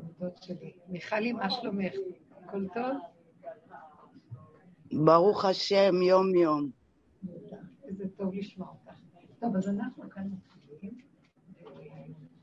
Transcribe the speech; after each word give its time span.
חמודות 0.00 0.42
שלי. 0.42 0.72
מיכלי, 0.88 1.32
מה 1.32 1.50
שלומך? 1.50 1.92
הכל 2.42 2.66
טוב? 2.74 2.96
ברוך 4.92 5.44
השם, 5.44 6.02
יום-יום. 6.02 6.70
איזה 7.84 8.04
טוב 8.16 8.34
לשמוע 8.34 8.68
אותך. 8.68 8.98
טוב, 9.40 9.56
אז 9.56 9.68
אנחנו 9.68 10.10
כאן 10.10 10.28
מתחילים, 10.32 11.00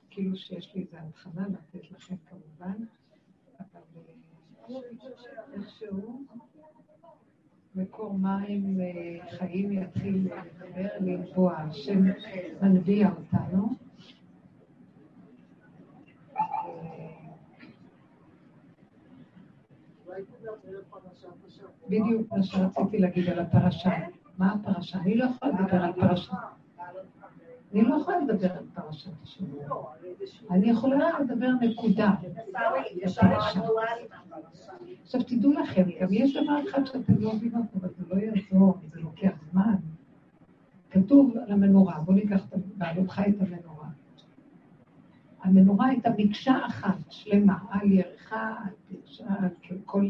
כאילו 0.10 0.36
שיש 0.36 0.76
לי 0.76 0.82
איזו 0.82 0.98
הבחנה 0.98 1.48
לתת 1.48 1.92
לכם 1.92 2.16
כמובן, 2.30 2.86
אבל 3.60 3.82
אה, 3.98 5.54
איכשהו 5.54 6.26
מקור 7.76 8.14
מים 8.14 8.82
אה, 8.82 9.38
חיים 9.38 9.72
יתחיל 9.72 10.16
לדבר, 10.16 10.88
לנבוע, 11.00 11.58
השם 11.58 12.02
מנביע 12.62 13.10
אותנו. 13.10 13.70
בדיוק 21.90 22.32
מה 22.32 22.44
שרציתי 22.44 22.98
להגיד 22.98 23.30
על 23.30 23.40
הפרשה. 23.40 23.92
מה 24.38 24.54
הפרשה? 24.54 24.98
אני 24.98 25.16
לא 25.16 25.26
יכולה 25.26 25.52
לדבר 25.52 25.84
על 25.84 25.94
פרשה. 25.94 26.34
אני 27.74 27.82
לא 27.82 27.96
יכולה 28.02 28.20
לדבר 28.20 28.52
על 28.52 28.66
פרשת 28.74 29.12
השבוע. 29.24 29.94
אני 30.52 30.70
יכולה 30.70 31.20
לדבר 31.20 31.50
נקודה. 31.62 32.12
עכשיו 35.04 35.24
תדעו 35.24 35.52
לכם, 35.52 35.84
גם 36.02 36.08
יש 36.12 36.38
דבר 36.38 36.70
אחד 36.70 36.86
שאתם 36.86 37.14
לא 37.20 37.34
מבינות, 37.36 37.66
אבל 37.80 37.90
זה 37.98 38.16
לא 38.16 38.22
יעזור, 38.22 38.78
זה 38.94 39.02
לוקח 39.02 39.32
זמן. 39.52 39.76
כתוב 40.90 41.38
על 41.38 41.52
המנורה, 41.52 42.00
בואו 42.00 42.18
ניקח 42.18 42.42
בעלותך 42.78 43.22
את 43.30 43.42
המנורה. 43.42 43.88
המנורה 45.44 45.88
הייתה 45.88 46.10
מקשה 46.18 46.66
אחת 46.68 46.98
שלמה, 47.10 47.58
על 47.70 47.92
ירחה, 47.92 48.56
על 48.66 48.74
פרשה, 48.90 49.26
על 49.40 49.78
כל 49.86 50.04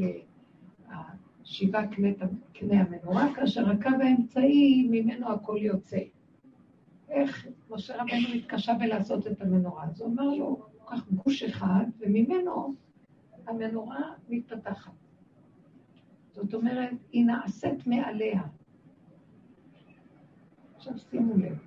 שבעה 1.44 1.88
קנה 2.53 2.81
המנורה, 2.81 3.36
כאשר 3.36 3.69
הקו 3.69 3.89
האמצעי, 3.89 4.88
ממנו 4.91 5.31
הכל 5.31 5.58
יוצא. 5.61 6.00
איך 7.09 7.47
משה 7.69 7.95
רבנו 7.95 8.35
מתקשה 8.35 8.73
בלעשות 8.73 9.27
את 9.27 9.41
המנורה? 9.41 9.83
אז 9.83 10.02
הוא 10.02 10.13
אמר 10.13 10.23
לו, 10.23 10.66
קח 10.85 11.09
גוש 11.09 11.44
אחד, 11.44 11.85
וממנו 12.00 12.73
המנורה 13.47 14.02
מתפתחת. 14.30 14.91
זאת 16.31 16.53
אומרת, 16.53 16.89
היא 17.11 17.25
נעשית 17.25 17.88
מעליה. 17.88 18.41
עכשיו 20.75 20.94
שימו 20.97 21.38
לב. 21.38 21.57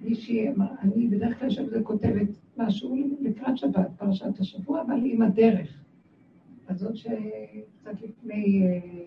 מישהי 0.00 0.48
אני 0.82 1.08
בדרך 1.08 1.38
כלל 1.38 1.48
יושבת 1.48 1.68
וכותבת 1.80 2.28
משהו 2.56 2.96
לקראת 3.20 3.58
שבת, 3.58 3.90
פרשת 3.96 4.40
השבוע, 4.40 4.82
אבל 4.82 5.00
עם 5.04 5.22
הדרך. 5.22 5.81
אז 6.68 6.78
זאת 6.78 6.96
שקצת 6.96 8.02
לפני, 8.02 8.66
אה, 8.66 9.04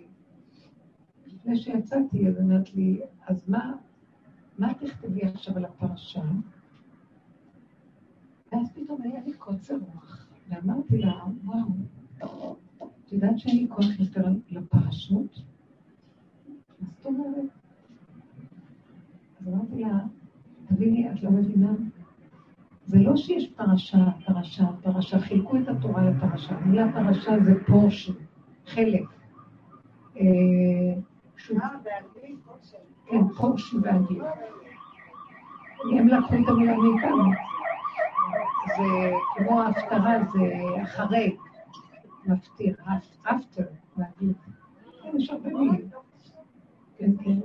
לפני 1.28 1.58
שיצאתי, 1.58 2.28
אז 2.28 2.40
אמרת 2.40 2.74
לי, 2.74 3.02
אז 3.28 3.50
מה, 3.50 3.74
מה 4.58 4.74
תכתבי 4.74 5.22
עכשיו 5.22 5.58
על 5.58 5.66
הפרשה? 5.66 6.24
ואז 8.52 8.72
פתאום 8.74 9.02
היה 9.02 9.22
לי 9.26 9.34
קוצר 9.34 9.76
רוח, 9.76 10.28
ואמרתי 10.50 10.98
לה, 10.98 11.24
וואו, 11.44 11.68
את 13.06 13.12
יודעת 13.12 13.40
שאין 13.40 13.58
לי 13.58 13.68
כוח 13.70 14.00
יותר 14.00 14.26
לפרשות? 14.50 15.40
מה 16.80 16.88
זאת 16.98 17.06
אומרת? 17.06 17.46
אז 19.42 19.48
אמרתי 19.48 19.82
לה, 19.82 20.00
תביני, 20.66 21.12
את 21.12 21.24
לא 21.24 21.32
מבינה? 21.32 21.72
זה 22.96 23.02
לא 23.02 23.16
שיש 23.16 23.50
פרשה, 23.56 23.98
פרשה, 24.26 24.64
פרשה, 24.84 25.20
חילקו 25.20 25.58
את 25.58 25.68
התורה 25.68 26.10
לפרשה. 26.10 26.56
המילה 26.56 26.86
פרשה 26.94 27.40
זה 27.40 27.66
פורשן, 27.66 28.14
חלק. 28.66 29.04
אה, 30.18 30.24
אה, 31.52 32.00
כן, 33.06 33.28
פורשן 33.38 33.82
באנגלית. 33.82 34.24
הם 35.98 36.08
לקחו 36.08 36.34
את 36.36 36.48
המילה 36.48 36.74
מאיתנו. 36.78 37.24
זה 38.78 39.12
כמו 39.36 39.62
ההפטרה, 39.62 40.18
זה 40.34 40.84
אחרי, 40.84 41.36
מפטיר, 42.26 42.76
אפטר, 43.24 43.64
באנגלית. 43.98 44.38
כן, 45.04 45.18
יש 45.18 45.30
הרבה 45.30 45.50
מילים. 45.50 45.90
כן, 46.98 47.12
כן. 47.24 47.40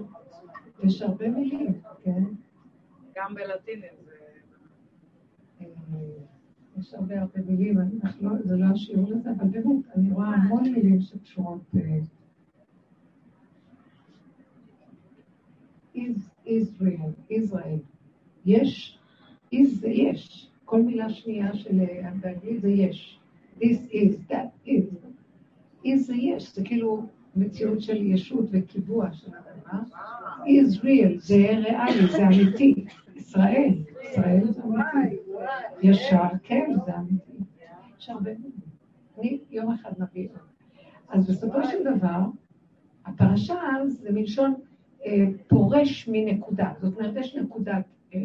יש 0.82 1.03
הרבה 1.03 1.28
מילים, 1.28 1.80
כן. 2.03 2.24
גם 3.16 3.34
בלטינית. 3.34 4.09
יש 6.78 6.94
הרבה 6.94 7.20
הרבה 7.20 7.40
מילים, 7.46 7.78
לא, 8.20 8.30
זה 8.44 8.56
לא 8.56 8.64
השיעור 8.64 9.10
לזה, 9.10 9.30
אבל 9.30 9.48
באמת, 9.48 9.84
אני 9.96 10.12
רואה 10.12 10.28
המון 10.28 10.62
מילים 10.62 11.00
שקשורות... 11.00 11.60
ישראל, 16.50 17.10
ישראל. 17.30 17.78
יש, 18.46 18.98
is 19.54 19.66
זה 19.66 19.88
יש. 19.88 20.50
כל 20.64 20.82
מילה 20.82 21.10
שנייה 21.10 21.54
של 21.54 21.78
באנגלית 22.20 22.62
זה 22.62 22.68
יש. 22.68 23.20
This 23.58 23.92
is, 23.92 24.32
that 24.32 24.66
is. 24.66 24.94
is 25.84 25.96
זה 25.96 26.14
יש, 26.14 26.54
זה 26.54 26.64
כאילו 26.64 27.06
מציאות 27.36 27.80
של 27.80 27.96
ישות 27.96 28.44
וקיבוע 28.50 29.12
של 29.12 29.30
הדבר. 29.34 29.78
Israel 30.44 31.18
זה 31.18 31.34
ריאלי, 31.34 32.06
זה 32.12 32.26
אמיתי. 32.26 32.74
ישראל, 33.16 33.74
ישראל 34.02 34.52
זה 34.52 34.62
אמיתי. 34.62 35.19
ישר, 35.82 36.22
כן, 36.42 36.70
זה 36.86 36.96
אמיתי. 36.96 37.32
יש 37.98 38.08
הרבה 38.08 38.30
אני 39.18 39.38
יום 39.50 39.72
אחד 39.72 39.92
נביא 39.98 40.28
אז 41.08 41.30
בסופו 41.30 41.64
של 41.64 41.84
דבר, 41.84 42.20
הפרשה 43.06 43.54
זה 43.88 44.12
מלשון 44.12 44.54
אה, 45.06 45.24
פורש 45.48 46.08
מנקודה. 46.12 46.72
זאת 46.82 46.98
אומרת, 46.98 47.14
יש 47.16 47.36
נקודה, 47.36 47.78
אה, 48.14 48.18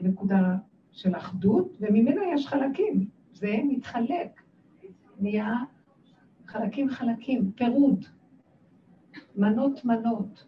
נקודה 0.00 0.56
של 0.92 1.16
אחדות, 1.16 1.76
וממנה 1.80 2.20
יש 2.34 2.46
חלקים. 2.46 3.06
זה 3.32 3.56
מתחלק. 3.68 4.42
נהיה 5.20 5.54
חלקים 6.46 6.88
חלקים, 6.90 7.52
פירוד. 7.52 8.04
מנות 9.36 9.84
מנות. 9.84 10.44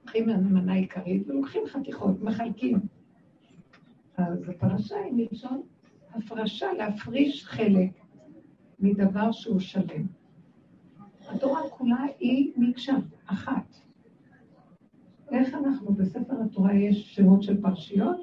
לוקחים 0.00 0.26
מנה 0.26 0.74
עיקרית 0.74 1.28
ולוקחים 1.28 1.62
חתיכות, 1.66 2.22
מחלקים. 2.22 2.78
אז 4.28 4.48
הפרשה 4.48 4.96
היא 4.96 5.12
מלשון 5.12 5.62
הפרשה, 6.14 6.72
להפריש 6.72 7.44
חלק 7.44 7.90
מדבר 8.78 9.32
שהוא 9.32 9.60
שלם. 9.60 10.06
התורה 11.28 11.60
כולה 11.70 12.04
היא 12.18 12.52
מקשה 12.56 12.96
אחת. 13.26 13.76
איך 15.30 15.54
אנחנו, 15.54 15.94
בספר 15.94 16.42
התורה 16.42 16.74
יש 16.74 17.14
שמות 17.14 17.42
של 17.42 17.60
פרשיות? 17.62 18.20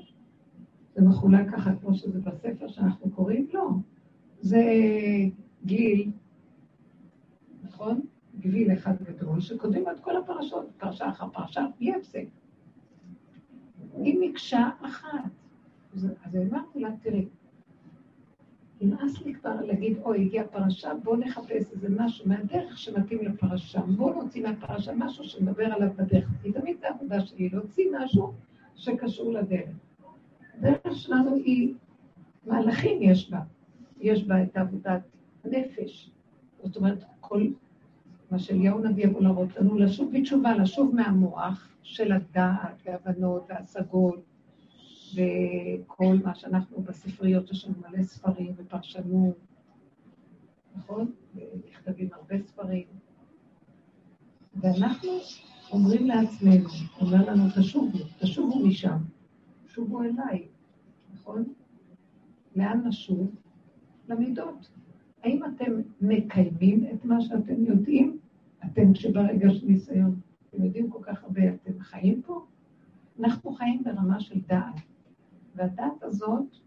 זה 0.96 1.02
מחולק 1.02 1.52
ככה 1.52 1.76
כמו 1.76 1.94
שזה 1.94 2.20
בספר 2.20 2.68
שאנחנו 2.68 3.12
קוראים? 3.12 3.48
לא. 3.54 3.70
זה 4.40 4.64
גיל, 5.66 6.12
נכון? 7.64 8.02
גביל 8.40 8.74
אחד 8.74 9.04
גדול, 9.04 9.42
שכותבים 9.42 9.84
את 9.90 10.00
כל 10.00 10.18
הפרשות, 10.18 10.66
פרשה 10.78 11.10
אחר 11.10 11.30
פרשה, 11.30 11.66
בלי 11.80 11.96
הפסק. 11.96 12.26
היא 13.94 14.18
מקשה 14.22 14.70
אחת. 14.82 15.47
אז 16.26 16.38
אמרתי 16.52 16.80
לה, 16.80 16.90
תראי, 17.02 17.28
נמאס 18.82 19.22
לי 19.26 19.34
כבר 19.34 19.62
להגיד, 19.62 19.98
אוי, 19.98 20.26
הגיעה 20.26 20.48
פרשה, 20.48 20.92
בואו 21.04 21.16
נחפש 21.16 21.72
איזה 21.72 21.88
משהו 21.90 22.30
מהדרך 22.30 22.78
שמתאים 22.78 23.20
לפרשה. 23.22 23.82
בואו 23.82 24.24
נוציא 24.24 24.44
מהפרשה 24.44 24.92
משהו 24.96 25.24
שנדבר 25.24 25.66
עליו 25.66 25.90
בדרך. 25.96 26.30
כי 26.44 26.52
תמיד 26.52 26.78
זו 26.80 26.88
העבודה 26.88 27.22
שלי, 27.22 27.50
להוציא 27.50 27.86
משהו 28.00 28.34
שקשור 28.76 29.34
לדרך. 29.34 29.70
הדרך 30.54 30.96
שלנו 30.96 31.36
היא, 31.36 31.74
מהלכים 32.46 33.02
יש 33.02 33.32
בה. 33.32 33.40
יש 34.00 34.24
בה 34.24 34.44
את 34.44 34.58
עבודת 34.58 35.02
הנפש. 35.44 36.12
זאת 36.64 36.78
אומרת, 36.78 37.04
כל 37.20 37.48
מה 38.32 38.40
שאליהו 38.40 38.80
נביא 38.80 39.06
יכול 39.06 39.24
להראות 39.24 39.58
לנו, 39.58 39.78
לשוב 39.78 40.12
בתשובה, 40.14 40.54
לשוב 40.58 40.96
מהמוח 40.96 41.68
של 41.84 42.12
הדעת 42.12 42.82
והבנות 42.86 43.46
והשגות 43.50 44.27
וכל 45.14 46.16
מה 46.24 46.36
שאנחנו 46.36 46.82
בספריות, 46.82 47.52
יש 47.52 47.66
לנו 47.66 47.76
מלא 47.90 48.04
ספרים 48.04 48.54
ופרשנות, 48.58 49.38
נכון? 50.76 51.12
ונכתבים 51.36 52.10
הרבה 52.14 52.36
ספרים. 52.40 52.88
ואנחנו 54.56 55.10
אומרים 55.72 56.08
לעצמנו, 56.08 56.70
אומר 57.02 57.32
לנו, 57.32 57.44
תשובו, 57.60 57.98
תשובו 58.20 58.68
משם, 58.68 58.98
שובו 59.68 60.04
אליי, 60.04 60.48
נכון? 61.14 61.44
לאן 62.56 62.88
נשוב? 62.88 63.36
למידות. 64.08 64.70
האם 65.24 65.42
אתם 65.46 65.72
מקיימים 66.02 66.86
את 66.94 67.06
מה 67.06 67.22
שאתם 67.22 67.66
יודעים? 67.66 68.18
אתם 68.66 68.96
שברגע 68.96 69.50
של 69.50 69.66
ניסיון, 69.66 70.20
אתם 70.50 70.64
יודעים 70.64 70.90
כל 70.90 71.00
כך 71.04 71.24
הרבה, 71.24 71.42
אתם 71.54 71.80
חיים 71.80 72.22
פה? 72.22 72.46
אנחנו 73.20 73.52
חיים 73.54 73.84
ברמה 73.84 74.20
של 74.20 74.40
דעת. 74.48 74.76
והדעת 75.58 76.04
הזאת 76.04 76.58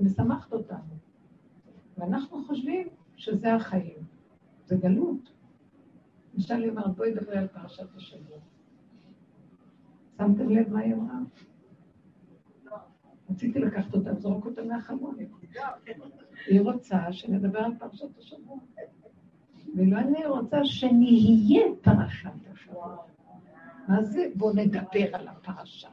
משמחת 0.00 0.52
אותנו. 0.52 0.96
ואנחנו 1.98 2.44
חושבים 2.44 2.88
שזה 3.16 3.54
החיים. 3.54 4.04
זה 4.64 4.76
גלות. 4.76 5.32
למשל, 6.34 6.54
היא 6.54 6.70
אומרת, 6.70 6.96
בואי 6.96 7.10
נדבר 7.10 7.38
על 7.38 7.46
פרשת 7.48 7.96
השבוע. 7.96 8.38
שמתם 10.16 10.48
לב 10.48 10.72
מה 10.72 10.80
היא 10.80 10.94
אמרה? 10.94 11.18
רציתי 13.30 13.58
לקחת 13.58 13.94
אותה, 13.94 14.10
לזרוק 14.10 14.46
אותה 14.46 14.62
מהחלון. 14.64 15.16
היא 16.46 16.60
רוצה 16.60 17.12
שנדבר 17.12 17.58
על 17.58 17.72
פרשת 17.78 18.18
השבוע. 18.18 18.58
ולא 19.76 19.98
אני 19.98 20.26
רוצה 20.26 20.64
שנהיה 20.64 21.62
פרשת 21.82 22.30
השבוע. 22.52 22.96
מה 23.88 24.02
זה 24.02 24.26
בואו 24.34 24.52
נדבר 24.52 25.16
על 25.16 25.28
הפרשה? 25.28 25.88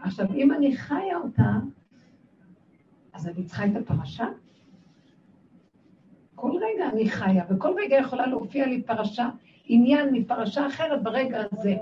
עכשיו, 0.00 0.26
אם 0.34 0.52
אני 0.52 0.76
חיה 0.76 1.16
אותה, 1.24 1.52
אז 3.12 3.28
אני 3.28 3.44
צריכה 3.44 3.66
את 3.66 3.76
הפרשה? 3.76 4.26
כל 6.34 6.50
רגע 6.56 6.88
אני 6.88 7.10
חיה, 7.10 7.44
וכל 7.50 7.74
רגע 7.76 7.96
יכולה 7.96 8.26
להופיע 8.26 8.66
לי 8.66 8.82
פרשה, 8.82 9.28
עניין 9.64 10.08
מפרשה 10.12 10.66
אחרת 10.66 11.02
ברגע 11.02 11.42
הזה. 11.52 11.76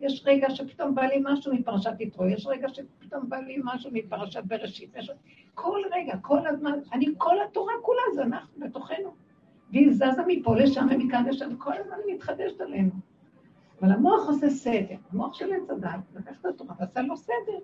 יש 0.00 0.22
רגע 0.26 0.50
שפתאום 0.50 0.94
בא 0.94 1.02
לי 1.02 1.22
משהו 1.24 1.54
מפרשת 1.54 2.00
יתרו, 2.00 2.26
יש 2.26 2.46
רגע 2.46 2.68
שפתאום 2.68 3.28
בא 3.28 3.36
לי 3.36 3.60
משהו 3.64 3.90
מפרשת 3.92 4.44
בראשית. 4.44 4.96
יש... 4.96 5.10
כל 5.54 5.80
רגע, 5.92 6.16
כל 6.22 6.46
הזמן, 6.46 6.78
אני, 6.92 7.06
כל 7.18 7.36
התורה 7.42 7.72
כולה 7.82 8.00
אנחנו 8.22 8.60
בתוכנו. 8.66 9.14
והיא 9.72 9.92
זזה 9.92 10.22
מפה 10.26 10.56
לשם 10.56 10.86
ומכאן 10.90 11.24
לשם, 11.28 11.56
כל 11.56 11.72
הזמן 11.80 11.96
היא 12.06 12.14
מתחדשת 12.14 12.60
עלינו. 12.60 12.90
אבל 13.80 13.92
המוח 13.92 14.28
עושה 14.28 14.50
סדר. 14.50 14.96
המוח 15.10 15.34
של 15.34 15.52
עץ 15.52 15.70
הדת 15.70 16.00
לקח 16.14 16.40
את 16.40 16.46
התורה 16.46 16.74
ועשה 16.78 17.00
לו 17.00 17.16
סדר. 17.16 17.58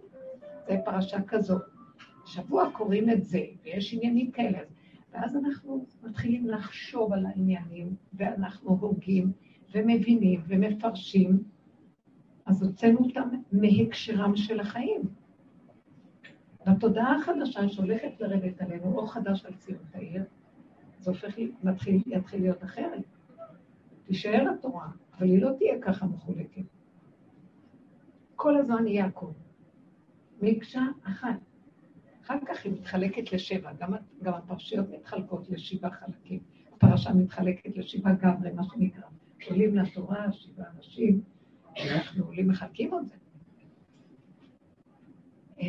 זה 0.68 0.76
פרשה 0.84 1.22
כזאת. 1.22 1.62
שבוע 2.24 2.70
קוראים 2.70 3.10
את 3.10 3.24
זה, 3.24 3.40
ויש 3.64 3.94
עניינים 3.94 4.30
כאלה. 4.30 4.58
ואז 5.12 5.36
אנחנו 5.36 5.86
מתחילים 6.02 6.48
לחשוב 6.48 7.12
על 7.12 7.26
העניינים, 7.26 7.94
ואנחנו 8.12 8.70
הוגים, 8.80 9.32
ומבינים, 9.74 10.42
ומפרשים, 10.48 11.42
אז 12.46 12.62
הוצאנו 12.62 12.98
אותם 12.98 13.28
מהקשרם 13.52 14.36
של 14.36 14.60
החיים. 14.60 15.00
בתודעה 16.66 17.16
החדשה 17.16 17.68
שהולכת 17.68 18.20
לרדת 18.20 18.62
עלינו, 18.62 18.94
אור 18.94 19.12
חדש 19.12 19.44
על 19.44 19.54
ציון 19.54 19.78
העיר, 19.94 20.24
זה 20.98 21.10
הופך, 21.10 21.34
מתחיל, 21.62 22.02
יתחיל 22.06 22.40
להיות 22.40 22.64
אחרת. 22.64 23.02
תישאר 24.06 24.50
התורה, 24.50 24.88
אבל 25.18 25.26
היא 25.26 25.42
לא 25.42 25.50
תהיה 25.58 25.74
ככה 25.82 26.06
מחולקת. 26.06 26.62
כל 28.36 28.56
הזמן 28.56 28.86
יהיה 28.86 29.04
הכול. 29.06 29.30
מקשה 30.42 30.82
אחת. 31.02 31.36
אחר 32.24 32.38
כך 32.46 32.64
היא 32.64 32.72
מתחלקת 32.72 33.32
לשבע, 33.32 33.72
גם, 33.72 33.92
גם 34.22 34.34
הפרשיות 34.34 34.86
מתחלקות 34.90 35.50
לשבעה 35.50 35.90
חלקים. 35.90 36.40
הפרשה 36.72 37.12
מתחלקת 37.14 37.76
לשבעה 37.76 38.14
גברי, 38.14 38.52
מה 38.52 38.62
שנקרא. 38.64 39.08
עולים 39.48 39.76
לתורה, 39.76 40.32
שבעה 40.32 40.70
אנשים, 40.76 41.20
אנחנו 41.76 42.24
עולים 42.24 42.48
מחלקים 42.48 42.94
את 42.94 43.06
זה. 43.06 43.14
אה, 45.60 45.66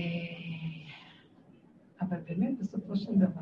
אבל 2.02 2.18
באמת, 2.30 2.58
בסופו 2.60 2.96
של 2.96 3.16
דבר, 3.16 3.42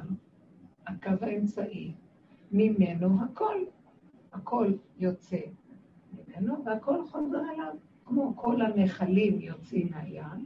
הקו 0.87 1.25
האמצעי, 1.25 1.93
ממנו 2.51 3.23
הכל, 3.23 3.57
הכל 4.33 4.73
יוצא 4.97 5.37
ממנו, 6.39 6.65
והכל 6.65 7.05
חוזר 7.05 7.41
אליו, 7.53 7.75
כמו 8.05 8.33
כל 8.35 8.61
הנחלים 8.61 9.41
יוצאים 9.41 9.91
מהים, 9.91 10.45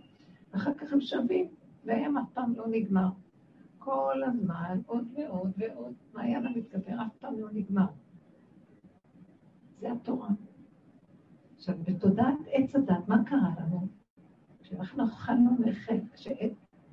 ואחר 0.53 0.73
כך 0.73 0.93
הם 0.93 1.01
שווים, 1.01 1.47
והים 1.85 2.17
אף 2.17 2.29
פעם 2.33 2.53
לא 2.55 2.67
נגמר. 2.67 3.09
כל 3.77 4.23
הזמן, 4.25 4.79
עוד 4.85 5.07
ועוד 5.15 5.51
ועוד, 5.57 5.93
מעיין 6.13 6.45
המתגבר 6.45 7.01
אף 7.01 7.15
פעם 7.19 7.39
לא 7.39 7.47
נגמר. 7.53 7.87
זה 9.79 9.91
התורה. 9.91 10.29
עכשיו, 11.55 11.75
בתודעת 11.83 12.37
עץ 12.45 12.75
הדת, 12.75 13.07
מה 13.07 13.23
קרה 13.25 13.49
לנו? 13.59 13.87
כשאנחנו 14.59 15.05
אכלנו 15.05 15.51
מחטא, 15.59 16.33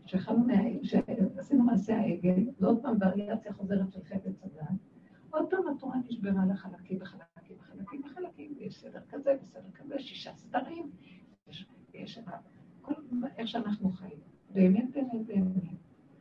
כשאכלנו 0.05 0.45
מהעגל, 0.45 0.81
כשעשינו 0.83 1.65
מעשה 1.65 1.97
העגל, 1.99 2.45
ועוד 2.61 2.83
פעם 2.83 2.97
וריאציה 3.01 3.53
חוזרת 3.53 3.93
של 3.93 4.05
חטא 4.05 4.29
עץ 4.29 4.43
הדת, 4.45 4.77
עוד 5.31 5.51
פעם 5.51 5.69
התורה 5.77 5.97
נשברה 6.09 6.47
לחלקים 6.47 6.99
וחלקים 7.03 7.36
וחלקים 7.79 8.03
וחלקים, 8.05 8.55
ויש 8.59 8.81
סדר 8.81 9.01
כזה 9.11 9.37
וסדר 9.41 9.71
כזה, 9.75 9.99
שישה 9.99 10.35
סדרים, 10.35 10.91
יש, 11.49 11.67
יש 11.95 12.19
כל 12.81 12.95
איך 13.37 13.49
שאנחנו 13.49 13.91
חיים. 13.91 14.19
באמת, 14.51 14.91
באמת, 14.91 15.27
באמת. 15.27 15.63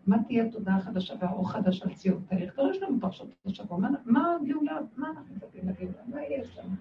מה 0.08 0.24
תהיה 0.24 0.46
התודעה 0.46 0.78
החדשה 0.78 1.14
והאור 1.20 1.52
חדש 1.52 1.82
על 1.82 1.94
ציון 1.94 2.24
תאריך? 2.30 2.54
כבר 2.54 2.70
יש 2.72 2.78
לנו 2.82 3.00
פרשת 3.00 3.26
השבוע, 3.46 3.80
מה 4.06 4.36
הגאולה, 4.36 4.80
מה 4.98 5.10
אנחנו 5.10 5.36
מדברים 5.36 5.70
לגאולה, 5.70 6.04
מה 6.08 6.24
יש 6.24 6.58
לנו? 6.58 6.76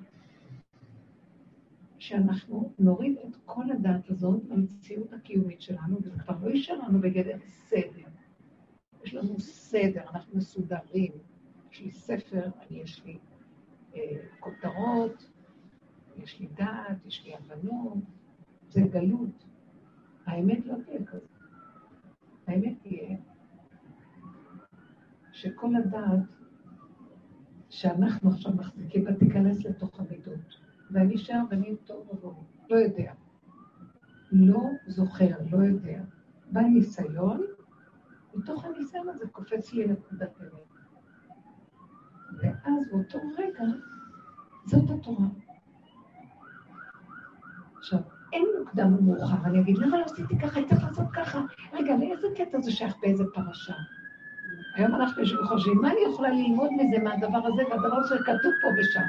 שאנחנו 1.98 2.72
נוריד 2.78 3.16
את 3.28 3.36
כל 3.44 3.70
הדת 3.70 4.10
הזאת 4.10 4.42
למציאות 4.48 5.12
הקיומית 5.12 5.60
שלנו, 5.60 5.98
וזה 6.02 6.18
כבר 6.18 6.34
לא 6.42 6.50
יישאר 6.50 6.78
לנו 6.78 7.00
בגדר 7.00 7.38
סדר. 7.46 8.08
יש 9.04 9.14
לנו 9.14 9.40
סדר, 9.40 10.02
אנחנו 10.14 10.38
מסודרים. 10.38 11.12
יש 11.72 11.80
לי 11.80 11.90
ספר, 11.90 12.44
אני, 12.44 12.80
יש 12.80 13.04
לי 13.04 13.18
כותרות, 14.40 15.30
יש 16.16 16.40
לי 16.40 16.46
דעת, 16.46 17.06
יש 17.06 17.24
לי 17.24 17.34
הבנות, 17.34 17.98
זה 18.68 18.80
גלות. 18.80 19.44
האמת 20.26 20.66
לא 20.66 20.74
תהיה 20.84 21.04
כזאת. 21.04 21.28
האמת 22.46 22.74
תהיה 22.82 23.16
שכל 25.32 25.76
הדעת 25.76 26.20
שאנחנו 27.70 28.30
עכשיו 28.30 28.52
מחזיקים 28.52 29.04
בה 29.04 29.14
תיכנס 29.14 29.64
לתוך 29.64 30.00
המידות. 30.00 30.64
ואני 30.90 31.18
שם 31.18 31.44
ואני 31.50 31.76
טוב 31.84 32.10
ובואי, 32.10 32.36
לא 32.70 32.76
יודע. 32.76 33.12
לא 34.32 34.60
זוכר, 34.86 35.30
לא 35.50 35.58
יודע. 35.58 36.02
בא 36.52 36.60
ניסיון, 36.60 37.42
מתוך 38.34 38.64
הניסיון 38.64 39.08
הזה 39.08 39.28
קופץ 39.28 39.72
לי 39.72 39.86
נקודת 39.86 40.40
אמת. 40.40 40.73
ואז 42.64 42.88
באותו 42.90 43.18
רגע, 43.38 43.64
זאת 44.64 44.90
התורה. 44.90 45.26
עכשיו, 47.78 47.98
אין 48.32 48.44
מוקדם 48.58 48.94
ומאוחר, 48.98 49.36
אני 49.44 49.60
אגיד, 49.60 49.78
למה 49.78 49.98
לא 49.98 50.04
עשיתי 50.04 50.38
ככה, 50.38 50.56
הייתי 50.56 50.74
צריך 50.74 50.84
לעשות 50.88 51.06
ככה? 51.12 51.40
רגע, 51.72 51.96
לאיזה 51.96 52.26
קטע 52.36 52.60
זה 52.60 52.72
שייך 52.72 52.94
באיזה 53.02 53.24
פרשה? 53.34 53.74
היום 54.74 54.94
אנחנו 54.94 55.22
חושבים, 55.48 55.78
מה 55.82 55.90
אני 55.90 56.00
יכולה 56.12 56.28
ללמוד 56.28 56.70
מזה, 56.72 56.98
מהדבר 57.04 57.38
הזה, 57.46 57.62
והדבר 57.70 57.96
הזה 57.96 58.16
כתוב 58.18 58.52
פה 58.62 58.68
ושם. 58.78 59.08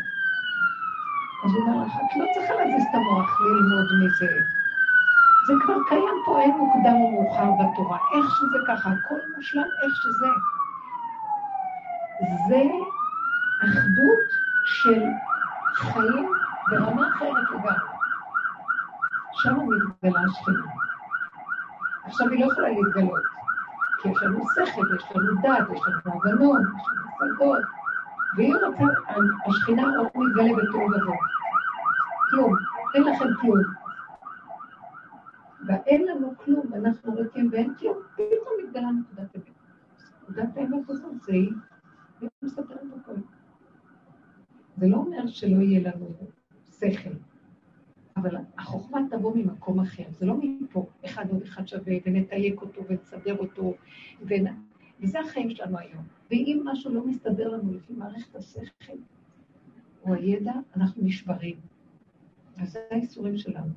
אז 1.45 1.51
הוא 1.51 1.61
אומר 1.61 1.85
לך, 1.85 1.91
את 1.95 2.17
לא 2.19 2.25
צריכה 2.33 2.53
להזיז 2.53 2.83
את 2.89 2.95
המוח 2.95 3.41
ללמוד 3.41 3.87
מזה. 4.01 4.31
זה 5.47 5.53
כבר 5.63 5.75
קיים 5.89 6.17
פה, 6.25 6.41
אין 6.41 6.57
מוקדם 6.57 6.95
או 7.01 7.11
מאוחר 7.11 7.51
בתורה. 7.51 7.97
איך 8.15 8.25
שזה 8.37 8.57
ככה, 8.67 8.89
הכל 8.89 9.19
מושלם 9.35 9.63
איך 9.83 9.95
שזה. 9.95 10.27
זה 12.49 12.61
אחדות 13.65 14.27
של 14.65 15.01
חיים 15.75 16.29
ברמה 16.69 17.09
אחרת 17.09 17.49
לגמרי. 17.51 17.95
שם 19.33 19.55
מתגלה 19.55 20.19
השכינה. 20.29 20.65
עכשיו 22.05 22.29
היא 22.29 22.45
לא 22.45 22.51
יכולה 22.51 22.69
להתגלות, 22.69 23.23
כי 24.01 24.09
יש 24.09 24.17
לנו 24.23 24.39
שכל, 24.55 24.85
יש 24.95 25.03
לנו 25.15 25.41
דת, 25.41 25.67
יש 25.75 25.81
לנו 25.87 26.15
הבנות, 26.15 26.61
יש 26.61 26.87
לנו 26.89 27.31
השגות, 27.31 27.63
והיא 28.37 28.55
רוצה, 28.55 28.83
השכינה 29.47 29.95
לא 29.95 30.03
מתגלה 30.15 30.55
בתור 30.57 30.81
ובוהו. 30.83 31.17
כלום, 32.29 32.55
אין 32.95 33.03
לכם 33.03 33.33
כלום. 33.41 33.59
ואין 35.67 36.07
לנו 36.07 36.33
כלום, 36.37 36.65
אנחנו 36.75 37.15
ריקים 37.15 37.49
ואין 37.51 37.73
כלום, 37.79 37.97
פתאום 38.13 38.53
מתגלה 38.63 38.87
נקודת 38.91 39.35
אמת. 39.35 39.43
נקודת 40.23 40.57
האמת 40.57 40.89
הזאת 40.89 41.21
זה 41.21 41.33
היא, 41.33 41.53
והיא 42.19 42.29
מסתתרת 42.43 42.79
הכל. 43.01 43.34
זה 44.85 44.91
לא 44.91 44.97
אומר 44.97 45.27
שלא 45.27 45.61
יהיה 45.61 45.91
לנו 45.91 46.05
שכל, 46.79 47.09
אבל 48.17 48.35
החוכמה 48.57 48.99
תבוא 49.09 49.35
ממקום 49.35 49.79
אחר, 49.79 50.03
זה 50.11 50.25
לא 50.25 50.35
מפה, 50.41 50.85
אחד 51.05 51.29
עוד 51.29 51.41
אחד 51.41 51.67
שווה, 51.67 51.93
ונתייק 52.05 52.61
אותו 52.61 52.81
ונסדר 52.87 53.37
אותו, 53.37 53.73
ונ... 54.21 54.45
וזה 54.99 55.19
החיים 55.19 55.49
שלנו 55.49 55.77
היום. 55.77 56.03
ואם 56.31 56.61
משהו 56.65 56.93
לא 56.93 57.05
מסתדר 57.07 57.47
לנו 57.47 57.73
לפי 57.73 57.93
מערכת 57.93 58.35
השכל 58.35 58.93
או 60.03 60.13
הידע, 60.13 60.53
אנחנו 60.75 61.03
נשברים. 61.03 61.55
וזה 62.61 62.79
האיסורים 62.91 63.37
שלנו. 63.37 63.73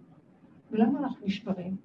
ולמה 0.70 0.98
אנחנו 0.98 1.26
נשברים? 1.26 1.76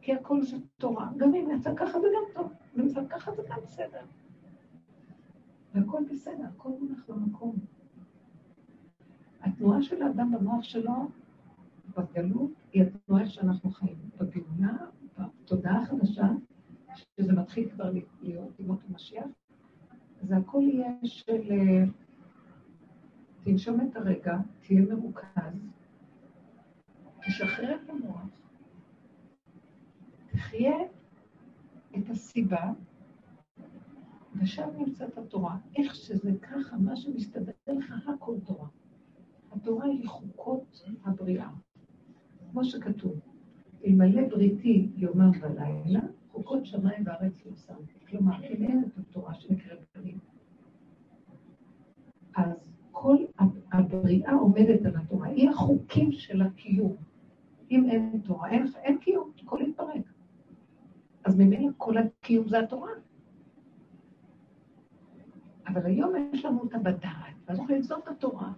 כי 0.00 0.12
הכל 0.12 0.42
זה 0.42 0.56
תורה. 0.78 1.08
גם 1.16 1.34
אם 1.34 1.48
יצא 1.56 1.74
ככה 1.76 2.00
זה 2.00 2.06
גם 2.16 2.42
טוב, 2.42 2.52
אם 2.78 2.88
יצא 2.88 3.00
ככה 3.10 3.32
זה 3.32 3.42
גם 3.48 3.58
בסדר. 3.66 4.04
והכל 5.74 6.02
בסדר, 6.10 6.44
הכל 6.56 6.70
מונח 6.80 7.04
במקום. 7.08 7.56
התנועה 9.44 9.82
של 9.82 10.02
האדם 10.02 10.32
במוח 10.32 10.62
שלו, 10.62 11.08
בגלות, 11.96 12.50
היא 12.72 12.82
התנועה 12.82 13.26
שאנחנו 13.26 13.70
חיים. 13.70 13.98
בגאולה, 14.20 14.76
בתודעה 15.18 15.84
שזה 17.16 17.32
מתחיל 17.32 17.70
כבר 17.70 17.92
להיות 18.22 18.60
ימות 18.60 18.78
המשיח, 18.88 19.26
זה 20.22 20.36
הכל 20.36 20.62
יהיה 20.62 20.92
של... 21.04 21.40
אה, 21.50 21.84
תנשום 23.44 23.80
את 23.80 23.96
הרגע, 23.96 24.36
תהיה 24.60 24.82
מרוכז, 24.82 25.68
תשחרר 27.26 27.76
את 27.84 27.90
המוח, 27.90 28.26
תחיה 30.26 30.76
את 31.98 32.10
הסיבה, 32.10 32.72
ושם 34.36 34.68
נמצאת 34.76 35.18
התורה. 35.18 35.56
איך 35.76 35.94
שזה 35.94 36.30
ככה, 36.42 36.76
מה 36.76 36.96
שמסתדר 36.96 37.52
לך, 37.66 38.08
הכל 38.08 38.34
תורה. 38.44 38.68
התורה 39.54 39.84
היא 39.84 40.08
חוקות 40.08 40.84
הבריאה. 41.04 41.48
כמו 42.50 42.64
שכתוב, 42.64 43.20
אלמלא 43.86 44.28
בריתי 44.28 44.88
יומם 44.96 45.30
ולילה, 45.40 46.00
חוקות 46.32 46.66
שמיים 46.66 47.02
וארץ 47.06 47.46
לא 47.46 47.54
שמתי. 47.54 47.92
כלומר, 48.08 48.44
אם 48.44 48.64
אין 48.64 48.84
את 48.84 48.98
התורה 48.98 49.34
שנקראת 49.34 49.78
בריאה, 49.94 50.18
אז 52.36 52.72
כל 52.90 53.16
הבריאה 53.72 54.32
עומדת 54.32 54.86
על 54.86 54.96
התורה, 54.96 55.28
היא 55.28 55.50
החוקים 55.50 56.12
של 56.12 56.42
הקיום. 56.42 56.96
אם 57.70 57.84
אין 57.90 58.20
תורה, 58.24 58.50
אין, 58.50 58.66
אין 58.82 58.98
קיום, 58.98 59.30
הכל 59.42 59.58
יתפרק. 59.68 60.12
אז 61.24 61.38
ממילא 61.38 61.70
כל 61.76 61.94
הקיום 61.96 62.48
זה 62.48 62.58
התורה. 62.58 62.90
אבל 65.66 65.86
היום 65.86 66.12
יש 66.32 66.44
לנו 66.44 66.60
אותה 66.60 66.78
בדעת, 66.78 67.34
ואז 67.46 67.58
אומרים, 67.58 67.82
זאת 67.82 68.08
התורה. 68.08 68.52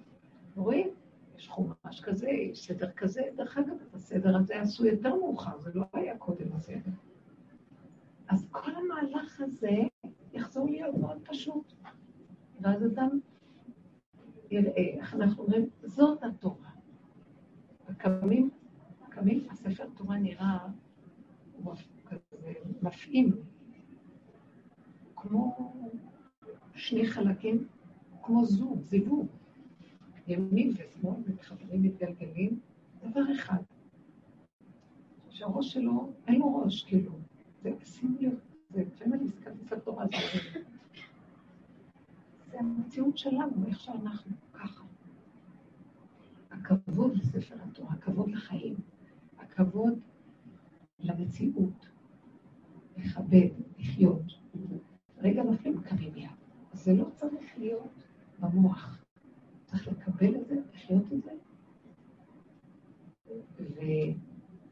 רואים? 0.57 0.91
יש 1.37 1.49
חומש 1.49 2.01
כזה, 2.03 2.29
יש 2.29 2.67
סדר 2.67 2.91
כזה. 2.91 3.23
דרך 3.37 3.59
אגב, 3.59 3.77
את 3.89 3.95
הסדר 3.95 4.37
הזה 4.37 4.61
עשו 4.61 4.87
יותר 4.87 5.15
מאוחר, 5.15 5.59
זה 5.59 5.71
לא 5.75 5.85
היה 5.93 6.19
קודם 6.19 6.53
הסדר. 6.53 6.91
אז 8.29 8.49
כל 8.51 8.71
המהלך 8.75 9.41
הזה 9.41 9.77
יחזור 10.33 10.71
להיות 10.71 10.95
מאוד 10.95 11.19
פשוט. 11.25 11.73
ואז 12.61 12.87
אדם 12.87 13.21
יראה, 14.51 14.73
איך 14.77 15.15
אנחנו 15.15 15.43
אומרים, 15.43 15.69
זאת 15.83 16.23
התורה. 16.25 16.71
הקמים, 17.89 18.51
הקמים, 19.03 19.47
הספר 19.51 19.85
תורה 19.97 20.19
נראה 20.19 20.59
כזה 22.07 22.53
מפעים, 22.83 23.37
כמו 25.17 25.73
שני 26.75 27.07
חלקים, 27.07 27.67
כמו 28.23 28.45
זוג, 28.45 28.83
זיווג. 28.83 29.27
ימין 30.29 30.73
ושמאל 30.75 31.17
מתחברים, 31.27 31.83
מתגלגלים, 31.83 32.61
דבר 33.03 33.33
אחד, 33.35 33.63
שהראש 35.31 35.73
שלו, 35.73 36.13
אין 36.27 36.39
לו 36.39 36.57
ראש, 36.57 36.85
כאילו, 36.85 37.13
זה, 37.63 37.71
שימו 37.85 38.17
לב, 38.21 38.33
זה, 38.71 38.83
לפעמים 38.83 39.15
אני 39.15 39.25
מסתכלת 39.25 39.73
התורה, 39.73 40.05
זה 40.07 40.61
זה 42.51 42.59
המציאות 42.59 43.19
שלנו, 43.19 43.67
איך 43.67 43.81
שאנחנו, 43.81 44.37
ככה. 44.53 44.85
הכבוד 46.51 47.17
לספר 47.17 47.55
התורה, 47.63 47.93
הכבוד 47.93 48.31
לחיים, 48.31 48.75
הכבוד 49.39 49.99
למציאות, 51.01 51.87
לכבד, 52.97 53.49
לחיות. 53.79 54.23
רגע 55.19 55.43
נופלים 55.43 55.81
מיד. 56.15 56.31
זה 56.73 56.93
לא 56.93 57.05
צריך 57.15 57.59
להיות 57.59 58.05
במוח. 58.41 59.06
צריך 59.77 59.89
לקבל 59.89 60.37
את 60.37 60.47
זה, 60.47 60.57
לחיות 60.75 61.13
את 61.13 61.23
זה. 61.23 61.31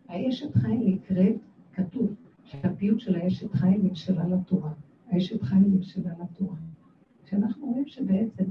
והאשת 0.08 0.54
חיים 0.56 0.80
נקראת, 0.86 1.36
כתוב, 1.72 2.14
שהפיוט 2.44 3.00
של 3.00 3.14
האשת 3.14 3.52
חיים 3.52 3.86
נמשלה 3.86 4.28
לתורה. 4.28 4.72
האשת 5.06 5.42
חיים 5.42 5.74
נמשלה 5.74 6.12
לתורה. 6.22 6.56
שאנחנו 7.24 7.66
רואים 7.66 7.86
שבעצם 7.86 8.44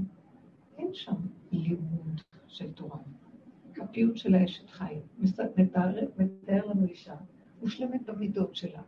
אין 0.78 0.88
שם 0.92 1.14
לימוד 1.52 2.20
של 2.46 2.72
תורה. 2.72 2.98
הפיוט 3.82 4.16
של 4.16 4.34
האשת 4.34 4.70
חיים 4.70 5.00
מתאר, 5.56 5.96
מתאר 6.18 6.66
לנו 6.66 6.86
אישה 6.86 7.14
מושלמת 7.62 8.06
במידות 8.06 8.54
שלה, 8.54 8.82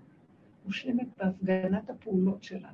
מושלמת 0.64 1.08
בהפגנת 1.18 1.90
הפעולות 1.90 2.42
שלה. 2.42 2.70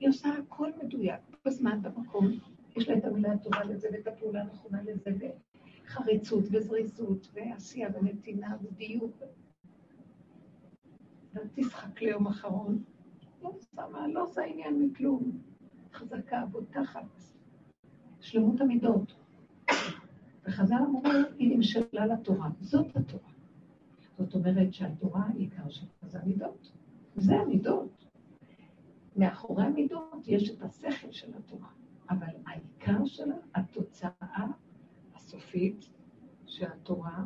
היא 0.00 0.08
עושה 0.08 0.28
הכל 0.28 0.70
מדויק, 0.82 1.20
בזמן, 1.46 1.82
במקום, 1.82 2.38
יש 2.78 2.88
לה 2.88 2.98
את 2.98 3.04
המילה 3.04 3.32
הטובה 3.32 3.64
לזה 3.64 3.88
ואת 3.92 4.06
הפעולה 4.06 4.42
הנכונה 4.42 4.82
לזה, 4.82 5.10
וחריצות 5.84 6.44
וזריזות 6.52 7.28
ועשייה 7.34 7.88
ונתינה 7.94 8.56
ודיוק. 8.62 9.22
תשחק 11.54 12.02
ליום 12.02 12.26
אחרון, 12.26 12.82
לא 13.42 13.50
שמה, 13.74 14.08
לא 14.08 14.22
עושה 14.22 14.42
עניין 14.42 14.82
מכלום. 14.82 15.38
חזקה, 15.92 16.44
בוטחת, 16.50 17.04
שלמות 18.20 18.60
המידות. 18.60 19.14
וחז"ל 20.44 20.74
אמרו, 20.74 21.02
היא 21.38 21.56
נמשלה 21.56 22.06
לתורה. 22.06 22.48
זאת 22.60 22.96
התורה. 22.96 23.30
זאת 24.18 24.34
אומרת 24.34 24.74
שהתורה 24.74 25.26
היא 25.28 25.40
עיקר 25.40 25.68
שלה, 25.68 25.88
זה 26.02 26.20
המידות. 26.20 26.72
זה 27.16 27.34
המידות. 27.34 28.04
מאחורי 29.16 29.64
המידות 29.64 30.28
יש 30.28 30.50
את 30.50 30.62
השכל 30.62 31.12
של 31.12 31.32
התורה, 31.36 31.68
אבל 32.10 32.26
העיקר 32.46 33.04
שלה, 33.04 33.34
התוצאה 33.54 34.46
הסופית 35.14 35.88
שהתורה 36.46 37.24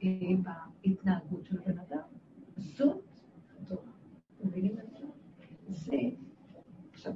היא 0.00 0.36
בהתנהגות 0.38 1.46
של 1.46 1.56
בן 1.66 1.78
אדם. 1.78 2.02
זאת 2.56 3.04
התורה. 3.62 3.92
מבינים 4.44 4.78
את 4.78 4.90
זה? 4.90 5.06
זה, 5.68 5.96
עכשיו, 6.92 7.12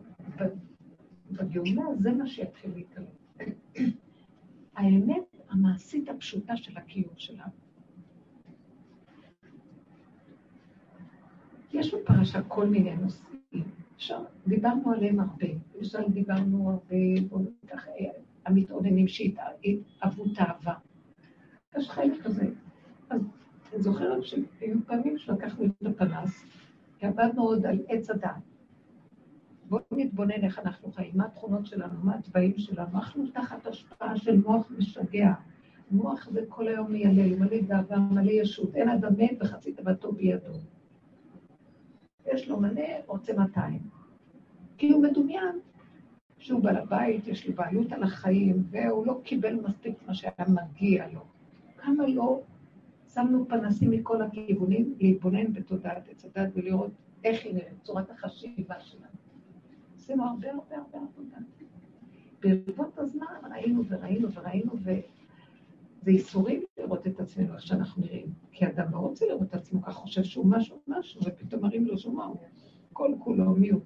בגאולה 1.30 1.82
זה 1.98 2.12
מה 2.12 2.26
שיתחיל 2.26 2.70
להתקלות. 2.74 3.36
האמת 4.76 5.36
המעשית 5.48 6.08
הפשוטה 6.08 6.56
של 6.56 6.78
הקיום 6.78 7.14
שלנו. 7.16 7.52
יש 11.72 11.94
בפרשה 11.94 12.42
כל 12.42 12.66
מיני 12.66 12.96
נושאים. 12.96 13.81
עכשיו, 14.02 14.24
דיברנו 14.46 14.92
עליהם 14.92 15.20
הרבה. 15.20 15.46
למשל, 15.76 15.98
דיברנו 16.08 16.70
הרבה, 16.70 17.20
בואו 17.28 17.42
ניקח, 17.62 17.86
המתעוננים 18.46 19.08
שהתאהבו 19.08 20.24
תאווה. 20.34 20.74
יש 21.78 21.90
חלק 21.90 22.22
כזה. 22.22 22.46
אז 23.10 23.20
אני 23.72 23.82
זוכרת 23.82 24.24
שהיו 24.24 24.78
פעמים 24.86 25.18
שלקחנו 25.18 25.64
את 25.64 25.86
הפנס, 25.86 26.44
עבדנו 27.00 27.42
עוד 27.42 27.66
על 27.66 27.78
עץ 27.88 28.10
הדעת. 28.10 28.42
בואו 29.68 29.82
נתבונן 29.90 30.44
איך 30.44 30.58
אנחנו 30.58 30.92
חיים, 30.92 31.12
מה 31.14 31.26
התכונות 31.26 31.66
שלנו, 31.66 31.94
מה 32.02 32.14
הצבעים 32.14 32.58
שלנו. 32.58 32.88
אנחנו 32.94 33.26
תחת 33.26 33.66
השפעה 33.66 34.16
של 34.16 34.40
מוח 34.40 34.70
משגע. 34.78 35.32
מוח 35.90 36.28
זה 36.30 36.40
כל 36.48 36.68
היום 36.68 36.92
מיילל, 36.92 37.38
מלא 37.38 37.60
גאווה, 37.60 37.98
מלא 37.98 38.30
ישות. 38.30 38.74
אין 38.74 38.88
אדם 38.88 39.12
מת 39.18 39.36
וחצי 39.40 39.72
תוותו 39.72 40.12
בידו. 40.12 40.52
יש 42.34 42.48
לו 42.48 42.60
מלא, 42.60 42.84
רוצה 43.06 43.32
200. 43.32 43.78
כי 44.78 44.90
הוא 44.90 45.02
מדומיין 45.02 45.58
שהוא 46.38 46.62
בעל 46.62 46.76
הבית, 46.76 47.28
יש 47.28 47.46
לו 47.46 47.54
בעלות 47.54 47.92
על 47.92 48.02
החיים, 48.02 48.62
והוא 48.70 49.06
לא 49.06 49.20
קיבל 49.24 49.54
מספיק 49.54 49.94
מה 50.06 50.14
שהיה 50.14 50.32
מגיע 50.48 51.06
לו. 51.12 51.20
כמה 51.76 52.06
לא 52.06 52.42
שמנו 53.14 53.48
פנסים 53.48 53.90
מכל 53.90 54.22
הכיוונים 54.22 54.94
להתבונן 55.00 55.52
בתודעת 55.52 56.08
עץ 56.08 56.24
הדת 56.24 56.50
ולראות 56.54 56.90
איך 57.24 57.44
היא 57.44 57.54
נראית, 57.54 57.82
צורת 57.82 58.10
החשיבה 58.10 58.80
שלנו. 58.80 59.04
עשינו 59.96 60.24
הרבה 60.24 60.50
הרבה 60.50 60.76
הרבה 60.76 60.98
עבודה. 60.98 61.36
ברבות 62.40 62.98
הזמן 62.98 63.26
ראינו 63.50 63.82
וראינו 63.88 64.28
וראינו, 64.32 64.72
וזה 66.02 66.10
ייסורים 66.10 66.62
לראות 66.78 67.06
את 67.06 67.20
עצמנו 67.20 67.54
איך 67.54 67.62
שאנחנו 67.62 68.02
נראים. 68.02 68.26
כי 68.52 68.66
אדם 68.66 68.92
לא 68.92 68.98
רוצה 68.98 69.26
לראות 69.26 69.42
את 69.42 69.54
עצמו 69.54 69.82
ככה, 69.82 69.92
חושב 69.92 70.22
שהוא 70.22 70.46
משהו 70.46 70.82
משהו, 70.86 71.20
ופתאום 71.24 71.62
מראים 71.62 71.86
לו 71.86 71.98
שהוא 71.98 72.14
מהו. 72.14 72.36
כל 72.92 73.14
כולו 73.18 73.50
מי 73.50 73.70
הוא. 73.70 73.80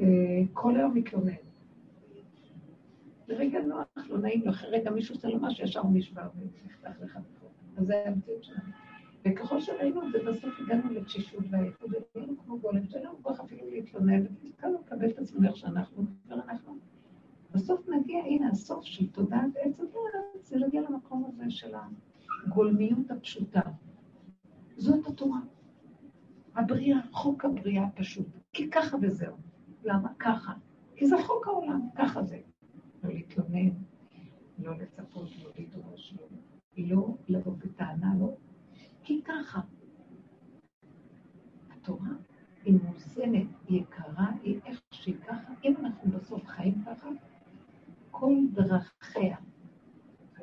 אה, 0.00 0.06
כל 0.52 0.76
היום 0.76 0.94
מתלונן. 0.94 1.32
לרגע 3.28 3.60
נוח, 3.60 3.86
לא 4.08 4.18
נעים 4.18 4.42
לו, 4.44 4.50
אחרי 4.50 4.70
רגע 4.70 4.90
מישהו 4.90 5.14
עושה 5.14 5.28
לו 5.28 5.40
משהו, 5.40 5.64
ישר 5.64 5.80
הוא 5.80 5.90
נשבר 5.94 6.28
ונפתח 6.36 7.00
לך. 7.00 7.18
אז 7.76 7.86
זה 7.86 7.94
היה 7.94 8.08
המציאות 8.08 8.44
שלנו. 8.44 8.72
וככל 9.24 9.60
שראינו 9.60 10.06
את 10.06 10.12
זה, 10.12 10.18
בסוף 10.30 10.54
הגענו 10.60 10.90
לתשישות 10.90 11.44
והעייפות, 11.50 11.90
והיינו 12.14 12.38
כמו 12.38 12.58
גולם, 12.58 12.86
שאין 12.86 13.04
לנו 13.04 13.22
כוח 13.22 13.40
אפילו 13.40 13.70
להתלונן, 13.70 14.22
והתחלנו 14.42 14.78
לקבל 14.86 15.10
את 15.10 15.18
עצמנו 15.18 15.48
איך 15.48 15.56
שאנחנו, 15.56 16.04
ואנחנו. 16.28 16.91
בסוף 17.52 17.88
נגיע, 17.88 18.18
הנה, 18.18 18.50
הסוף 18.50 18.84
של 18.84 19.10
תודעת 19.10 19.50
עץ 19.56 19.80
הדעת, 19.80 20.44
זה 20.44 20.56
להגיע 20.56 20.80
למקום 20.80 21.24
הזה 21.24 21.50
של 21.50 21.74
הגולמיות 22.46 23.10
הפשוטה. 23.10 23.60
זאת 24.76 25.06
התורה. 25.06 25.40
הבריאה, 26.54 26.98
חוק 27.12 27.44
הבריאה 27.44 27.84
הפשוט. 27.84 28.26
כי 28.52 28.70
ככה 28.70 28.96
וזהו. 29.02 29.36
למה? 29.84 30.08
ככה. 30.18 30.52
כי 30.96 31.06
זה 31.06 31.16
חוק 31.22 31.46
העולם, 31.46 31.80
ככה 31.96 32.22
זה. 32.22 32.40
לא 33.04 33.10
להתלונן, 33.10 33.70
לא 34.58 34.78
לצפות, 34.78 35.28
לא 35.42 35.50
לדרוש, 35.58 36.14
לא, 36.20 36.26
לא 36.76 37.14
לבוא 37.28 37.52
בטענה, 37.52 38.14
לא 38.20 38.36
כי 39.02 39.22
ככה. 39.24 39.60
היא 42.64 42.78
מאוזנת, 42.82 43.46
היא 43.68 43.80
יקרה, 43.80 44.26
היא 44.42 44.60
איך 44.64 44.82
שהיא 44.90 45.14
ככה. 45.26 45.52
אם 45.64 45.74
אנחנו 45.80 46.10
בסוף 46.10 46.46
חיים 46.46 46.84
ככה, 46.86 47.08
כל 48.22 48.36
דרכיה, 48.52 49.36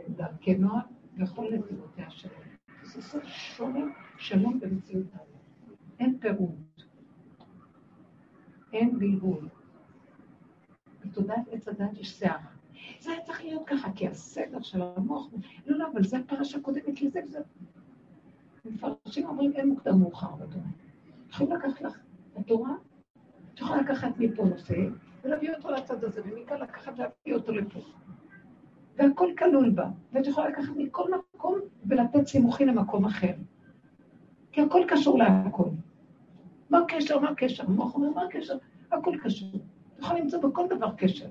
דרכי 0.09 0.55
נוער, 0.55 0.81
וכל 1.17 1.45
נתיבותיה 1.53 2.09
שלום. 2.09 2.41
זה 2.83 3.01
סוף 3.01 3.23
שונה 3.23 3.85
שלום 4.17 4.59
במציאות 4.59 5.05
אין 5.99 6.17
פירוט, 6.19 6.81
אין 8.73 8.99
בלבול. 8.99 9.49
בתודעת 11.05 11.47
עץ 11.51 11.67
הדת 11.67 11.97
יש 11.97 12.09
שיער. 12.09 12.37
זה 12.99 13.11
היה 13.11 13.21
צריך 13.21 13.41
להיות 13.41 13.63
ככה, 13.67 13.91
כי 13.95 14.07
הסדר 14.07 14.61
של 14.61 14.81
המוח, 14.81 15.27
לא, 15.65 15.77
לא, 15.77 15.87
אבל 15.93 16.03
זה 16.03 16.17
הפרשה 16.17 16.59
קודמת 16.59 17.01
לזה 17.01 17.19
וזה. 17.25 17.39
מפרשים 18.65 19.27
אומרים, 19.27 19.51
אין 19.55 19.69
מוקדם 19.69 19.99
מאוחר 19.99 20.35
בתורה. 20.35 20.69
יכולים 21.29 21.53
לקחת 21.53 21.81
לך 21.81 21.99
את 22.33 22.37
התורה, 22.37 22.73
את 23.53 23.59
יכולה 23.59 23.81
לקחת 23.81 24.17
מפה 24.17 24.43
נושא, 24.43 24.75
ולהביא 25.23 25.55
אותו 25.55 25.71
לצד 25.71 26.03
הזה, 26.03 26.21
ומכאן 26.25 26.61
לקחת 26.61 26.93
ולהביא 26.97 27.33
אותו 27.33 27.51
לפה. 27.51 27.79
והכל 28.97 29.29
כלול 29.37 29.69
בה, 29.69 29.89
ואת 30.13 30.27
יכולה 30.27 30.49
לקחת 30.49 30.73
מכל 30.75 31.11
מקום 31.11 31.59
ולתת 31.85 32.27
סימוכי 32.27 32.65
למקום 32.65 33.05
אחר. 33.05 33.33
כי 34.51 34.61
הכל 34.61 34.81
קשור 34.87 35.17
להכל. 35.17 35.69
מה 36.69 36.79
הקשר? 36.79 37.19
מה 37.19 37.29
הקשר? 37.29 37.63
המוח 37.63 37.95
אומר, 37.95 38.09
מה 38.09 38.23
הקשר? 38.23 38.57
הכל 38.91 39.15
קשור. 39.23 39.49
אתה 39.95 40.03
יכול 40.05 40.17
למצוא 40.17 40.41
בכל 40.41 40.67
דבר 40.69 40.95
קשר. 40.95 41.27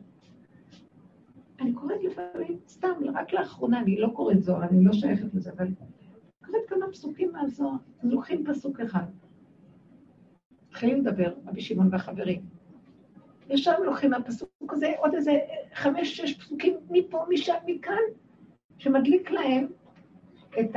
אני 1.61 1.73
קוראת 1.73 1.99
לפעמים, 2.05 2.59
סתם, 2.69 2.89
רק 3.15 3.33
לאחרונה, 3.33 3.81
אני 3.81 4.01
לא 4.01 4.09
קוראת 4.09 4.43
זוהר, 4.43 4.65
אני 4.65 4.85
לא 4.85 4.93
שייכת 4.93 5.35
לזה, 5.35 5.51
אבל 5.57 5.69
קוראת 6.47 6.63
כמה 6.69 6.87
פסוקים 6.93 7.33
מהזוהר, 7.33 7.77
אז 8.03 8.11
לוקחים 8.11 8.45
פסוק 8.45 8.81
אחד. 8.81 9.05
מתחילים 10.69 11.01
לדבר, 11.01 11.35
רבי 11.47 11.61
שמעון 11.61 11.89
והחברים. 11.93 12.58
ישר 13.49 13.81
לוקחים 13.81 14.11
מהפסוק 14.11 14.73
הזה 14.73 14.93
עוד 14.99 15.15
איזה 15.15 15.39
חמש, 15.75 16.17
שש 16.17 16.35
פסוקים 16.35 16.75
מפה, 16.91 17.25
משם, 17.29 17.55
מכאן, 17.67 18.03
שמדליק 18.79 19.31
להם 19.31 19.67
את 20.61 20.77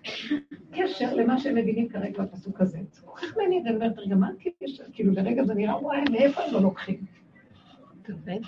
הקשר 0.00 1.14
למה 1.14 1.38
שהם 1.38 1.54
מבינים 1.54 1.88
כרגע 1.88 2.22
בפסוק 2.22 2.60
הזה. 2.60 2.78
זה 2.92 3.02
כל 3.04 3.20
כך 3.20 3.36
מעניין, 3.36 3.66
אני 3.66 3.74
אומרת, 3.74 3.98
רגע, 3.98 4.14
מה 4.14 4.28
הקשר? 4.28 4.84
כאילו, 4.92 5.14
ברגע 5.14 5.44
זה 5.44 5.54
נראה, 5.54 5.82
וואי, 5.82 6.04
מאיפה 6.10 6.42
הם 6.42 6.54
לא 6.54 6.60
לוקחים? 6.60 7.04
אתה 8.02 8.12
מבין? 8.12 8.42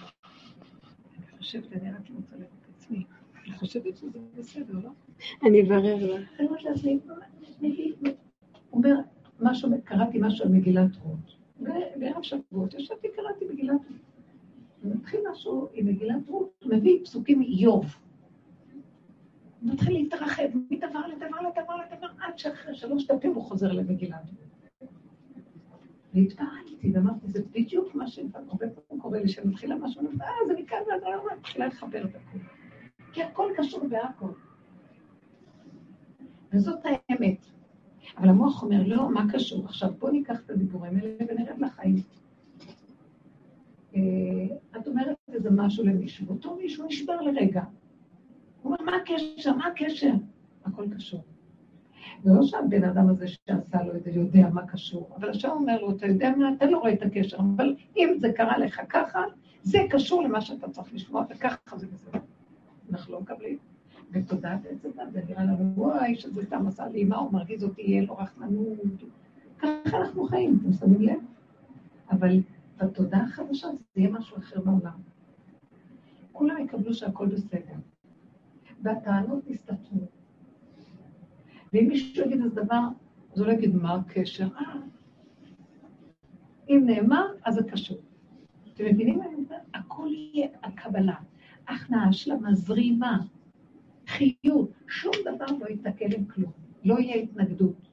אני 1.17 1.39
חושבת, 1.39 1.73
אני 1.73 1.91
רק 1.91 2.11
רוצה 2.17 2.37
לראות 2.37 2.51
את 2.63 2.77
עצמי. 2.77 3.05
אני 3.45 3.53
חושבת 3.53 3.97
שזה 3.97 4.19
בסדר, 4.39 4.75
לא? 4.85 4.91
אני 5.47 5.63
אברר 5.63 5.95
לך. 5.97 6.29
אני 6.39 6.47
אומרת 6.47 6.63
לעצמי, 6.63 6.99
הוא 7.61 8.13
אומר, 8.73 8.95
משהו, 9.41 9.71
קראתי 9.85 10.19
משהו 10.21 10.45
על 10.45 10.53
מגילת 10.53 10.97
רות. 10.97 11.32
בערב 11.97 12.23
שבועות 12.23 12.75
ישבתי, 12.75 13.09
קראתי 13.17 13.45
מגילת 13.53 13.81
רות. 13.89 13.99
ומתחיל 14.83 15.21
משהו 15.31 15.69
עם 15.73 15.87
מגילת 15.87 16.29
רות, 16.29 16.65
מביא 16.67 17.05
פסוקים 17.05 17.39
מאיוב. 17.39 17.85
הוא 19.61 19.73
מתחיל 19.73 19.93
להתרחב 19.93 20.49
מדבר 20.71 21.07
לדבר 21.07 21.41
לדבר 21.41 21.77
לדבר, 21.77 22.07
עד 22.21 22.39
שאחרי 22.39 22.75
שלוש 22.75 23.07
דפים 23.07 23.35
הוא 23.35 23.43
חוזר 23.43 23.73
למגילת 23.73 24.31
רות. 24.31 24.91
והתפעלתי 26.15 26.93
ואמרתי, 26.95 27.27
זה 27.29 27.43
בדיוק 27.51 27.95
מה 27.95 28.07
שהרבה 28.07 28.67
פעמים 28.69 29.03
קורה 29.03 29.21
לי, 29.21 29.29
שמתחילה 29.29 29.75
משהו, 29.77 30.03
אה, 30.21 30.27
זה 30.47 30.55
מכאן 30.55 30.79
ועד 30.89 31.03
היום, 31.05 31.27
מתחילה 31.39 31.67
לחבר 31.67 32.05
את 32.05 32.15
הכול. 32.15 32.41
כי 33.13 33.23
הכל 33.23 33.53
קשור 33.57 33.89
בהכל. 33.89 34.33
וזאת 36.53 36.79
האמת. 36.85 37.52
אבל 38.19 38.29
המוח 38.29 38.63
אומר, 38.63 38.83
לא, 38.87 39.11
מה 39.11 39.33
קשור? 39.33 39.65
עכשיו 39.65 39.91
בוא 39.99 40.11
ניקח 40.11 40.41
את 40.41 40.51
הדיבורים 40.51 40.97
האלה 40.97 41.15
ונרד 41.19 41.59
לחיים. 41.59 41.97
אה, 43.95 44.01
את 44.77 44.89
אומרת 44.89 45.17
איזה 45.33 45.51
משהו 45.51 45.85
למישהו, 45.85 46.27
אותו 46.29 46.57
מישהו 46.57 46.87
נשבר 46.87 47.21
לרגע. 47.21 47.63
הוא 48.63 48.73
אומר, 48.73 48.93
מה 48.93 48.97
הקשר? 48.97 49.55
מה 49.57 49.67
הקשר? 49.67 50.13
הכל 50.65 50.85
קשור. 50.97 51.23
זה 52.23 52.31
לא 52.35 52.43
שהבן 52.43 52.85
אדם 52.85 53.09
הזה 53.09 53.27
שעשה 53.29 53.83
לו 53.83 53.97
את 53.97 54.05
זה 54.05 54.11
יודע 54.11 54.49
מה 54.49 54.67
קשור, 54.67 55.11
אבל 55.17 55.31
השם 55.31 55.49
אומר 55.49 55.81
לו, 55.81 55.97
אתה 55.97 56.07
יודע 56.07 56.31
מה, 56.37 56.53
אתה 56.57 56.67
לא 56.67 56.79
רואה 56.79 56.93
את 56.93 57.03
הקשר, 57.03 57.37
אבל 57.37 57.75
אם 57.97 58.15
זה 58.19 58.33
קרה 58.33 58.59
לך 58.59 58.81
ככה, 58.89 59.21
זה 59.63 59.79
קשור 59.91 60.23
למה 60.23 60.41
שאתה 60.41 60.69
צריך 60.69 60.95
לשמוע, 60.95 61.25
וככה 61.31 61.77
זה 61.77 61.87
בסדר. 61.87 62.19
אנחנו 62.91 63.13
לא 63.13 63.21
מקבלים. 63.21 63.72
בתודעת 64.13 64.61
עץ 64.67 64.85
הדת, 64.85 65.13
זה 65.13 65.23
נראה 65.29 65.45
לנו, 65.45 65.73
וואי, 65.77 66.15
שזה 66.15 66.43
סתם 66.43 66.67
עשה 66.67 66.89
לי, 66.89 67.05
מה 67.05 67.17
הוא 67.17 67.33
מרגיז 67.33 67.65
אותי, 67.65 67.83
יהיה 67.83 68.03
לו 68.03 68.17
רחמנות. 68.17 68.79
ככה 69.59 70.01
אנחנו 70.01 70.25
חיים, 70.25 70.59
אתם 70.61 70.73
שמים 70.73 71.03
לב? 71.03 71.21
אבל 72.11 72.41
בתודעה 72.79 73.25
החדשה 73.25 73.69
זה 73.69 74.01
יהיה 74.01 74.11
משהו 74.11 74.37
אחר 74.39 74.61
בעולם. 74.61 74.99
כולם 76.33 76.59
יקבלו 76.59 76.95
שהכל 76.95 77.27
בסדר. 77.27 77.75
והטענות 78.83 79.51
יסתתרו. 79.51 80.07
ואם 81.73 81.89
מישהו 81.89 82.25
יגיד 82.25 82.41
איזה 82.41 82.63
דבר, 82.63 82.83
אז 83.33 83.41
הוא 83.41 83.47
לא 83.47 83.53
יגיד 83.53 83.77
מה 83.77 83.95
הקשר. 83.95 84.49
אה, 84.57 84.75
אם 86.69 86.83
נאמר, 86.87 87.27
אז 87.45 87.55
זה 87.55 87.63
קשור. 87.63 87.99
אתם 88.75 88.85
מבינים 88.85 89.19
מה 89.19 89.27
אני 89.27 89.35
אומרת? 89.35 89.61
הכל 89.75 90.09
יהיה 90.13 90.49
הקבלה. 90.63 91.15
הכנעה 91.69 92.13
של 92.13 92.33
המזרימה. 92.33 93.19
חיות, 94.13 94.71
שום 94.87 95.13
דבר 95.35 95.47
לא 95.61 95.67
יתקל 95.67 96.15
עם 96.17 96.25
כלום, 96.25 96.53
לא 96.85 96.99
יהיה 96.99 97.17
התנגדות. 97.17 97.89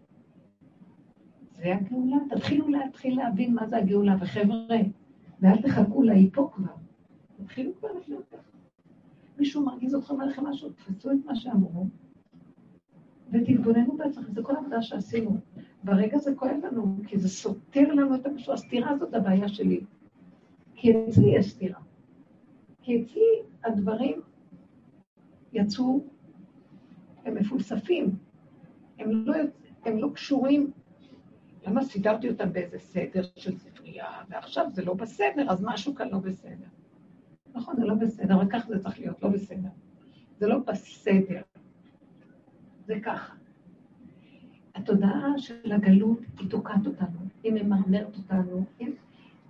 זה 1.57 1.75
הגאולה, 1.75 2.17
תתחילו 2.29 2.67
להתחיל 2.67 3.17
להבין 3.17 3.53
מה 3.53 3.67
זה 3.67 3.77
הגאולה, 3.77 4.15
וחבר'ה, 4.21 4.77
ואל 5.39 5.61
תחכו 5.61 6.03
לה, 6.03 6.13
פה 6.33 6.49
כבר. 6.53 6.73
תתחילו 7.37 7.71
כבר 7.79 7.89
לחיות 7.99 8.25
ככה. 8.31 8.49
מישהו 9.39 9.65
מרגיז 9.65 9.95
אתכם, 9.95 10.13
אומר 10.13 10.25
לכם 10.25 10.45
משהו, 10.45 10.69
תפסו 10.69 11.11
את 11.11 11.17
מה 11.25 11.35
שאמרו, 11.35 11.87
ותתבוננו 13.31 13.97
בעצמכם, 13.97 14.33
זה 14.33 14.43
כל 14.43 14.55
העבודה 14.55 14.81
שעשינו. 14.81 15.37
ברגע 15.83 16.17
זה 16.17 16.35
כואב 16.35 16.57
לנו, 16.63 16.97
כי 17.07 17.17
זה 17.17 17.29
סותר 17.29 17.93
לנו 17.93 18.15
את 18.15 18.25
המשהו, 18.25 18.53
הסתירה 18.53 18.89
הזאת 18.89 19.13
הבעיה 19.13 19.47
שלי. 19.47 19.81
כי 20.75 20.91
אצלי 20.91 21.35
יש 21.35 21.51
סתירה. 21.51 21.79
כי 22.81 23.01
אצלי 23.01 23.41
הדברים 23.63 24.21
יצאו, 25.53 26.03
הם 27.25 27.35
מפולספים, 27.35 28.15
הם 28.99 29.11
לא, 29.11 29.33
הם 29.85 29.97
לא 29.97 30.09
קשורים. 30.13 30.71
למה 31.67 31.83
סידרתי 31.83 32.29
אותם 32.29 32.53
באיזה 32.53 32.79
סדר 32.79 33.21
של 33.35 33.57
ספרייה, 33.57 34.07
ועכשיו 34.29 34.65
זה 34.69 34.85
לא 34.85 34.93
בסדר, 34.93 35.51
אז 35.51 35.63
משהו 35.63 35.95
כאן 35.95 36.09
לא 36.09 36.17
בסדר. 36.17 36.67
נכון, 37.53 37.75
זה 37.75 37.85
לא 37.85 37.93
בסדר, 37.93 38.35
אבל 38.35 38.49
ככה 38.49 38.67
זה 38.67 38.79
צריך 38.79 38.99
להיות, 38.99 39.23
לא 39.23 39.29
בסדר. 39.29 39.69
זה 40.37 40.47
לא 40.47 40.57
בסדר, 40.57 41.41
זה 42.85 42.99
ככה. 43.03 43.33
התודעה 44.75 45.37
של 45.37 45.71
הגלות 45.71 46.19
היא 46.39 46.49
תוקעת 46.49 46.87
אותנו, 46.87 47.19
היא 47.43 47.53
ממרמרת 47.53 48.17
אותנו, 48.17 48.65
היא 48.79 48.89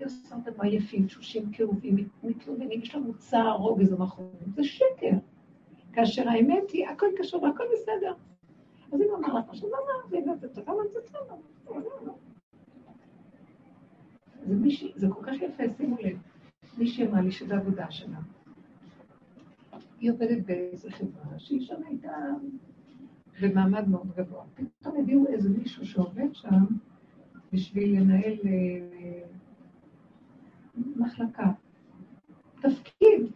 עושה 0.05 0.35
אותנו 0.35 0.63
עייפים, 0.63 1.05
תשושים, 1.05 1.51
כאובים, 1.51 2.07
מתלוננים, 2.23 2.81
יש 2.81 2.95
לנו 2.95 3.13
צער, 3.17 3.55
רוגז 3.55 3.93
ומחורים, 3.93 4.51
זה 4.55 4.63
שקר. 4.63 5.17
כאשר 5.93 6.29
האמת 6.29 6.71
היא, 6.71 6.87
הכל 6.87 7.07
קשור 7.17 7.43
והכל 7.43 7.63
בסדר. 7.73 8.13
אז 8.91 9.01
אם 9.01 9.07
אמר 9.15 9.39
לך 9.39 9.49
משהו, 9.51 9.67
למה? 9.67 10.09
זה 10.09 10.47
זה 10.47 10.53
טוב, 10.53 10.69
אבל 10.69 10.87
זה 10.93 10.99
בסדר. 11.03 11.35
זה 14.45 14.55
מישהי, 14.55 14.91
זה 14.95 15.07
כל 15.09 15.23
כך 15.23 15.41
יפה, 15.41 15.63
שימו 15.77 15.95
לב. 16.01 16.17
מישהי 16.77 17.07
אמרה 17.07 17.21
לי 17.21 17.31
שזו 17.31 17.55
עבודה 17.55 17.91
שלה. 17.91 18.17
היא 19.99 20.11
עובדת 20.11 20.45
באיזו 20.45 20.89
חברה 20.91 21.39
שהיא 21.39 21.61
שם 21.61 21.83
הייתה 21.87 22.11
במעמד 23.41 23.87
מאוד 23.87 24.11
גבוה. 24.15 24.43
פתאום 24.55 24.97
הביאו 24.97 25.27
איזה 25.27 25.49
מישהו 25.49 25.85
שעובד 25.85 26.33
שם 26.33 26.65
בשביל 27.53 27.99
לנהל 27.99 28.37
אה, 28.45 29.21
מחלקה. 30.95 31.51
תפקיד. 32.61 33.31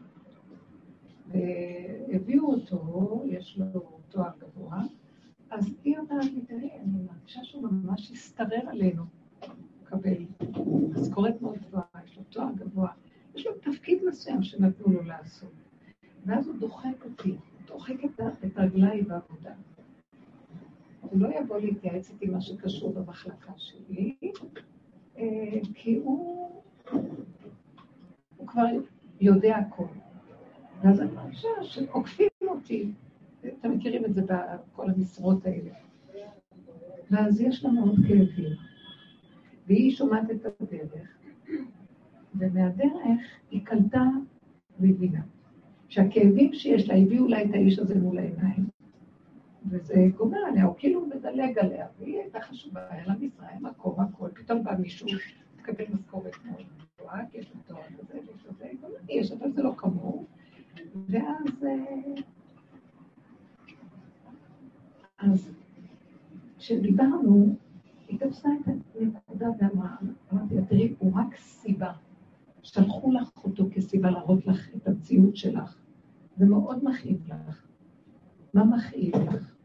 והביאו 1.33 2.53
אותו, 2.53 3.23
יש 3.25 3.57
לו 3.57 3.81
תואר 4.09 4.29
גבוה, 4.39 4.81
אז 5.49 5.73
היא 5.83 5.97
אומרת 5.97 6.25
לי, 6.25 6.41
תראי, 6.41 6.71
אני 6.71 6.99
מרגישה 7.07 7.43
שהוא 7.43 7.67
ממש 7.71 8.11
הסתרר 8.11 8.69
עלינו, 8.69 9.03
מקבל 9.83 10.25
משכורת 10.89 11.41
מאוד 11.41 11.57
גבוהה, 11.67 11.85
יש 12.05 12.17
לו 12.17 12.23
תואר 12.29 12.51
גבוה, 12.55 12.91
יש 13.35 13.47
לו 13.47 13.51
תפקיד 13.61 13.99
מסוים 14.07 14.43
שנתנו 14.43 14.93
לו 14.93 15.03
לעשות. 15.03 15.51
ואז 16.25 16.47
הוא 16.47 16.55
דוחק 16.59 17.05
אותי, 17.05 17.35
דוחק 17.67 18.05
את 18.05 18.57
רגליי 18.57 19.01
בעבודה. 19.01 19.53
הוא 21.01 21.19
לא 21.19 21.39
יבוא 21.39 21.59
להתייעץ 21.59 22.09
איתי 22.09 22.25
מה 22.25 22.41
שקשור 22.41 22.93
במחלקה 22.93 23.53
שלי, 23.57 24.15
אה, 25.17 25.23
כי 25.73 25.95
הוא, 25.95 26.61
הוא 28.37 28.47
כבר 28.47 28.65
יודע 29.21 29.55
הכול. 29.57 29.87
ואז 30.83 31.01
אני 31.01 31.11
מרגישה 31.11 31.47
שעוקפים 31.61 32.27
אותי. 32.41 32.91
אתם 33.59 33.71
מכירים 33.71 34.05
את 34.05 34.13
זה 34.13 34.21
בכל 34.21 34.89
המשרות 34.89 35.45
האלה. 35.45 35.69
ואז 37.11 37.41
יש 37.41 37.65
לנו 37.65 37.81
עוד 37.85 37.95
כאבים. 38.07 38.51
והיא 39.67 39.91
שומעת 39.91 40.31
את 40.31 40.45
הדרך, 40.45 41.17
ומהדרך 42.35 43.21
היא 43.51 43.65
קלטה 43.65 44.03
והבינה. 44.79 45.21
שהכאבים 45.87 46.53
שיש 46.53 46.89
לה 46.89 46.95
הביאו 46.95 47.27
לה 47.27 47.43
את 47.43 47.49
האיש 47.53 47.79
הזה 47.79 47.99
מול 47.99 48.17
העיניים, 48.17 48.65
וזה 49.69 50.07
גומר 50.17 50.37
עליה, 50.37 50.65
הוא 50.65 50.75
כאילו 50.77 51.05
מדלג 51.05 51.57
עליה, 51.59 51.87
והיא 51.99 52.19
הייתה 52.19 52.41
חשובה, 52.41 52.81
היה 52.89 53.07
לה 53.07 53.13
משרה, 53.19 53.47
היה 53.47 53.59
מקום, 53.59 53.99
הכל, 53.99 54.29
פתאום 54.33 54.63
בא 54.63 54.75
מישהו, 54.79 55.07
מקבל 55.59 55.83
משכורת 55.93 56.33
מאוד 56.45 56.63
גבוהה, 56.99 57.25
כי 57.31 57.37
יש 57.37 57.51
לו 57.55 57.61
תואר 57.67 57.81
כזה, 57.99 58.13
ויש 58.13 58.45
לו 58.45 58.53
זה, 58.53 58.65
יש, 59.09 59.31
אבל 59.31 59.51
זה 59.51 59.63
לא 59.63 59.73
כמוהו. 59.77 60.25
ואז... 61.07 61.63
אה, 61.63 62.21
אז 65.17 65.51
כשדיברנו, 66.57 67.55
היא 68.07 68.19
תפסה 68.19 68.49
את 68.61 68.67
הנקודה 68.99 69.47
ואמרה, 69.59 69.95
אמרתי 70.33 70.55
לה, 70.55 70.65
תראי, 70.65 70.93
הוא 70.99 71.11
רק 71.15 71.35
סיבה. 71.35 71.91
שלחו 72.61 73.11
לך 73.11 73.29
אותו 73.43 73.65
כסיבה 73.71 74.11
להראות 74.11 74.47
לך 74.47 74.69
את 74.75 74.87
המציאות 74.87 75.35
שלך. 75.35 75.77
זה 76.37 76.45
מאוד 76.45 76.83
מכאיב 76.83 77.27
לך. 77.27 77.67
מה 78.53 78.63
מכאיב 78.63 79.15
לך? 79.15 79.55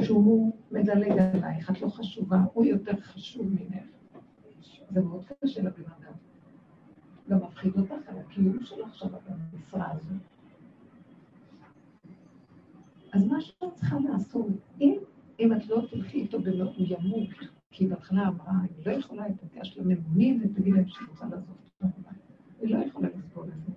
שהוא 0.00 0.52
מדלג 0.70 1.18
עלייך, 1.18 1.70
את 1.70 1.80
לא 1.80 1.88
חשובה, 1.88 2.44
הוא 2.52 2.64
יותר 2.64 3.00
חשוב 3.00 3.46
ממך. 3.48 3.84
זה 4.90 5.00
מאוד 5.00 5.24
קשה 5.24 5.62
לבן 5.62 5.82
אדם. 5.82 6.12
גם 7.30 7.38
מפחיד 7.42 7.72
אותך 7.78 8.08
על 8.08 8.18
הקיום 8.18 8.64
שלך 8.64 8.94
שם 8.94 9.08
במשרה 9.52 9.90
הזו. 9.92 10.14
אז 13.12 13.26
מה 13.26 13.40
שאת 13.40 13.74
צריכה 13.74 13.96
לעשות, 14.00 14.46
אם, 14.80 14.96
אם 15.40 15.52
את 15.52 15.66
לא 15.68 15.82
תלכי 15.90 16.20
איתו 16.20 16.38
הוא 16.38 16.72
ימות, 16.78 17.28
כי 17.70 17.86
בהתחלה 17.86 18.28
אמרה, 18.28 18.52
היא 18.62 18.86
לא 18.86 18.92
יכולה 18.92 19.28
את 19.28 19.42
התיאש 19.42 19.78
לממונים 19.78 20.40
ותגיד 20.44 20.74
להם 20.74 20.86
שהיא 20.86 21.08
רוצה 21.08 21.24
לעזוב 21.24 21.56
את 21.76 21.82
העבודה. 21.82 22.10
היא 22.60 22.74
לא 22.74 22.84
יכולה 22.84 23.08
לסבול 23.14 23.48
את 23.48 23.64
זה. 23.64 23.72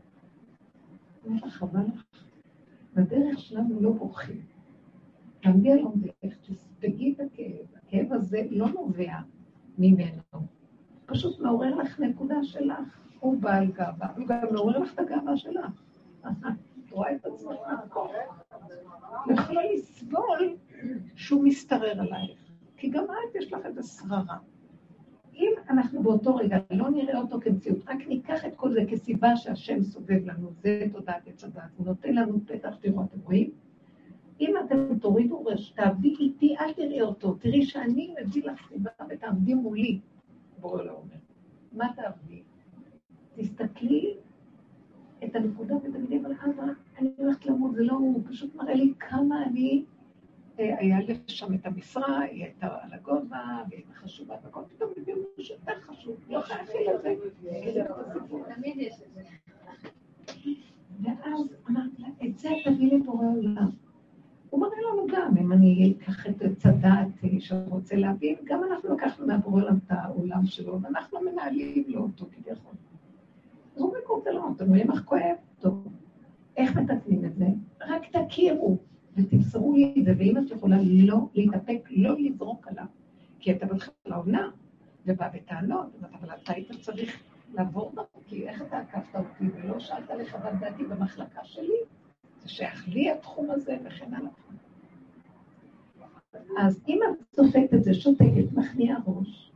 אני 1.28 1.42
לך, 1.42 1.54
חבל 1.54 1.82
לך. 1.94 2.04
בדרך 2.94 3.40
שלנו 3.40 3.82
לא 3.82 3.92
בורחים. 3.92 4.42
תעמדי 5.42 5.72
על 5.72 5.80
עומדך, 5.80 6.36
תספגי 6.42 7.14
את 7.14 7.20
הכאב. 7.20 7.66
הכאב 7.76 8.14
הזה 8.14 8.42
לא 8.52 8.70
נובע 8.70 9.16
ממנו. 9.78 10.22
פשוט 11.06 11.40
מעורר 11.40 11.76
לך 11.76 12.00
נקודה 12.00 12.44
שלך. 12.44 13.00
הוא 13.20 13.42
בעל 13.42 13.72
גאווה, 13.72 14.08
הוא 14.18 14.28
גם 14.28 14.38
מעורר 14.52 14.78
לך 14.78 14.94
את 14.94 15.00
הגאווה 15.00 15.38
שלך. 15.38 15.84
את 16.22 16.92
רואה 16.92 17.16
את 17.16 17.26
עצמך 17.26 17.56
יכולה 19.34 19.62
לסבול 19.74 20.56
שהוא 21.16 21.44
מסתרר 21.44 22.00
עלייך. 22.00 22.40
כי 22.78 22.90
גם 22.90 23.04
את 23.04 23.36
יש 23.36 23.54
לך 23.54 23.66
איזה 23.66 23.84
שררה. 23.84 24.38
אם 25.36 25.52
אנחנו 25.70 26.04
באותו 26.04 26.36
רגע 26.36 26.58
לא 26.72 26.90
נראה 26.90 27.20
אותו 27.20 27.40
כמציאות, 27.42 27.78
רק 27.88 28.08
ניקח 28.08 28.46
את 28.46 28.56
כל 28.56 28.74
זה 28.74 28.80
כסיבה 28.90 29.36
שהשם 29.36 29.84
סובב 29.84 30.26
לנו, 30.26 30.52
זה 30.62 30.86
תודעת 30.92 31.28
עץ 31.28 31.44
הדת, 31.44 31.62
הוא 31.78 31.86
נותן 31.86 32.14
לנו 32.16 32.40
פתח, 32.46 32.76
תראו, 32.82 33.04
אתם 33.04 33.20
רואים? 33.24 33.52
אם 34.42 34.54
אתם 34.66 34.98
תורידו 35.00 35.46
ראש, 35.46 35.70
תעבדי 35.70 36.16
איתי, 36.20 36.56
אל 36.60 36.74
תראי 36.74 37.02
אותו, 37.02 37.34
תראי 37.34 37.66
שאני 37.66 38.14
מביא 38.22 38.44
לך 38.46 38.68
סיבה 38.70 38.92
ותעמדי 39.10 39.54
מולי, 39.54 40.00
בורא 40.60 40.82
אומר. 40.82 41.16
מה 41.72 41.88
תעבדי? 41.96 42.44
תסתכלי 43.36 44.18
את 45.26 45.36
הנקודה 45.36 45.76
ותגידי, 45.76 46.20
אבל 46.20 46.32
אבא, 46.32 46.64
אני 47.00 47.10
הולכת 47.18 47.46
למות, 47.46 47.76
זה 47.76 47.84
לא 47.84 47.94
הוא, 47.94 48.24
פשוט 48.30 48.56
מראה 48.56 48.74
לי 48.74 48.94
כמה 49.00 49.44
אני 49.44 49.84
אה, 50.60 50.80
היה 50.80 51.00
לי 51.00 51.16
שם 51.28 51.54
את 51.54 51.66
המשרה, 51.66 52.20
היא 52.20 52.44
הייתה 52.44 52.68
על 52.82 52.94
הגובה, 52.94 53.64
והיא 53.70 53.80
הייתה 53.80 53.94
חשובה, 53.94 54.36
והכל 54.44 54.62
פתאום 54.70 54.92
הביאו 54.98 55.18
משהו 55.40 55.56
יותר 55.56 55.82
חשוב, 55.82 56.16
לא 56.30 56.42
חייבים 56.42 56.82
לזה. 57.26 57.84
תמיד 58.56 58.78
יש 58.78 58.94
את 59.02 59.14
זה. 59.14 59.22
ואז 61.02 61.56
אמרתי 61.70 62.02
לה, 62.02 62.08
את 62.26 62.38
זה 62.38 62.50
תביא 62.66 62.94
לבורא 62.94 63.26
עולם. 63.26 63.70
הוא 64.50 64.62
מראה 64.62 64.78
לנו 64.92 65.08
גם, 65.08 65.38
אם 65.38 65.54
אני 65.54 65.94
אקח 65.98 66.28
את 66.28 66.42
עץ 66.42 66.66
הדעת 66.66 67.08
שרוצה 67.40 67.96
להבין, 67.96 68.36
גם 68.44 68.64
אנחנו 68.64 68.96
לקחנו 68.96 69.28
מהבורא 69.28 69.62
עולם 69.62 69.78
את 69.78 69.92
העולם 69.92 70.46
שלו, 70.46 70.82
ואנחנו 70.82 71.20
מנהלים 71.22 71.84
לו 71.88 72.02
אותו 72.02 72.26
כביכול. 72.32 72.74
אז 73.76 73.82
הוא 73.82 73.94
מקורצה 74.04 74.32
לנו, 74.32 74.54
אתם 74.56 74.68
רואים 74.68 74.92
איך 74.92 75.02
כואב? 75.06 75.36
טוב. 75.60 75.88
איך 76.58 76.78
מתקנים 76.78 77.26
את 77.26 77.36
זה? 77.36 77.46
רק 77.82 78.02
תכירו. 78.06 78.78
ותמסרו 79.16 79.74
לי 79.74 79.94
את 80.00 80.06
זה, 80.06 80.14
ואם 80.18 80.38
את 80.38 80.52
יכולה 80.52 80.78
לא 80.82 81.28
להתאפק, 81.34 81.90
לא 81.90 82.16
לזרוק 82.20 82.68
עליו, 82.68 82.86
כי 83.40 83.52
אתה 83.52 83.66
בהתחלה 83.66 84.16
עונה, 84.16 84.50
ובא 85.06 85.30
בטענות, 85.34 85.88
אבל 86.14 86.30
אתה 86.36 86.54
היית 86.54 86.72
צריך 86.82 87.24
לעבור 87.54 87.92
דרכי, 87.96 88.48
איך 88.48 88.62
אתה 88.62 88.78
עקפת 88.78 89.16
אותי 89.16 89.44
ולא 89.56 89.80
שאלת 89.80 90.10
לחוות 90.10 90.54
דעתי 90.60 90.84
במחלקה 90.84 91.44
שלי? 91.44 91.78
זה 92.44 92.50
שייך 92.50 92.88
לי 92.88 93.12
התחום 93.12 93.52
הזה 93.52 93.78
וכן 93.86 94.14
הלאה. 94.14 94.32
אז 96.60 96.82
אם 96.88 97.00
את 97.04 97.26
צופית 97.36 97.74
את 97.74 97.84
זה, 97.84 97.94
שותקת, 97.94 98.54
מכניעה 98.54 99.00
ראש, 99.08 99.52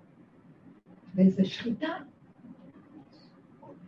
ואיזו 1.15 1.45
שחיטה, 1.45 1.87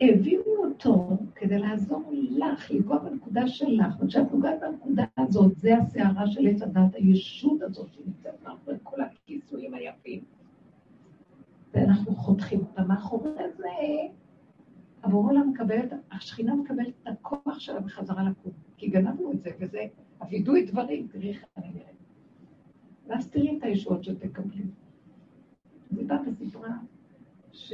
הביאו 0.01 0.65
אותו 0.65 1.17
כדי 1.35 1.59
לעזור 1.59 2.11
לך, 2.29 2.71
לגוע 2.71 2.97
בנקודה 2.97 3.47
שלך, 3.47 3.95
וכשאת 3.99 4.31
נוגעת 4.31 4.59
בנקודה 4.61 5.03
הזאת, 5.17 5.55
זה 5.55 5.77
הסערה 5.77 6.27
של 6.27 6.47
עץ 6.47 6.61
הדת, 6.61 6.95
הישות 6.95 7.61
הזאת 7.61 7.93
שנמצאת 7.93 8.43
מאחורי 8.43 8.77
כל 8.83 9.01
הכיסויים 9.01 9.73
היפים. 9.73 10.23
ואנחנו 11.73 12.15
חותכים 12.15 12.59
אותה. 12.59 12.83
מאחורי 12.83 13.31
זה, 13.57 13.67
הבורא 15.03 15.33
מקבלת, 15.33 15.93
השכינה 16.11 16.55
מקבלת 16.55 16.93
את 17.03 17.07
הכוח 17.07 17.59
שלה 17.59 17.79
בחזרה 17.79 18.23
לקום. 18.23 18.51
כי 18.77 18.87
גנבנו 18.87 19.31
את 19.31 19.41
זה, 19.41 19.49
וזה 19.59 19.85
הווידוי 20.19 20.65
דברים, 20.65 21.07
תראי 21.07 21.29
איך 21.29 21.45
אני 21.57 21.67
נראית. 21.67 21.97
ואז 23.07 23.29
תראי 23.29 23.57
את 23.57 23.63
הישועות 23.63 24.03
שתקבלי. 24.03 24.63
אז 25.91 25.97
היא 25.97 26.07
באה 26.07 26.17
וסיפרה 26.27 26.77
ש... 27.51 27.73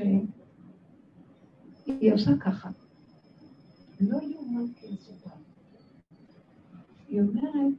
היא 1.86 2.14
עושה 2.14 2.32
ככה. 2.40 2.70
לא 4.02 4.18
יאומן 4.22 4.74
כיסודה. 4.74 5.36
היא 7.08 7.22
אומרת 7.22 7.74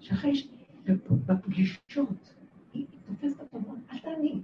שאחרי 0.00 0.36
ש... 0.36 0.48
בפגישות, 1.26 2.34
היא 2.72 2.86
תופסת 3.06 3.40
אותו, 3.40 3.58
אל 3.92 3.98
תעני, 3.98 4.40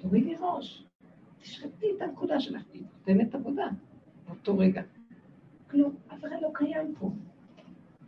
תורידי 0.00 0.34
ראש, 0.40 0.86
תשחטי 1.40 1.86
את 1.96 2.02
הנקודה 2.02 2.40
שלך, 2.40 2.62
היא 2.72 2.82
נותנת 2.98 3.34
עבודה 3.34 3.66
באותו 4.26 4.58
רגע. 4.58 4.82
כלום, 5.70 5.96
אף 6.08 6.24
אחד 6.24 6.36
לא 6.42 6.50
קיים 6.54 6.94
פה. 6.98 7.10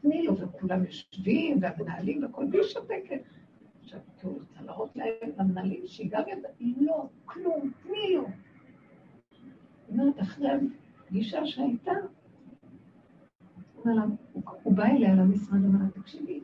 תני 0.00 0.22
לו, 0.22 0.38
וכולם 0.38 0.84
יושבים, 0.84 1.58
והמנהלים 1.62 2.22
והכל, 2.22 2.44
והיא 2.50 2.62
שותקת. 2.62 3.22
עכשיו, 3.82 4.00
כי 4.20 4.26
הוא 4.26 4.38
רוצה 4.40 4.62
להראות 4.62 4.96
להם, 4.96 5.30
למנהלים, 5.38 5.86
שהיא 5.86 6.10
גם 6.10 6.22
ידעה, 6.28 6.52
לא, 6.60 7.08
כלום, 7.24 7.70
תני 7.82 8.14
לו. 8.14 8.26
אומרת, 9.90 10.20
אחרי 10.20 10.48
הפגישה 11.04 11.46
שהייתה, 11.46 11.92
הוא 14.62 14.74
בא 14.76 14.84
אליה 14.84 15.14
למשרד, 15.14 15.64
אמר 15.64 15.78
לה, 15.82 16.02
תקשיבי, 16.02 16.40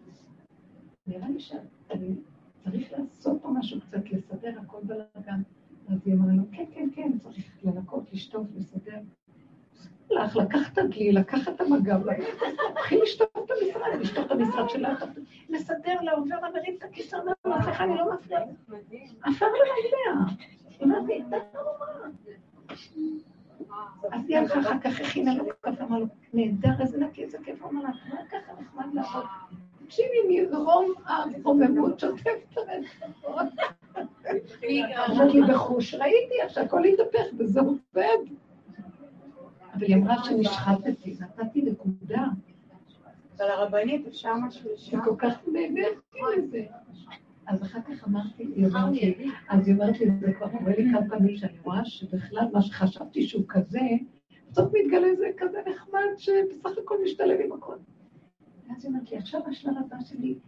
נראה 1.07 1.29
לי 1.29 1.41
שאני 1.41 2.15
צריך 2.65 2.93
לעשות 2.93 3.43
פה 3.43 3.49
משהו 3.49 3.81
קצת, 3.81 4.11
לסדר 4.13 4.61
הכל 4.61 4.79
בלאגן. 4.83 5.43
אז 5.89 5.99
היא 6.05 6.15
אמרה 6.15 6.33
לו, 6.33 6.43
כן, 6.53 6.65
כן, 6.75 6.89
כן, 6.95 7.19
צריך 7.19 7.65
לנקות, 7.65 8.13
לשטוף, 8.13 8.47
לסדר. 8.57 8.99
לך, 10.11 10.37
לקחת 10.37 10.79
דלי, 10.79 11.13
לקחת 11.13 11.55
את 11.55 11.61
המגב, 11.61 12.01
להתחיל 12.05 13.03
לשטוף 13.03 13.29
את 13.33 13.51
המשרד, 13.51 14.01
לשטוף 14.01 14.27
את 14.27 14.31
המשרד 14.31 14.71
שלה, 14.71 14.95
לסדר 15.49 16.01
לה, 16.01 16.13
עובר 16.13 16.41
לה, 16.41 16.51
מרים 16.51 16.75
את 16.79 16.83
הכיסא, 16.83 17.17
אומר 17.17 17.33
לה, 17.45 17.63
סליחה, 17.63 17.85
אני 17.85 17.95
לא 17.95 18.15
מפריעה. 18.15 18.43
עפר 19.23 19.47
לרגליה. 19.47 20.37
אמרתי, 20.83 21.23
לא 21.31 21.39
אז 24.13 24.21
היא 24.29 24.39
הלכה 24.39 24.61
אחר 24.61 24.79
כך, 24.81 25.01
הכינה 25.01 25.35
לו 25.35 25.45
כף, 25.63 25.81
אמר 25.81 25.99
לו, 25.99 26.07
נהדר, 26.33 26.71
איזה 26.81 26.99
נקי, 26.99 27.23
איזה 27.25 27.39
כיף, 27.45 27.63
אמר 27.63 27.83
לה, 27.83 27.89
מה 27.89 28.21
ככה 28.29 28.53
נחמד 28.61 28.95
לעבוד? 28.95 29.25
תקשיבי, 29.85 30.47
מרום 30.53 30.93
הרוממות 31.07 32.01
שוטפת 32.01 32.57
הרצפות. 32.57 33.47
אמרת 35.09 35.35
לי 35.35 35.41
בחוש, 35.53 35.95
ראיתי, 35.95 36.43
עכשיו 36.47 36.65
הכל 36.65 36.85
התהפך, 36.85 37.25
וזה 37.39 37.61
עובד. 37.61 38.19
אבל 39.75 39.87
היא 39.87 39.97
אמרה 39.97 40.25
שנשחטתי, 40.25 41.17
נתתי 41.21 41.63
נקודה. 41.63 42.25
אבל 43.37 43.51
הרבנית, 43.51 44.07
אפשר 44.07 44.35
משהו 44.35 44.71
לשם? 44.75 44.97
היא 44.97 45.05
כל 45.05 45.15
כך 45.19 45.35
נהנית 45.53 45.99
מזה. 46.39 46.65
אז 47.47 47.63
אחר 47.63 47.79
כך 47.81 48.09
אמרתי, 48.09 48.43
היא 48.43 48.67
אומרת 48.67 48.93
לי, 48.93 49.31
אז 49.49 49.67
היא 49.69 49.75
אומרת 49.75 50.01
לי, 50.01 50.11
זה 50.21 50.33
כבר 50.33 50.47
אומר 50.53 50.73
לי 50.79 50.91
כמה 50.93 51.09
פעמים 51.09 51.37
שאני 51.37 51.59
רואה 51.65 51.85
שבכלל 51.85 52.49
מה 52.53 52.63
שחשבתי 52.63 53.27
שהוא 53.27 53.45
כזה, 53.49 53.81
בסוף 54.51 54.73
מתגלה 54.75 55.15
זה 55.19 55.27
כזה 55.37 55.59
נחמד 55.71 56.01
שבסך 56.17 56.79
הכל 56.83 56.97
משתלב 57.05 57.41
עם 57.45 57.53
הכל. 57.53 57.77
ואז 58.69 58.85
היא 58.85 58.93
אומרת 58.93 59.11
לי, 59.11 59.17
עכשיו 59.19 59.41
השלב 59.47 59.75
הבא 59.79 59.97
שלי, 60.05 60.39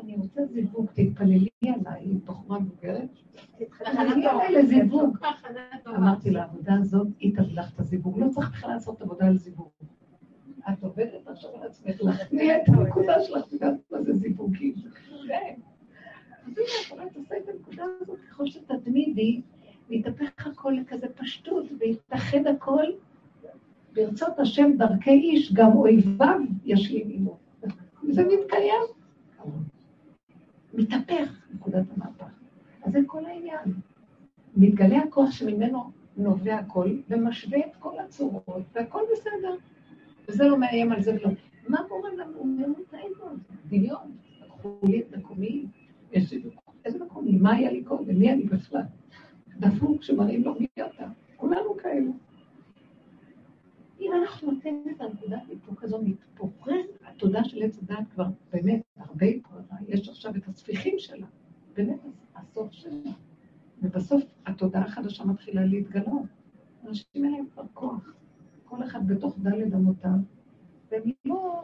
אני 0.00 0.16
רוצה 0.16 0.46
זיווג, 0.46 0.86
תתפללי 0.94 1.48
עליי, 1.62 2.00
היא 2.00 2.18
בחורה 2.24 2.60
מבוגרת. 2.60 3.08
תתפללי 3.58 4.26
עליי 4.26 4.52
לזיווג. 4.52 5.18
אמרתי 5.96 6.30
לה, 6.30 6.42
העבודה 6.42 6.74
הזאת, 6.74 7.08
היא 7.18 7.36
תביא 7.36 7.54
לך 7.54 7.72
את 7.74 7.80
הזיווג. 7.80 8.18
לא 8.18 8.28
צריך 8.28 8.50
בכלל 8.50 8.70
לעשות 8.70 9.02
עבודה 9.02 9.26
על 9.26 9.36
זיווג. 9.36 9.68
את 10.68 10.82
עובדת 10.82 11.26
עכשיו 11.26 11.50
על 11.54 11.62
עצמך 11.62 11.96
להכניע 12.00 12.56
את 12.56 12.68
הנקודה 12.68 13.22
שלך, 13.22 13.46
את 13.46 13.52
יודעת 13.52 13.74
מה 13.90 14.02
זה 14.02 14.14
זיווגים. 14.14 14.74
אז 16.46 16.52
הנה, 16.58 16.68
את 16.86 16.90
רואה, 16.90 17.10
תעשה 17.10 17.36
את 17.36 17.48
הנקודה 17.48 17.84
הזאת, 18.00 18.18
ככל 18.30 18.46
שתתמידי, 18.46 19.40
ויתהפך 19.88 20.46
הכל 20.46 20.74
לכזה 20.80 21.06
פשטות, 21.08 21.64
ויתאחד 21.78 22.46
הכל. 22.46 22.84
ברצות 23.92 24.38
השם 24.38 24.70
דרכי 24.76 25.10
איש, 25.10 25.52
גם 25.52 25.72
אויביו 25.72 26.40
ישלים 26.64 27.10
עמו. 27.10 27.38
זה 28.08 28.24
מתקיים. 28.24 28.82
מתהפך 30.74 31.46
נקודת 31.54 31.84
המהפך. 31.96 32.34
אז 32.82 32.92
זה 32.92 32.98
כל 33.06 33.24
העניין. 33.24 33.74
מתגלה 34.56 34.98
הכוח 34.98 35.30
שממנו 35.30 35.90
נובע 36.16 36.54
הכל, 36.54 36.90
ומשווה 37.08 37.58
את 37.58 37.76
כל 37.78 37.98
הצורות, 37.98 38.62
והכל 38.72 39.02
בסדר. 39.12 39.54
וזה 40.28 40.44
לא 40.44 40.58
מאיים 40.58 40.92
על 40.92 41.02
זה 41.02 41.14
ולא. 41.14 41.30
מה 41.68 41.78
גורם 41.88 42.16
לנו? 42.18 42.44
ממותאים 42.44 43.12
מאוד. 43.18 43.38
דמיון, 43.68 44.16
לקחו 44.44 44.78
לי 44.82 45.00
את 45.00 45.16
מקומי, 45.16 45.66
יש 46.16 46.32
לי 46.32 46.42
איזה 46.84 47.04
מקומי? 47.04 47.32
מה 47.38 47.52
היה 47.52 47.72
לי 47.72 47.84
קודם? 47.84 48.18
מי 48.18 48.32
אני 48.32 48.44
בכלל? 48.44 48.82
דפוק 49.58 50.02
שמראים 50.02 50.44
לו 50.44 50.54
מי 50.60 50.66
אתה. 50.86 51.06
כולנו 51.36 51.76
כאלו. 51.76 52.12
אם 54.00 54.10
אנחנו 54.22 54.52
נותנים 54.52 54.84
את 54.96 55.00
הנקודת 55.00 55.42
איפוק 55.50 55.84
הזו, 55.84 56.02
מתפורר 56.02 56.80
התודה 57.04 57.44
של 57.44 57.62
עץ 57.62 57.78
הדת 57.82 58.08
כבר 58.14 58.26
באמת 58.52 58.82
הרבה 58.96 59.26
התפוררה. 59.26 59.76
יש 59.88 60.08
עכשיו 60.08 60.36
את 60.36 60.48
הספיחים 60.48 60.94
שלה, 60.98 61.26
באמת 61.76 62.00
הסוף 62.36 62.72
שלה. 62.72 63.10
ובסוף 63.82 64.22
התודעה 64.46 64.82
החדשה 64.84 65.24
מתחילה 65.24 65.64
להתגלות. 65.64 66.22
אנשים 66.88 67.24
אין 67.24 67.32
להם 67.32 67.46
כבר 67.52 67.64
כוח. 67.74 68.14
כל 68.64 68.82
אחד 68.84 69.08
בתוך 69.08 69.38
דלת 69.38 69.74
אמותיו, 69.74 70.10
והם 70.90 71.02
לא 71.24 71.62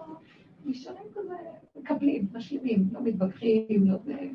נשארים 0.66 1.06
כזה, 1.14 1.34
מקבלים, 1.76 2.26
משלימים, 2.32 2.88
לא 2.92 3.02
מתווכחים, 3.02 3.86
לא 3.86 3.96
זה. 4.04 4.28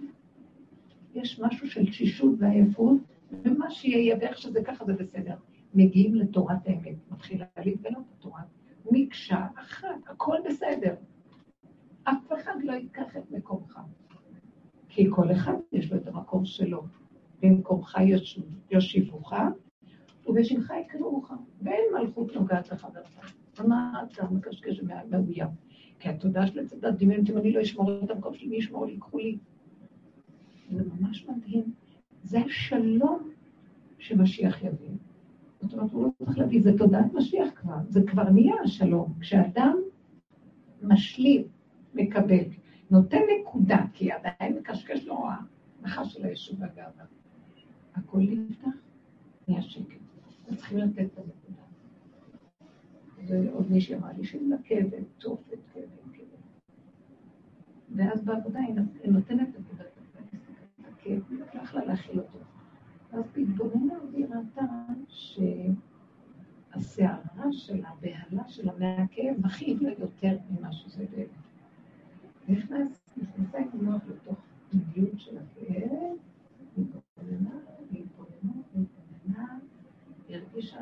יש 1.13 1.39
משהו 1.39 1.67
של 1.67 1.85
תשישות 1.85 2.31
ועייפות, 2.39 2.97
ומה 3.43 3.71
שיהיה, 3.71 4.17
ואיך 4.21 4.37
שזה 4.37 4.63
ככה 4.63 4.85
זה 4.85 4.93
בסדר. 4.93 5.35
מגיעים 5.73 6.15
לתורת 6.15 6.67
האמת, 6.67 6.95
מתחילה 7.11 7.45
להתגלות 7.65 8.03
התורה, 8.17 8.41
מקשה 8.91 9.47
אחת, 9.55 9.87
הכל 10.07 10.37
בסדר. 10.49 10.95
אף 12.03 12.33
אחד 12.33 12.55
לא 12.63 12.73
ייקח 12.73 13.17
את 13.17 13.31
מקומך. 13.31 13.79
כי 14.89 15.07
כל 15.09 15.31
אחד 15.31 15.53
יש 15.71 15.91
לו 15.91 15.97
את 15.97 16.07
המקום 16.07 16.45
שלו. 16.45 16.83
במקומך 17.41 17.97
יושיבוך, 18.71 19.33
ובשמך 20.27 20.73
יקראוך, 20.81 21.31
ואין 21.61 21.83
מלכות 21.99 22.35
נוגעת 22.35 22.71
לחברתך. 22.71 23.33
ומה 23.59 24.03
אתה 24.03 24.25
מקשקש 24.31 24.81
מאוים? 25.09 25.47
כי 25.99 26.09
התודעה 26.09 26.47
של 26.47 26.59
הצדת 26.59 26.93
דמיונות, 26.93 27.29
אם 27.29 27.37
אני 27.37 27.51
לא 27.51 27.61
אשמור 27.61 28.03
את 28.03 28.09
המקום 28.09 28.33
שלי, 28.33 28.47
מי 28.47 28.55
ישמור 28.55 28.85
לי? 28.85 28.91
ייקחו 28.91 29.17
לי. 29.17 29.37
זה 30.71 30.83
ממש 30.99 31.27
מדהים. 31.29 31.73
זה 32.23 32.39
השלום 32.39 33.29
שמשיח 33.97 34.63
יביא. 34.63 34.89
זאת 35.61 35.73
אומרת, 35.73 35.91
הוא 35.91 36.03
לא 36.03 36.25
צריך 36.25 36.37
להביא, 36.37 36.61
זה 36.61 36.77
תודעת 36.77 37.13
משיח 37.13 37.49
כבר, 37.55 37.75
זה 37.89 38.01
כבר 38.07 38.29
נהיה 38.29 38.55
השלום. 38.63 39.13
כשאדם 39.19 39.75
משלים, 40.81 41.47
מקבל, 41.93 42.43
נותן 42.91 43.19
נקודה, 43.41 43.85
כי 43.93 44.11
עדיין 44.11 44.57
מקשקש 44.57 45.05
לו 45.05 45.25
ההנחה 45.27 46.05
של 46.05 46.25
הישוב 46.25 46.61
והגאווה. 46.61 47.05
הכל 47.95 48.19
נפתח, 48.19 48.69
נהיה 49.47 49.61
שקט. 49.61 49.97
צריכים 50.55 50.77
לתת 50.77 50.99
את 50.99 51.17
הנקודה. 51.17 51.66
ועוד 53.27 53.71
מישהי 53.71 53.95
אמרה 53.95 54.13
לי 54.13 54.23
שאם 54.25 54.51
לכאבת, 54.51 55.03
תופת, 55.17 55.57
כאבת, 55.73 55.87
כאבת. 56.13 56.27
ואז 57.95 58.25
בעבודה 58.25 58.59
היא 58.59 58.75
נותנת 59.11 59.49
את 59.55 59.61
הכאב, 60.79 61.21
היא 61.29 61.39
לא 61.39 61.45
יכלה 61.63 61.85
להכיל 61.85 62.19
אותו. 62.19 62.39
אז 63.11 63.23
התבוננה 63.37 63.93
והיא 64.11 64.25
ראתה 64.25 64.61
שהסערה 66.73 67.51
שלה, 67.51 67.89
הבהלה 67.89 68.47
שלה 68.47 68.73
מהכאב, 68.79 69.35
מכאיב 69.45 69.81
לה 69.81 69.91
יותר 69.99 70.37
ממה 70.49 70.71
שזה 70.71 71.05
באמת. 71.11 71.27
נכנס, 72.49 73.09
נכנסה 73.17 73.57
עם 73.57 73.67
המוח 73.73 74.01
לתוך 74.07 74.37
מדיניות 74.73 75.19
של 75.19 75.37
הכאב, 75.37 76.17
והתבוננה, 76.77 77.55
והתבוננה, 77.91 78.61
והתבוננה, 78.75 79.57
היא 80.27 80.37
הרגישה 80.37 80.79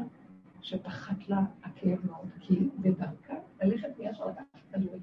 שפחת 0.61 1.29
לה 1.29 1.45
הכאב 1.75 2.05
מאוד, 2.05 2.29
כי 2.39 2.69
בדרכה 2.79 3.33
ללכת 3.61 3.99
מישר 3.99 4.27
לקחת 4.27 4.45
כדורים, 4.71 4.99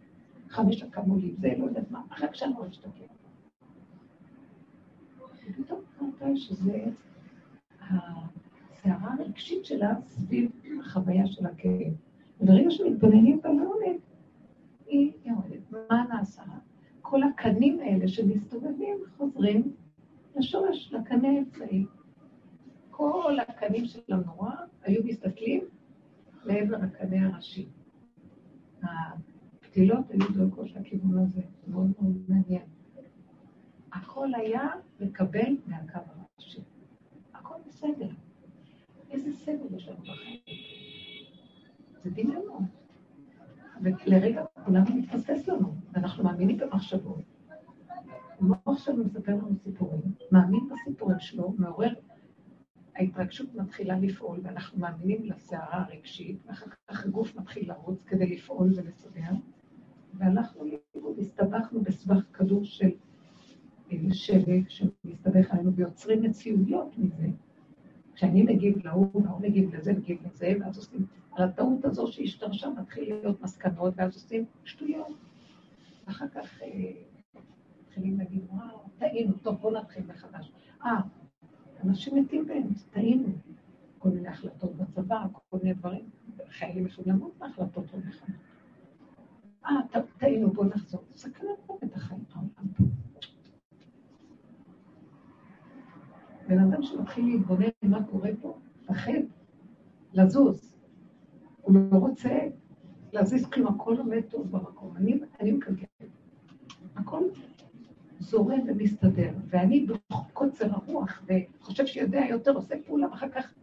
חמש 0.48 0.82
אקמולים, 0.82 1.34
זה 1.38 1.48
לא 1.58 1.64
יודעת 1.64 1.90
מה, 1.90 2.02
רק 2.20 2.34
שאני 2.34 2.54
רואה 2.54 2.68
את 2.68 2.84
הכאב. 2.86 3.08
ופתאום 5.48 5.80
ראתה 6.00 6.36
שזה 6.36 6.84
הסערה 7.80 9.14
הרגשית 9.18 9.64
שלה 9.64 9.94
סביב 10.06 10.50
החוויה 10.80 11.26
של 11.26 11.46
הכאב. 11.46 11.92
וברגע 12.40 12.70
שמתבוננים 12.70 13.40
בלעומק, 13.42 14.00
היא 14.86 15.12
יורדת. 15.24 15.72
מה 15.90 16.04
נעשה? 16.08 16.42
כל 17.00 17.22
הקנים 17.22 17.80
האלה 17.80 18.08
שמסתובבים 18.08 18.98
חוזרים 19.16 19.72
לשורש, 20.36 20.92
לקנה 20.92 21.28
האמצעי. 21.28 21.86
כל 22.90 23.36
הקנים 23.48 23.84
של 23.84 24.00
המנורה 24.08 24.56
היו 24.82 25.02
מסתכלים 25.04 25.64
לעבר 26.44 26.76
הקנה 26.76 27.26
הראשי. 27.26 27.68
הפתילות 28.82 30.10
היו 30.10 30.28
דואגות 30.34 30.72
לכיוון 30.72 31.18
הזה, 31.18 31.42
מאוד 31.66 31.90
מאוד 32.00 32.16
מעניין. 32.28 32.62
הכל 33.92 34.34
היה 34.34 34.68
לקבל 35.00 35.56
מהקו 35.66 35.98
הראשי. 36.06 36.60
הכל 37.34 37.54
בסדר. 37.66 38.08
איזה 39.10 39.32
סדר 39.32 39.76
יש 39.76 39.88
לנו 39.88 39.98
בחיים? 39.98 40.40
זה 42.04 42.10
דמיונות. 42.10 42.62
ולרגע 43.82 44.44
כולנו 44.64 44.96
מתפספס 44.96 45.48
לנו, 45.48 45.74
ואנחנו 45.92 46.24
מאמינים 46.24 46.56
במחשבות. 46.56 47.22
המוח 48.40 48.84
שלנו 48.84 49.04
מספר 49.04 49.32
לנו 49.34 49.56
סיפורים, 49.64 50.00
מאמין 50.32 50.68
בסיפורים 50.68 51.18
שלו, 51.18 51.54
מעורר, 51.58 51.94
ההתרגשות 52.96 53.54
מתחילה 53.54 53.98
לפעול, 53.98 54.40
ואנחנו 54.42 54.78
מאמינים 54.78 55.24
לסערה 55.24 55.84
הרגשית, 55.84 56.36
ואחר 56.46 56.66
כך 56.88 57.04
הגוף 57.04 57.36
מתחיל 57.36 57.68
לרוץ 57.68 58.04
כדי 58.04 58.26
לפעול 58.26 58.72
ולסדר, 58.76 59.30
לאיבוד, 60.20 61.18
הסתבכנו 61.18 61.80
בסבך 61.80 62.22
כדור 62.32 62.64
של 62.64 62.90
שבק 64.12 64.68
שמסתבך 64.68 65.50
עלינו, 65.50 65.74
ויוצרים 65.74 66.22
מציאויות 66.22 66.98
מזה. 66.98 67.26
כשאני 68.14 68.42
מגיב 68.42 68.86
להוא, 68.86 69.22
והוא 69.22 69.40
מגיב 69.40 69.74
לזה, 69.74 69.92
מגיב 69.92 70.18
לזה, 70.26 70.52
ואז 70.60 70.76
עושים, 70.76 71.06
על 71.32 71.48
הטעות 71.48 71.84
הזו 71.84 72.06
שהשתרשה 72.06 72.68
מתחיל 72.68 73.04
להיות 73.04 73.42
מסקנות, 73.42 73.94
ואז 73.96 74.14
עושים 74.14 74.44
שטויות. 74.64 75.16
ואחר 76.06 76.28
כך 76.28 76.62
אה, 76.62 76.92
מתחילים 77.82 78.18
להגיד, 78.18 78.40
וואו, 78.48 78.78
טעינו, 78.98 79.32
טוב, 79.42 79.56
בואו 79.60 79.80
נתחיל 79.80 80.02
מחדש. 80.06 80.52
אה, 80.84 81.00
אנשים 81.84 82.16
מתים 82.16 82.46
באמצע, 82.46 82.84
טעינו. 82.90 83.28
כל 83.98 84.08
מיני 84.08 84.28
החלטות 84.28 84.76
בצבא, 84.76 85.26
כל 85.50 85.58
מיני 85.62 85.74
דברים. 85.74 86.04
חיילים 86.48 86.86
יכולים 86.86 87.14
למות 87.14 87.32
מהחלטות 87.40 87.84
לא 87.94 87.98
נכונות. 87.98 88.40
אה, 89.66 90.02
טעינו, 90.18 90.50
בואו 90.50 90.66
נחזור. 90.66 91.02
סכנת 91.16 91.70
את 91.84 91.96
החיים, 91.96 92.24
העולם. 92.34 92.92
בן 96.48 96.58
אדם 96.58 96.82
שמתחיל 96.82 97.24
להתבונן 97.24 97.68
מה 97.82 98.04
קורה 98.04 98.30
פה, 98.40 98.58
מפחד 98.82 99.12
לזוז. 100.12 100.74
הוא 101.62 101.74
לא 101.74 101.98
רוצה 101.98 102.38
להזיז 103.12 103.46
כלום, 103.46 103.74
הכל 103.74 103.98
עומד 103.98 104.22
טוב 104.30 104.50
במקום. 104.50 104.96
אני, 104.96 105.20
אני 105.40 105.52
מקלקלת. 105.52 105.88
הכל 106.96 107.22
זורם 108.22 108.60
ומסתדר, 108.66 109.32
ואני 109.46 109.86
בקוצר 109.86 110.66
הרוח, 110.70 111.22
וחושב 111.26 111.86
שיודע 111.86 112.20
יותר, 112.30 112.50
עושה 112.50 112.74
פעולה, 112.86 113.10
ואחר 113.10 113.28
כך 113.28 113.54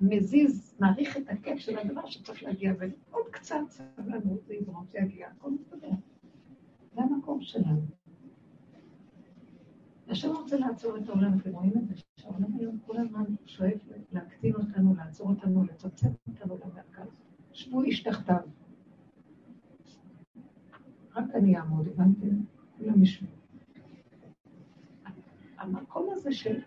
מזיז, 0.00 0.74
מעריך 0.80 1.16
את 1.16 1.22
הקט 1.28 1.58
של 1.58 1.78
הדבר 1.78 2.06
שצריך 2.06 2.42
להגיע, 2.42 2.72
ועוד 2.78 3.26
קצת 3.30 3.56
סבלנות, 3.68 4.44
זה 4.46 4.54
יזרום, 4.54 4.84
זה 4.92 4.98
יגיע, 4.98 5.28
הכל 5.28 5.50
מסתדר. 5.50 5.90
זה 6.94 7.00
המקום 7.00 7.40
שלנו. 7.40 7.80
השם 10.08 10.28
רוצה 10.28 10.58
לעצור 10.58 10.96
את 10.96 11.08
העולם, 11.08 11.38
אתם 11.38 11.50
רואים 11.50 11.72
את 11.76 11.86
זה, 11.88 11.94
שהעולם 12.16 12.56
היום 12.58 12.78
כל 12.86 12.96
הזמן 12.96 13.24
שואף 13.46 13.88
להקטין 14.12 14.54
אותנו, 14.54 14.94
לעצור 14.94 15.28
אותנו, 15.28 15.64
לצמצם 15.64 16.08
אותנו 16.28 16.56
למרכז. 16.64 17.08
שבו 17.52 17.82
איש 17.82 18.02
תחתיו. 18.02 18.40
רק 21.16 21.34
אני 21.34 21.56
אעמוד, 21.56 21.88
הבנתם? 21.88 22.36
כולם 22.78 23.02
ישבו. 23.02 23.39
המקום 25.60 26.08
הזה 26.12 26.32
של 26.32 26.58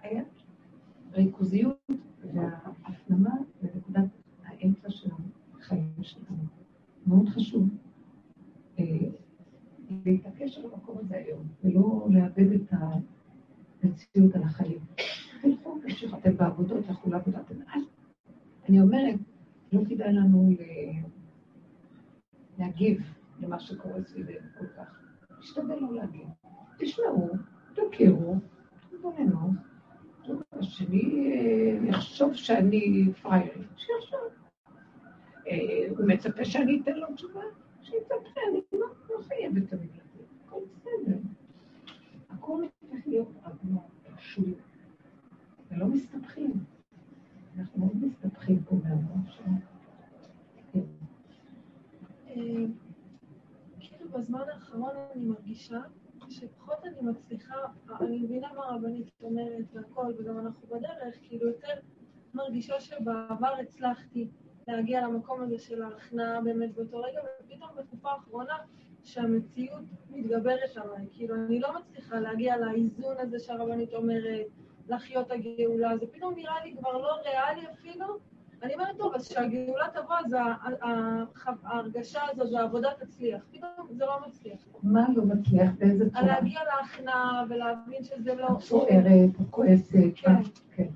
ריכוזיות 1.12 1.78
וההפנמה 2.34 3.36
לנקודת 3.62 4.06
האמצע 4.46 4.90
של 4.90 5.10
החיים 5.60 5.94
שלנו. 6.02 6.44
מאוד 7.08 7.30
חשוב 7.30 7.70
אה, 8.80 8.86
להתעקש 10.06 10.58
על 10.58 10.66
המקום 10.66 10.98
הזה 10.98 11.16
היום, 11.16 11.48
ולא 11.64 12.08
לאבד 12.10 12.52
את 12.52 12.74
המציאות 13.84 14.36
על 14.36 14.44
החיים. 14.44 14.80
תלכו, 15.42 15.80
תמשיכו, 15.82 16.18
אתם 16.18 16.38
בעבודות, 16.38 16.88
לכו 16.90 17.10
לעבודה, 17.10 17.42
אתם... 17.42 17.56
אני 18.70 18.82
אומרת, 18.82 19.20
לא 19.74 19.82
כדאי 19.90 20.14
לנו 20.14 20.50
להגיב 22.60 23.02
למה 23.40 23.60
שקורה 23.60 24.04
סביבנו 24.04 24.48
כל 24.60 24.68
כך. 24.68 25.00
תשתדל 25.40 25.76
לא 25.76 25.94
להגיב. 25.94 26.28
תשמעו, 26.80 27.30
תכירו, 27.74 28.36
תתבוננו. 29.04 29.54
השני 30.52 31.32
אה, 31.32 31.90
יחשוב 31.90 32.34
שאני 32.34 33.14
פראיירית, 33.22 33.68
שיחשוב. 33.76 34.20
אה, 35.48 35.88
הוא 35.90 36.08
מצפה 36.08 36.46
שאני 36.46 36.82
אתן 36.82 36.96
לו 36.96 37.08
תשובה, 37.16 37.42
שיצפה, 37.82 38.40
אני 38.52 38.60
לא, 38.74 38.88
לא 39.10 39.22
חייבת 39.22 39.70
תמיד 39.70 39.90
לתת, 39.96 40.26
הכל 40.46 40.60
בסדר. 40.76 41.18
הכל 42.30 42.64
צריך 42.80 43.08
להיות 43.08 43.28
רגוע, 43.46 43.82
פשוט, 44.18 44.58
ולא 45.72 45.88
מסתבכים. 45.88 46.52
אנחנו 47.58 47.80
מאוד 47.80 48.06
מסתבכים 48.06 48.64
פה 48.64 48.76
מהמוח 48.84 49.32
שלנו. 49.32 49.58
כן. 50.74 50.80
אה, 52.28 52.66
כאילו 53.80 54.10
בזמן 54.12 54.44
האחרון 54.54 54.92
אני 55.16 55.26
מרגישה 55.26 55.82
שפחות 56.34 56.86
אני 56.86 57.02
מצליחה, 57.02 57.56
אני 58.02 58.18
מבינה 58.18 58.54
מה 58.54 58.66
הרבנית 58.66 59.10
אומרת 59.22 59.66
והכל, 59.74 60.14
וגם 60.18 60.40
אנחנו 60.40 60.68
בדרך, 60.68 61.16
כאילו 61.22 61.48
יותר 61.48 61.74
מרגישה 62.34 62.80
שבעבר 62.80 63.54
הצלחתי 63.62 64.28
להגיע 64.68 65.02
למקום 65.02 65.42
הזה 65.42 65.60
של 65.60 65.84
ההכנעה 65.84 66.42
באמת 66.42 66.74
באותו 66.74 67.02
רגע, 67.02 67.22
ופתאום 67.46 67.70
בתקופה 67.78 68.12
האחרונה 68.12 68.58
שהמציאות 69.04 69.84
מתגברת 70.10 70.78
עליי, 70.78 71.08
כאילו 71.12 71.36
אני 71.36 71.60
לא 71.60 71.70
מצליחה 71.80 72.20
להגיע 72.20 72.58
לאיזון 72.58 73.16
הזה 73.20 73.40
שהרבנית 73.40 73.94
אומרת, 73.94 74.46
לחיות 74.90 75.32
הגאולה, 75.32 75.98
זה 75.98 76.06
פתאום 76.12 76.34
נראה 76.36 76.64
לי 76.66 76.76
כבר 76.78 76.98
לא 76.98 77.14
ריאלי 77.14 77.68
אפילו, 77.72 78.06
אני 78.64 78.74
אומרת, 78.74 78.98
טוב, 78.98 79.16
אז 79.16 79.28
כשהגאולה 79.28 79.86
תבוא, 79.94 80.16
אז 80.26 80.36
ההרגשה 81.64 82.20
הזאת 82.32 82.54
והעבודה 82.54 82.90
תצליח. 83.00 83.42
פתאום 83.52 83.88
זה 83.92 84.06
לא 84.06 84.20
מצליח. 84.28 84.60
מה 84.84 85.06
לא 85.16 85.26
מצליח? 85.26 85.72
באיזה 85.78 86.10
צורה? 86.10 86.26
להגיע 86.26 86.60
להכנעה 86.64 87.44
ולהבין 87.50 88.04
שזה 88.04 88.36
לא... 88.36 88.48
את 88.58 88.62
סוערת, 88.62 89.30
את 89.42 89.46
כועסת. 89.50 89.96
כן. 90.16 90.36
כן. 90.76 90.88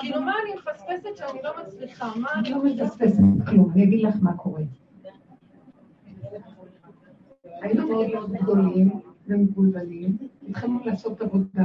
כאילו, 0.00 0.22
מה 0.22 0.32
אני 0.44 0.54
מפספסת 0.54 1.16
שאני 1.16 1.42
לא 1.42 1.50
מצליחה? 1.66 2.12
מה 2.16 2.28
אני... 2.34 2.50
לא 2.50 2.64
מפספסת 2.64 3.22
כלום, 3.48 3.70
אני 3.74 3.84
אגיד 3.84 4.02
לך 4.02 4.14
מה 4.22 4.36
קורה. 4.36 4.62
היינו 7.44 7.88
מאוד 7.88 8.32
גדולים 8.32 9.00
ומבולבלים, 9.26 10.16
התחלנו 10.48 10.80
לעשות 10.84 11.20
עבודה. 11.20 11.64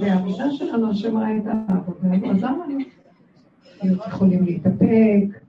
והעבודה 0.00 0.50
שלנו, 0.50 0.90
השם 0.90 1.16
ראה 1.16 1.36
את 1.36 1.42
העבודה, 1.46 2.08
אז 2.30 2.42
למה 2.42 2.64
אני 2.64 2.84
להיות 3.82 4.00
יכולים 4.08 4.44
להתאפק, 4.44 5.40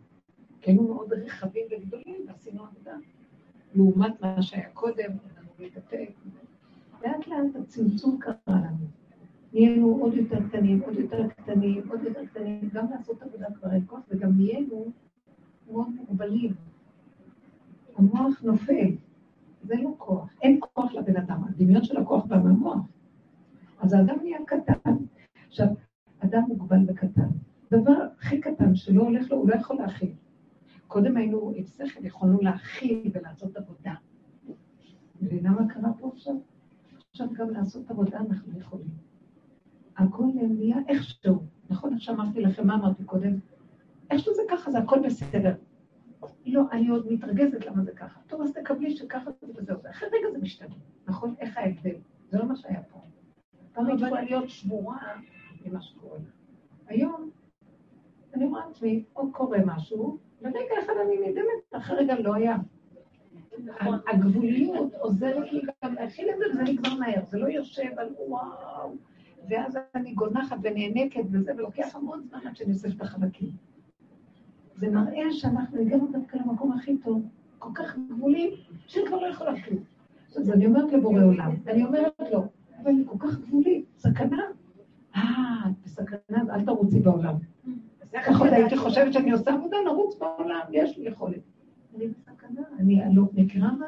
כי 0.61 0.71
היינו 0.71 0.83
מאוד 0.83 1.13
רחבים 1.13 1.65
וגדולים 1.71 2.25
ועשינו 2.27 2.63
עבודה. 2.63 2.91
לעומת 3.75 4.21
מה 4.21 4.41
שהיה 4.41 4.69
קודם, 4.73 5.09
לנו 5.09 5.49
להתאפק. 5.59 6.09
לאט 7.03 7.27
לאט 7.27 7.55
הצמצום 7.55 8.17
קרה 8.19 8.33
לנו. 8.47 8.87
נהיינו 9.53 9.97
עוד 10.01 10.13
יותר 10.13 10.37
קטנים, 10.49 10.81
עוד 10.81 10.99
יותר 10.99 11.27
קטנים, 11.27 11.81
עוד 11.89 11.99
יותר 12.03 12.25
קטנים, 12.25 12.69
גם 12.73 12.85
לעשות 12.91 13.21
עבודה 13.21 13.45
כבר 13.59 13.71
אין 13.71 13.83
כוח, 13.87 13.99
וגם 14.09 14.29
נהיינו 14.37 14.85
מאוד 15.71 15.87
מוגבלים. 15.99 16.53
המוח 17.97 18.41
נופל, 18.43 18.95
זה 19.63 19.75
לא 19.83 19.93
כוח, 19.97 20.29
אין 20.41 20.59
כוח 20.59 20.93
לבן 20.93 21.17
אדם, 21.17 21.43
הדמיון 21.49 21.83
של 21.83 21.97
הכוח 21.97 22.25
בא 22.25 22.37
מהמוח. 22.37 22.77
אז 23.79 23.93
האדם 23.93 24.15
נהיה 24.21 24.37
קטן. 24.45 24.91
עכשיו, 25.47 25.67
אדם 26.19 26.41
מוגבל 26.47 26.79
וקטן. 26.87 27.29
דבר 27.71 28.07
הכי 28.19 28.41
קטן 28.41 28.75
שלא 28.75 29.01
הולך 29.01 29.31
לו, 29.31 29.37
הוא 29.37 29.49
לא 29.49 29.55
יכול 29.55 29.75
להכיל. 29.75 30.13
קודם 30.87 31.17
היינו 31.17 31.51
עם 31.55 31.65
שכל, 31.65 32.05
יכולנו 32.05 32.41
להכיל 32.41 33.11
ולעשות 33.13 33.57
עבודה. 33.57 33.93
מבינה 35.21 35.51
מה 35.51 35.67
קרה 35.73 35.93
פה 35.99 36.11
עכשיו? 36.13 36.33
עכשיו 37.11 37.27
גם 37.33 37.49
לעשות 37.49 37.91
עבודה 37.91 38.19
אנחנו 38.19 38.59
יכולים. 38.59 38.87
הכל 39.97 40.23
נהיה 40.49 40.77
איכשהו. 40.87 41.43
נכון, 41.69 41.93
עכשיו 41.93 42.15
אמרתי 42.15 42.41
לכם, 42.41 42.67
מה 42.67 42.75
אמרתי 42.75 43.03
קודם? 43.03 43.31
איכשהו 44.11 44.33
זה 44.33 44.41
ככה, 44.49 44.71
זה 44.71 44.77
הכל 44.77 44.99
בסדר. 45.05 45.55
לא, 46.45 46.61
אני 46.71 46.87
עוד 46.87 47.11
מתרגזת 47.11 47.65
למה 47.65 47.83
זה 47.83 47.91
ככה. 47.91 48.19
טוב, 48.27 48.41
אז 48.41 48.53
תקבלי 48.53 48.97
שככה 48.97 49.31
זה 49.41 49.47
וזהו. 49.55 49.77
אחרי 49.89 50.07
רגע 50.07 50.31
זה 50.31 50.37
משתנה, 50.37 50.75
נכון? 51.07 51.35
איך 51.39 51.57
ההבדל? 51.57 51.95
זה 52.29 52.37
לא 52.37 52.45
מה 52.45 52.55
שהיה 52.55 52.83
פה. 52.83 53.01
פעם 53.77 53.87
היא 53.87 53.95
יכולה 53.95 54.21
להיות 54.21 54.49
שבורה 54.49 54.97
ממה 55.65 55.81
שקורה 55.81 56.17
היום, 56.87 57.29
אני 58.33 58.45
רואה 58.45 58.67
לעצמי, 58.67 59.03
או 59.15 59.31
קורה 59.31 59.57
משהו, 59.65 60.17
ורגע 60.41 60.75
אחד 60.85 60.93
אני 61.05 61.29
נדמת, 61.29 61.81
אחרי 61.81 61.97
רגע 61.97 62.19
לא 62.19 62.33
היה. 62.35 62.57
הגבוליות 64.07 64.93
עוזרת 64.99 65.51
לי 65.51 65.61
גם 65.83 65.93
להכיל 65.93 66.29
את 66.29 66.35
זה, 66.37 66.45
וזה 66.49 66.63
נגמר 66.63 66.99
מהר, 66.99 67.25
זה 67.25 67.37
לא 67.37 67.47
יושב 67.47 67.89
על 67.97 68.09
וואו, 68.27 68.95
ואז 69.49 69.77
אני 69.95 70.13
גונחת 70.13 70.57
ונאנקת 70.61 71.23
וזה, 71.31 71.51
ולוקח 71.57 71.95
המון 71.95 72.21
זמן 72.21 72.39
עד 72.47 72.55
שאני 72.55 72.73
אוספת 72.73 73.01
החלקים. 73.01 73.49
זה 74.75 74.89
מראה 74.89 75.31
שאנחנו 75.31 75.81
הגענו 75.81 76.07
דווקא 76.11 76.37
למקום 76.37 76.71
הכי 76.71 76.97
טוב, 76.97 77.21
כל 77.59 77.69
כך 77.73 77.97
גבולים, 78.09 78.49
שאני 78.87 79.07
כבר 79.07 79.17
לא 79.17 79.27
יכולה 79.27 79.61
כלום. 79.61 79.83
אז 80.35 80.51
אני 80.51 80.65
אומרת 80.65 80.93
לבורא 80.93 81.23
עולם, 81.23 81.55
אני 81.67 81.83
אומרת 81.83 82.13
לו, 82.31 82.43
אבל 82.83 82.91
היא 82.91 83.05
כל 83.05 83.27
כך 83.27 83.39
גבולית, 83.39 83.85
סכנה. 83.97 84.43
אה, 85.15 85.21
את 85.67 85.71
בסכנה, 85.83 86.55
אל 86.55 86.65
תרוצי 86.65 86.99
בעולם. 86.99 87.35
ככה 88.13 88.45
הייתי 88.45 88.77
חושבת 88.77 89.13
שאני 89.13 89.31
עושה 89.31 89.53
עבודה, 89.53 89.77
נרוץ 89.85 90.17
בעולם, 90.19 90.61
יש 90.71 90.97
לי 90.97 91.07
יכולת. 91.07 91.41
אני 91.95 92.07
בסכנה, 92.07 92.61
אני 92.79 93.15
לא 93.15 93.23
מכירה 93.33 93.71
מה. 93.71 93.85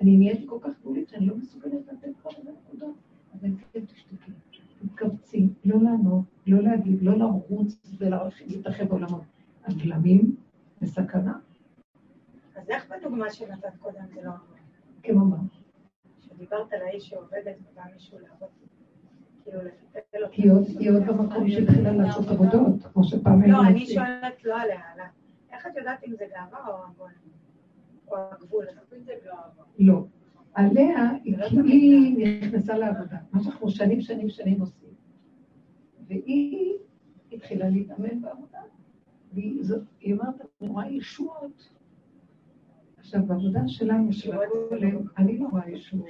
אני 0.00 0.16
נהייתי 0.16 0.46
כל 0.46 0.58
כך 0.60 0.70
גבולית 0.80 1.08
שאני 1.08 1.26
לא 1.26 1.36
מסוגלת 1.36 1.88
לתת 1.92 2.08
כל 2.22 2.30
מיני 2.38 2.56
נקודות. 2.66 2.94
אני 3.42 3.54
כן 3.72 3.84
תשתקי, 3.84 4.32
תתכווצי, 4.78 5.48
לא 5.64 5.82
לענות, 5.82 6.24
לא 6.46 6.62
להגיד, 6.62 7.02
לא 7.02 7.18
לרוץ 7.18 7.96
ולהתרחב 7.98 8.84
בעולמות. 8.84 9.22
הגלמים 9.66 10.36
בסכנה. 10.82 11.38
אז 12.56 12.70
איך 12.70 12.86
בדוגמה 12.90 13.30
שנתת 13.30 13.76
קודם 13.80 14.04
זה 14.14 14.22
לא... 14.24 14.30
כמו 15.02 15.24
מה? 15.24 15.36
דיברת 16.44 16.72
על 16.72 16.82
האיש 16.82 17.08
שעובדת 17.08 17.56
ובא 17.72 17.82
מישהו 17.94 18.18
לעבוד, 18.18 18.48
כאילו. 20.32 20.58
היא 20.78 20.90
עוד 20.90 21.02
במקום 21.06 21.50
שהתחילה 21.50 21.92
לעשות 21.92 22.28
עבודות, 22.28 22.82
כמו 22.92 23.04
שפעם 23.04 23.42
היינו 23.42 23.56
לא, 23.56 23.68
אני 23.68 23.86
שואלת 23.86 24.44
לא 24.44 24.60
עליה, 24.60 24.80
עליה. 24.92 25.06
איך 25.52 25.66
את 25.66 25.76
יודעת 25.76 26.04
אם 26.04 26.12
זה 26.16 26.24
גאווה 26.34 26.68
או 26.68 26.84
הגבול? 26.84 27.10
או 28.08 28.16
הגבול? 28.32 28.64
לא. 29.78 30.04
עליה, 30.54 31.10
היא 31.22 32.40
נכנסה 32.42 32.78
לעבודה, 32.78 33.16
מה 33.32 33.42
שאנחנו 33.42 33.70
שנים 33.70 34.00
שנים 34.00 34.28
שנים 34.28 34.60
עושים. 34.60 34.88
והיא 36.08 36.74
התחילה 37.32 37.68
להתאמן 37.68 38.20
בעבודה, 38.20 38.60
והיא 39.32 39.62
אמרת, 40.12 40.34
אני 40.60 40.68
רואה 40.68 40.88
ישועות 40.88 41.70
עכשיו, 43.04 43.20
בעבודה 43.26 43.60
שלנו, 43.66 44.12
של 44.12 44.32
הכוללים, 44.32 45.06
אני 45.18 45.38
לא 45.38 45.48
רואה 45.50 45.70
ישועות. 45.70 46.06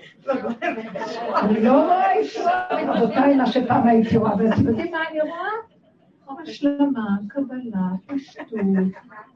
אני 1.43 1.63
לא 1.63 1.85
רואה 1.85 2.21
ישועות, 2.21 2.53
רבותיי, 2.73 3.37
מה 3.37 3.47
שפעם 3.47 3.87
הייתי 3.87 4.17
רואה, 4.17 4.37
ואתם 4.37 4.69
יודעים 4.69 4.93
מה 4.93 4.99
אני 5.11 5.21
רואה? 5.21 6.41
השלמה, 6.43 7.17
קבלה, 7.29 7.89
פשטות, 8.07 8.47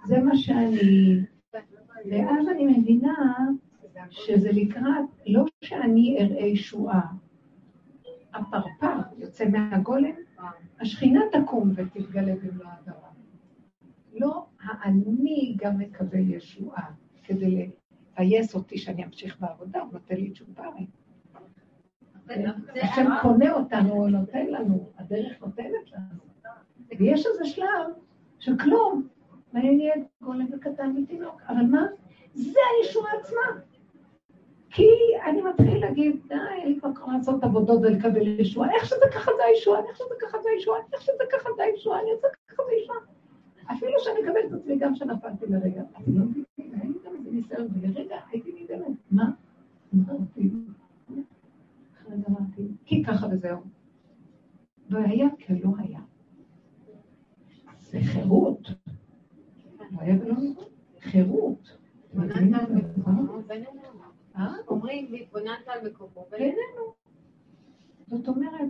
זה 0.05 0.19
מה 0.19 0.37
שאני. 0.37 1.21
ואז 2.11 2.49
אני 2.49 2.79
מבינה 2.79 3.15
שזה 4.11 4.53
לקראת, 4.53 5.05
לא 5.27 5.45
שאני 5.61 6.19
אראה 6.21 6.47
ישועה, 6.47 7.01
הפרפר 8.35 9.01
יוצא 9.19 9.45
מהגולם, 9.49 10.15
השכינה 10.81 11.21
תקום 11.33 11.73
ותתגלה 11.75 12.35
במלוא 12.35 12.67
הדרה. 12.67 13.09
לא 14.15 14.47
האני 14.61 15.57
גם 15.59 15.79
מקבל 15.79 16.31
ישועה. 16.31 16.91
כדי 17.29 17.69
לבייס 18.15 18.55
אותי 18.55 18.79
שאני 18.79 19.05
אמשיך 19.05 19.41
בעבודה, 19.41 19.81
הוא 19.81 19.93
נותן 19.93 20.15
לי 20.15 20.31
תשובה. 20.31 20.65
השם 22.83 23.07
קונה 23.23 23.53
אותנו, 23.53 23.93
הוא 23.93 24.09
נותן 24.09 24.47
לנו, 24.47 24.91
הדרך 24.99 25.41
נותנת 25.41 25.93
לנו. 25.93 26.19
ויש 26.99 27.27
איזה 27.27 27.45
שלב 27.45 27.87
של 28.39 28.59
כלום, 28.59 29.09
ואני 29.53 29.77
נהיית 29.77 30.05
גולם 30.23 30.47
וקטן 30.53 30.95
ותינוק, 31.03 31.41
אבל 31.49 31.63
מה? 31.63 31.87
זה 32.35 32.61
הישוע 32.71 33.05
עצמה. 33.21 33.61
כי 34.71 34.89
אני 35.25 35.43
מתחיל 35.43 35.81
להגיד, 35.81 36.17
די, 36.29 36.35
אין 36.59 36.73
לי 36.73 36.81
כבר 36.81 36.95
כוח 36.95 37.09
לעשות 37.09 37.45
עבודות 37.45 37.81
ולקבל 37.83 38.27
ישועה. 38.41 38.71
איך 38.75 38.87
שזה 38.87 39.07
ככה 39.15 39.31
זה 39.37 39.45
הישועה, 39.45 39.81
איך 39.89 39.97
שזה 39.97 40.15
ככה 40.21 40.39
זה 40.43 40.49
הישועה, 40.55 40.79
איך 40.93 41.03
שזה 41.03 41.25
ככה 41.33 41.49
זה 41.57 41.63
הישועה, 41.63 42.01
אני 42.01 42.11
עושה 42.11 42.29
ככה 42.49 42.63
זה 42.67 42.73
הישועה. 42.73 42.99
אפילו 43.73 43.93
שאני 43.99 44.21
אקבל 44.21 44.41
את 44.49 44.53
עצמי 44.53 44.77
גם 44.79 44.95
שנפלתי 44.95 45.47
לרגע. 45.47 45.83
אני 45.97 46.19
לא 46.19 46.25
מבינה, 46.25 46.85
ניסיון, 47.39 47.69
ולרגע 47.73 48.17
הייתי 48.33 48.65
נדהמת. 48.65 48.97
מה? 49.11 49.31
אמרתי, 49.95 50.51
אחרי 51.95 52.17
זה 52.17 52.25
אמרתי, 52.29 52.63
כי 52.85 53.05
ככה 53.05 53.27
וזהו. 53.31 53.61
לא 54.89 54.99
היה 54.99 55.27
כלא 55.47 55.71
היה. 55.79 56.01
זה 57.81 57.99
חירות. 58.03 58.69
לא 59.79 60.01
היה 60.01 60.15
ולא. 60.21 60.35
חירות. 61.01 61.79
אה? 64.37 64.53
אומרים, 64.69 65.09
והתבוננת 65.13 65.69
על 65.69 65.89
מקומו. 65.91 66.27
בינינו. 66.31 66.95
זאת 68.07 68.29
אומרת, 68.29 68.69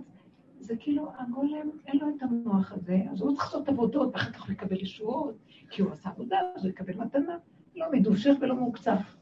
זה 0.61 0.77
כאילו, 0.77 1.11
הגולם, 1.19 1.71
אין 1.87 1.99
לו 1.99 2.07
את 2.17 2.23
המוח 2.23 2.73
הזה, 2.73 3.03
אז 3.13 3.21
הוא 3.21 3.37
צריך 3.37 3.45
לעשות 3.45 3.69
עבודות, 3.69 4.15
ואחר 4.15 4.33
כך 4.33 4.45
הוא 4.45 4.53
יקבל 4.53 4.83
ישועות, 4.83 5.35
כי 5.71 5.83
הוא 5.83 5.93
עשה 5.93 6.11
עבודה, 6.11 6.39
אז 6.57 6.65
הוא 6.65 6.71
יקבל 6.71 6.95
מתנה. 6.95 7.39
לא 7.79 7.93
מדושך 7.93 8.33
ולא 8.41 8.55
מוקצף. 8.55 9.17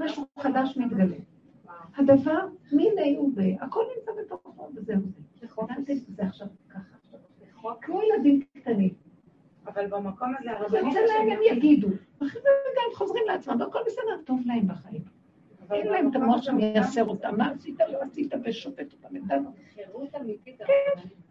משהו 0.00 0.26
חדש 0.38 0.76
מתגלה. 0.76 1.16
הדבר, 1.96 2.46
מיני 2.72 3.18
ובה, 3.18 3.42
הכל 3.60 3.84
נמצא 3.96 4.12
בתוכו, 4.22 4.68
וזהו 4.74 5.00
זה. 5.40 5.46
הבנתם? 5.58 5.92
זה 6.08 6.22
עכשיו 6.22 6.46
ככה. 6.68 6.96
כמו 7.80 8.00
ילדים 8.02 8.42
קטנים. 8.58 8.94
אבל 9.66 9.86
במקום 9.86 10.34
הזה 10.38 10.44
זה 10.44 10.58
הרבנית... 10.58 10.84
יוצא 10.84 11.14
להם, 11.14 11.30
הם 11.30 11.38
יגידו. 11.50 11.88
ואחרי 12.20 12.40
זה 12.42 12.48
גם 12.76 12.82
הם 12.90 12.96
חוזרים 12.96 13.22
לעצמם, 13.26 13.60
והכל 13.60 13.78
בסדר, 13.86 14.22
טוב 14.24 14.40
להם 14.46 14.68
בחיים. 14.68 15.02
אין 15.70 15.86
להם 15.86 16.10
את 16.10 16.14
המוח 16.16 16.42
שמייסר 16.42 17.04
אותם, 17.04 17.36
מה 17.38 17.50
עשית, 17.50 17.80
לא 17.92 17.98
עשית, 18.02 18.32
ושופט 18.44 18.92
אותם, 18.92 19.08
ודנו. 19.16 19.52
חירות 19.74 20.14
אמיתית. 20.14 20.60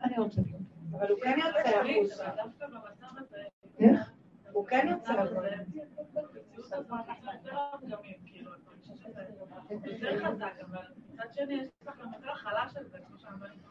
אני 0.03 0.17
רוצה 0.17 0.41
להיות. 0.45 0.61
אבל 0.91 1.11
הוא 1.11 1.19
כן 1.19 1.37
יוצא 1.37 1.79
החוצה. 1.79 2.29
דווקא 2.35 2.67
במצב 2.67 3.07
הזה, 3.17 3.37
איך? 3.79 4.11
הוא 4.59 4.67
כן 4.67 4.87
יוצא. 4.91 5.13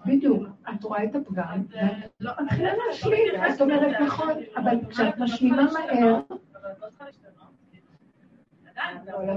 בדיוק, 0.06 0.42
את 0.74 0.84
רואה 0.84 1.04
את 1.04 1.14
הפגם, 1.16 1.62
אה, 1.76 1.88
לא, 2.20 2.30
ואת 2.30 2.40
מתחילה 2.40 2.72
להשלים, 2.86 3.32
את 3.54 3.60
אומרת 3.60 4.00
נכון, 4.00 4.28
אבל 4.56 4.76
כשאת 4.90 5.18
משלימה 5.18 5.62
מהר, 5.72 6.20
לא 9.06 9.26
לא. 9.26 9.34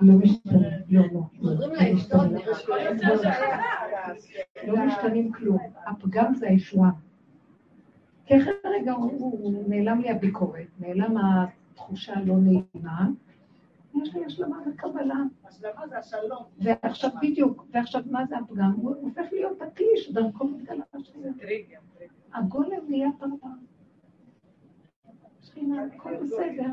לא 0.00 0.12
משתנה, 0.12 0.68
לא, 0.88 1.02
לא. 1.12 1.20
לא. 1.42 1.68
לא 4.66 4.86
משתנים 4.86 5.32
כלום. 5.32 5.58
הפגם 5.86 6.34
זה 6.34 6.48
הישועה. 6.48 6.90
כי 8.26 8.36
אחרי 8.36 8.52
רגע 8.64 8.92
הוא- 8.92 9.64
נעלם 9.68 10.00
לי 10.00 10.10
הביקורת, 10.10 10.66
נעלם 10.80 11.14
התחושה 11.16 12.14
הלא 12.18 12.34
נעימה, 12.36 13.08
יש 14.02 14.14
לי 14.14 14.24
השלמה 14.24 14.58
וקבלה. 14.66 15.14
השלמה 15.44 15.88
זה 15.88 15.98
השלום. 15.98 16.42
ועכשיו 16.58 17.10
בדיוק, 17.22 17.66
ועכשיו 17.70 18.02
מה 18.10 18.26
זה 18.26 18.38
הפגם? 18.38 18.72
הוא 18.76 18.94
הופך 18.96 19.24
להיות 19.32 19.62
הכלי 19.62 19.86
שדרכו 19.96 20.48
מתגלה 20.48 20.84
השכינה. 20.94 21.28
טריגר. 21.40 21.78
הגולם 22.34 22.80
נהיה 22.88 23.08
פרווה. 23.18 23.50
שכינה, 25.42 25.82
הכל 25.94 26.16
בסדר. 26.22 26.68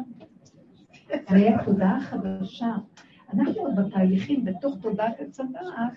היה 1.28 1.66
תודעה 1.66 2.00
חדשה. 2.02 2.76
אנחנו 3.34 3.62
עוד 3.62 3.76
בתהליכים, 3.76 4.46
בתוך 4.46 4.78
תודעת 4.82 5.20
עץ 5.20 5.40
הדעת, 5.40 5.94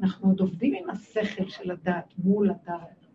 אנחנו 0.00 0.28
עוד 0.28 0.40
עובדים 0.40 0.74
עם 0.74 0.90
השכל 0.90 1.48
של 1.48 1.70
הדעת 1.70 2.04
מול 2.24 2.50
הדעת. 2.50 3.06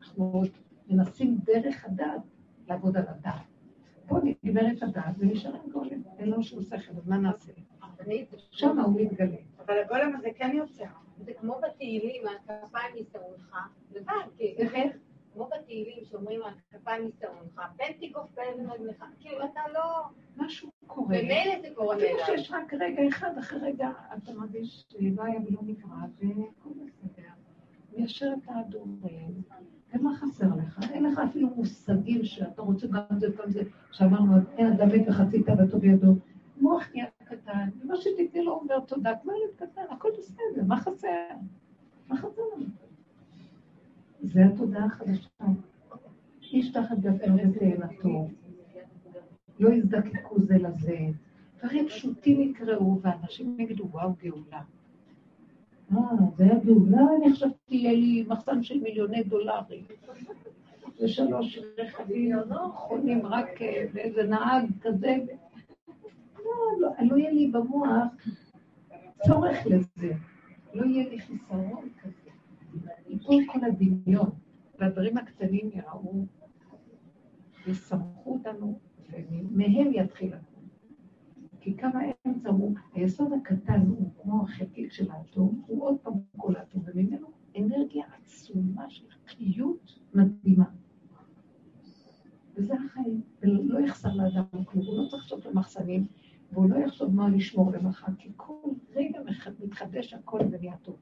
אנחנו 0.00 0.24
עוד 0.24 0.48
מנסים 0.86 1.38
דרך 1.44 1.84
הדעת 1.84 2.20
לעבוד 2.68 2.96
על 2.96 3.04
הדעת. 3.08 3.42
פה 4.06 4.16
נגמרת 4.22 4.82
הדעת 4.82 5.14
ונשאר 5.18 5.54
עם 5.54 5.70
גולם, 5.70 6.02
אין 6.18 6.28
לו 6.28 6.42
שום 6.42 6.62
שכל, 6.62 6.92
אז 6.96 7.06
מה 7.08 7.16
נעשה? 7.16 7.52
שם 8.50 8.78
הוא 8.78 9.00
מתגלה. 9.00 9.36
אבל 9.58 9.74
הגולם 9.84 10.16
הזה 10.16 10.28
כן 10.36 10.50
יוצא. 10.54 10.84
זה 11.24 11.32
כמו 11.34 11.60
בתהילים, 11.62 12.22
הכפיים 12.26 12.96
יסרונך, 12.96 13.56
לבד, 13.94 14.12
איך 14.40 14.74
איך? 14.74 14.96
כמו 15.32 15.48
בתהילים 15.56 16.04
שאומרים 16.04 16.40
הכפיים 16.42 17.08
יסרונך, 17.08 17.60
פן 17.76 17.92
תיקוף 18.00 18.30
פן 18.34 18.70
רגלך, 18.70 19.04
כאילו 19.20 19.44
אתה 19.44 19.60
לא... 19.74 20.02
משהו 20.36 20.70
קורה. 20.86 21.08
במילא 21.08 21.60
זה 21.62 21.68
קורה 21.74 21.96
אפילו 21.96 22.10
מאליו. 22.12 22.26
שיש 22.26 22.50
רק 22.50 22.74
רגע 22.74 23.08
אחד, 23.08 23.38
אחרי 23.38 23.58
רגע 23.60 23.90
אתה 24.16 24.32
מרגיש 24.32 24.84
שלא 24.88 25.22
היה 25.24 25.40
ולא 25.46 25.60
נברא, 25.62 25.96
והכל 26.18 26.70
בסדר. 26.70 27.28
מיישר 27.92 28.32
את 28.42 28.48
ההדורים, 28.48 29.42
ומה 29.94 30.16
חסר 30.16 30.46
לך? 30.58 30.80
אין 30.92 31.04
לך 31.04 31.18
אפילו 31.18 31.45
מושגים 31.56 32.24
שאתה 32.24 32.62
רוצה 32.62 32.86
גם 32.86 33.18
זה 33.18 33.26
וגם 33.30 33.50
זה. 33.50 33.62
שאמרנו, 33.92 34.36
אין 34.56 34.72
אדם 34.72 34.88
מת 34.88 35.08
וחצי 35.08 35.42
תאוותו 35.42 35.78
בידו. 35.78 36.14
מוח 36.60 36.88
נהיה 36.94 37.06
קטן, 37.24 37.68
ומה 37.82 37.96
שתתני 37.96 38.44
לו 38.44 38.52
אומר 38.52 38.80
תודה, 38.80 39.12
כמו 39.22 39.32
ילד 39.32 39.70
קטן, 39.70 39.82
הכל 39.90 40.08
בסדר, 40.18 40.64
מה 40.66 40.80
חסר? 40.80 41.08
מה 42.08 42.16
חסר 42.16 42.42
לנו? 42.56 42.66
זה 44.22 44.44
התודעה 44.46 44.84
החדשה. 44.84 45.28
איש 46.52 46.72
תחת 46.72 46.98
גפנו 46.98 47.36
ותאנתו. 47.36 48.28
לא 49.58 49.68
יזדקקו 49.68 50.40
זה 50.40 50.58
לזה. 50.58 50.98
דברים 51.58 51.88
פשוטים 51.88 52.40
יקראו, 52.40 52.98
ואנשים 53.02 53.60
יגידו, 53.60 53.88
וואו, 53.90 54.12
גאולה. 54.22 54.62
אה, 55.92 55.98
זה 56.36 56.44
היה 56.44 56.58
גאולה? 56.64 57.02
אני 57.16 57.32
חשבתי 57.32 57.74
יהיה 57.74 57.92
לי 57.92 58.24
מחסן 58.28 58.62
של 58.62 58.80
מיליוני 58.80 59.22
דולרים. 59.22 59.84
ושלוש 61.00 61.58
רכבים 61.78 62.36
חונים 62.74 63.26
רק 63.26 63.62
אה, 63.62 63.84
באיזה 63.92 64.22
נהג 64.22 64.64
כזה. 64.80 65.16
לא, 66.36 66.52
לא, 66.80 66.90
לא 67.10 67.16
יהיה 67.16 67.30
לי 67.30 67.46
במוח 67.46 68.12
צורך 69.26 69.66
לזה. 69.66 70.12
לא 70.74 70.84
יהיה 70.84 71.08
לי 71.08 71.20
חיסרון 71.20 71.88
כזה. 72.02 72.30
ייפול 73.08 73.44
כל 73.52 73.64
הדמיון, 73.64 74.30
והדברים 74.78 75.18
הקטנים 75.18 75.70
יראו, 75.74 76.26
יסמכו 77.66 78.32
אותנו, 78.32 78.78
ומהם 79.10 79.92
יתחיל 79.92 80.34
הכול. 80.34 80.64
כי 81.60 81.76
כמה 81.76 82.00
אמצע 82.26 82.48
הוא, 82.48 82.74
היסוד 82.94 83.32
הקטן 83.32 83.80
הוא 83.80 84.10
כמו 84.22 84.42
החלקיק 84.42 84.92
של 84.92 85.10
האטום, 85.10 85.62
הוא 85.66 85.84
עוד 85.84 85.96
פעם 86.02 86.14
כל 86.36 86.56
האטום, 86.56 86.82
וממנו 86.86 87.28
אנרגיה 87.58 88.04
עצומה 88.16 88.90
של 88.90 89.04
חיות 89.26 89.98
מדהימה. 90.14 90.64
וזה 92.56 92.74
החיים, 92.74 93.20
ולא 93.42 93.80
יחסר 93.80 94.14
לאדם 94.14 94.64
כלום, 94.64 94.86
הוא 94.86 95.02
לא 95.02 95.08
צריך 95.08 95.22
לעשות 95.22 95.46
למחסנים, 95.46 96.06
והוא 96.52 96.70
לא 96.70 96.76
יחשוב 96.76 97.14
מה 97.14 97.28
לשמור 97.28 97.72
למחר, 97.72 98.12
כי 98.18 98.28
כל 98.36 98.70
רגע 98.94 99.20
מתחדש 99.64 100.14
הכל 100.14 100.40
ונהיה 100.50 100.76
טוב. 100.76 100.96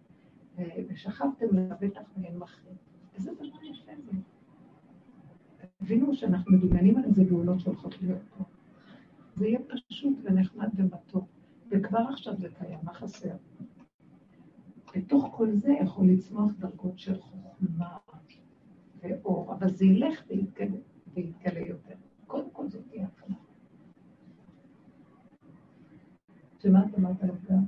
ושכבתם 0.89 1.57
לבטח 1.57 2.03
ואין 2.17 2.39
מחרים. 2.39 2.77
איזה 3.15 3.31
דבר 3.35 3.65
יפה 3.65 3.93
זה. 4.05 4.13
תבינו 5.77 6.15
שאנחנו 6.15 6.53
מדומיינים 6.53 6.97
על 6.97 7.05
איזה 7.05 7.25
גאולות 7.25 7.61
שהולכות 7.61 8.03
להיות 8.03 8.23
פה. 8.39 8.45
זה 9.37 9.47
יהיה 9.47 9.59
פשוט 9.69 10.19
ונחמד 10.23 10.69
ומתוק, 10.77 11.25
וכבר 11.71 11.99
עכשיו 11.99 12.37
זה 12.37 12.49
קיים, 12.59 12.79
מה 12.83 12.95
חסר? 12.95 13.37
בתוך 14.97 15.29
כל 15.37 15.53
זה 15.53 15.73
יכול 15.83 16.07
לצמוח 16.07 16.53
דרגות 16.59 16.99
של 16.99 17.21
חוכמה 17.21 17.97
ואור, 19.01 19.55
אבל 19.55 19.71
זה 19.71 19.85
ילך 19.85 20.25
ויתגלה, 20.29 20.77
ויתגלה 21.15 21.61
יותר. 21.61 21.95
קודם 22.27 22.51
כל 22.51 22.69
זאת 22.69 22.83
תהיה 22.91 23.07
התחלה. 23.07 23.37
שמה 26.59 26.85
את 26.87 26.99
אמרת 26.99 27.23
עליו 27.23 27.35
גם? 27.51 27.65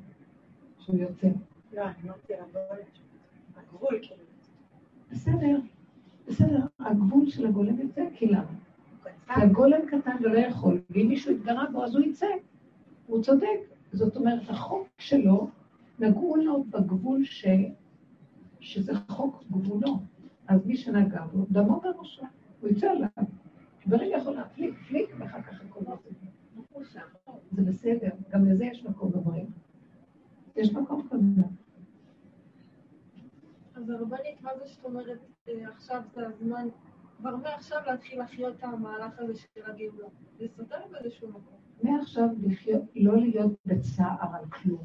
שהוא 0.79 0.97
יוצא. 0.97 1.29
לא, 1.73 1.83
אני 1.85 1.95
אמרתי 2.05 2.35
הגולת. 2.35 2.99
הגבול 3.57 3.99
כאילו. 4.03 4.23
בסדר, 5.11 5.59
בסדר, 6.29 6.67
הגבול 6.81 7.31
של 7.31 7.47
הגולם 7.47 7.81
יוצא, 7.81 8.05
כי 8.15 8.27
למה? 8.27 8.45
כי 9.05 9.11
קטן. 9.11 9.41
הגולם 9.41 9.81
קטן 9.87 10.17
ולא 10.21 10.39
יכול, 10.39 10.81
ואם 10.91 11.09
מישהו 11.09 11.35
התגרה 11.35 11.71
בו 11.71 11.85
אז 11.85 11.95
הוא 11.95 12.05
יצא. 12.05 12.27
הוא 13.07 13.23
צודק. 13.23 13.59
זאת 13.93 14.17
אומרת, 14.17 14.51
החוק 14.51 14.89
שלו, 14.99 15.51
נגעו 15.99 16.37
לו 16.37 16.65
בגבול 16.65 17.25
ש... 17.25 17.47
שזה 18.61 18.93
חוק 19.09 19.45
גבולו. 19.51 19.99
אז 20.49 20.67
מי 20.67 20.77
שנגע 20.77 21.25
בו, 21.33 21.47
דמו 21.51 21.81
בראשו, 21.81 22.23
הוא 22.61 22.71
יצא 22.71 22.91
עליו. 22.91 23.09
ברגע 23.87 24.17
יכול 24.17 24.35
להפליק, 24.35 24.75
פליק, 24.89 25.11
ואחר 25.19 25.43
כך 25.43 25.61
הכל 25.61 25.81
בסדר. 26.81 27.03
זה 27.53 27.63
בסדר, 27.63 28.11
גם 28.31 28.45
לזה 28.45 28.65
יש 28.65 28.85
מקום 28.85 29.13
בבריאה. 29.13 29.47
יש 30.57 30.73
מקום 30.73 31.09
כזה. 31.11 31.43
אז 33.75 33.91
הרבנית, 33.91 34.43
מה 34.43 34.51
זה 34.59 34.67
שאת 34.67 34.85
אומרת, 34.85 35.19
אה, 35.49 35.69
עכשיו 35.69 36.03
זה 36.15 36.27
הזמן, 36.27 36.69
כבר 37.19 37.37
מעכשיו 37.37 37.79
להתחיל 37.87 38.23
לחיות 38.23 38.57
את 38.59 38.65
המהלך 38.65 39.19
הזה 39.19 39.35
של 39.35 39.61
הגאולה? 39.67 40.09
זה 40.39 40.47
סותר 40.57 40.77
באיזשהו 40.91 41.29
מקום. 41.29 41.59
מעכשיו 41.83 42.29
לחיות, 42.43 42.83
לא 42.97 43.17
להיות 43.17 43.53
בצער 43.67 44.35
על 44.35 44.45
כלום. 44.51 44.85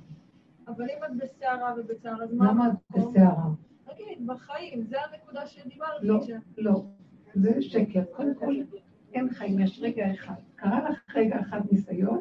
אבל 0.68 0.84
אם 0.84 1.04
את 1.06 1.18
בסערה 1.18 1.74
ובצער, 1.78 2.24
אז 2.24 2.34
מה 2.34 2.52
למה 2.52 2.68
את? 2.68 2.98
בסערה? 2.98 3.50
תגיד, 3.84 4.28
בחיים, 4.28 4.84
זה 4.84 4.98
הנקודה 5.02 5.48
שדיברתי. 5.48 6.08
לא, 6.08 6.20
לא, 6.58 6.84
זה 7.36 7.62
שקר. 7.62 8.04
קודם 8.12 8.36
כל, 8.36 8.56
אין 9.14 9.30
חיים, 9.30 9.60
יש 9.60 9.80
רגע 9.82 10.12
אחד. 10.12 10.34
קרה 10.56 10.90
לך 10.90 11.16
רגע 11.16 11.42
אחד 11.42 11.62
ניסיון, 11.72 12.20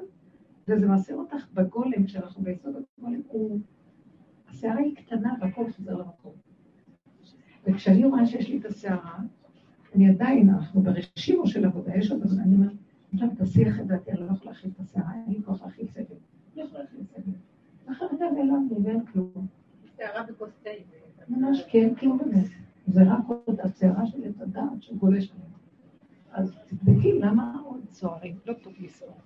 וזה 0.69 0.89
מסיר 0.89 1.17
אותך 1.17 1.47
בגולם, 1.55 2.05
כשאנחנו 2.07 2.43
ביסוד 2.43 2.75
הגולם, 2.99 3.21
הוא... 3.29 3.61
הסערה 4.49 4.79
היא 4.79 4.97
קטנה 4.97 5.35
והכל 5.41 5.73
חוזר 5.73 5.95
למקום. 5.95 6.33
וכשאני 7.67 8.05
רואה 8.05 8.27
שיש 8.27 8.49
לי 8.49 8.59
את 8.59 8.65
הסערה, 8.65 9.19
אני 9.95 10.09
עדיין, 10.09 10.51
אנחנו 10.51 10.83
ברשימו 10.83 11.47
של 11.47 11.65
עבודה, 11.65 11.97
יש 11.97 12.11
עוד 12.11 12.23
אני 12.43 12.55
אומרת, 12.55 12.73
עכשיו 13.15 13.29
תסיח 13.39 13.81
את 13.81 13.87
דעתי, 13.87 14.11
אני 14.13 14.21
לא 14.21 14.33
יכולה 14.33 14.51
להכיל 14.51 14.71
את 14.75 14.81
הסערה, 14.81 15.15
אין 15.15 15.35
לי 15.35 15.43
כוח 15.43 15.63
להכיל 15.63 15.87
סבל. 15.87 16.05
לא 16.57 16.63
יכולה 16.63 16.83
להכיל 16.83 17.01
סבל. 17.05 17.33
אחר 17.93 18.09
כך 18.09 18.15
נעלם 18.21 18.69
לי 18.71 18.77
ואין 18.85 19.07
כלום. 19.07 19.47
שערה 19.97 20.23
בכוס 20.23 20.51
תה. 20.63 20.71
ממש 21.29 21.65
כן, 21.69 21.95
כלום 21.95 22.19
באמת. 22.19 22.47
זה 22.87 23.03
רק 23.03 23.25
עוד 23.45 23.61
הסערה 23.61 24.07
של 24.07 24.25
עץ 24.25 24.41
הדעת 24.41 24.83
שגולש 24.83 25.31
עליהם. 25.31 25.51
אז 26.33 26.55
תבדקי 26.67 27.19
למה 27.19 27.61
עוד 27.65 27.81
סוערים, 27.91 28.39
לא 28.47 28.53
טוב 28.53 28.73
לסעור. 28.81 29.17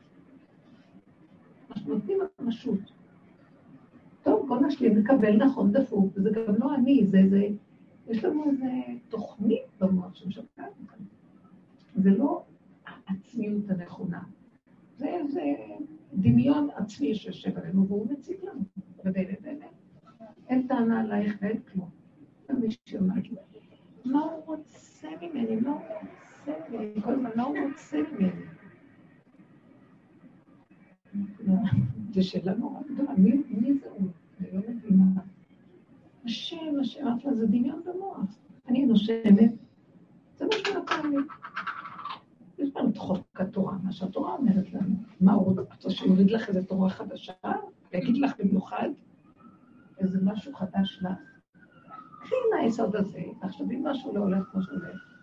אנחנו 1.70 1.94
נותנים 1.94 2.18
ממשות. 2.40 2.78
טוב, 4.22 4.48
בוא 4.48 4.60
נשלים, 4.66 4.98
נקבל 4.98 5.36
נכון 5.36 5.72
דפוק, 5.72 6.12
וזה 6.14 6.30
גם 6.30 6.54
לא 6.58 6.74
אני, 6.74 7.06
זה, 7.06 7.18
זה, 7.30 7.42
יש 8.08 8.24
לנו 8.24 8.44
איזה 8.50 8.70
תוכנית 9.08 9.62
במוח 9.80 10.14
שמשגעת 10.14 10.48
אותנו. 10.58 11.06
זה 11.96 12.10
לא 12.10 12.44
העצמיות 12.86 13.70
הנכונה, 13.70 14.22
זה 14.96 15.08
איזה 15.08 15.40
דמיון 16.14 16.68
עצמי 16.76 17.14
שיושב 17.14 17.58
עלינו, 17.58 17.88
והוא 17.88 18.06
מציג 18.10 18.36
לנו, 18.42 18.60
ובאמת 19.04 19.40
באמת. 19.42 19.70
אין 20.48 20.66
טענה 20.66 21.00
עלייך 21.00 21.36
ואין 21.40 21.60
כלום. 21.72 21.90
מישהו 22.60 22.98
אמר 22.98 23.14
מה 24.04 24.20
הוא 24.20 24.44
רוצה 24.44 25.08
ממני? 25.22 25.56
מה 25.56 25.70
הוא 25.70 25.80
רוצה 25.80 26.23
ממני? 26.48 27.02
כל 27.02 27.12
הזמן, 27.12 27.30
מה 27.36 27.42
הוא 27.42 27.56
רוצה 27.58 27.98
ממני? 28.12 28.30
זו 32.14 32.28
שאלה 32.28 32.54
נורא 32.54 32.80
גדולה, 32.92 33.12
מי 33.48 33.74
זה 33.74 33.88
הוא? 33.90 34.08
אני 34.40 34.52
לא 34.52 34.60
מבינה. 34.68 35.04
השם, 36.24 36.80
השם, 36.80 37.04
לה, 37.24 37.34
זה 37.34 37.46
דמיון 37.46 37.82
במוח. 37.84 38.20
אני 38.68 38.86
נושמת, 38.86 39.52
זה 40.36 40.44
מה 40.44 40.52
שנתן 40.52 41.10
לי. 41.10 41.16
יש 42.58 42.76
לנו 42.76 42.88
את 42.88 42.98
חוק 42.98 43.40
התורה, 43.40 43.76
מה 43.82 43.92
שהתורה 43.92 44.32
אומרת 44.32 44.72
לנו. 44.72 44.96
מה 45.20 45.32
הוא 45.32 45.60
רוצה, 45.60 45.90
שיוריד 45.90 46.30
לך 46.30 46.48
איזה 46.48 46.66
תורה 46.66 46.90
חדשה? 46.90 47.32
ויגיד 47.92 48.16
לך 48.16 48.32
במיוחד 48.38 48.88
איזה 49.98 50.18
משהו 50.22 50.54
חדש 50.54 50.98
לך? 51.02 51.18
קחי 52.20 52.34
מהיסוד 52.54 52.96
הזה, 52.96 53.22
תחשבי 53.40 53.76
משהו 53.82 54.14
לא 54.14 54.20
הולך 54.20 54.42
כמו 54.52 54.62
שהולך. 54.62 55.13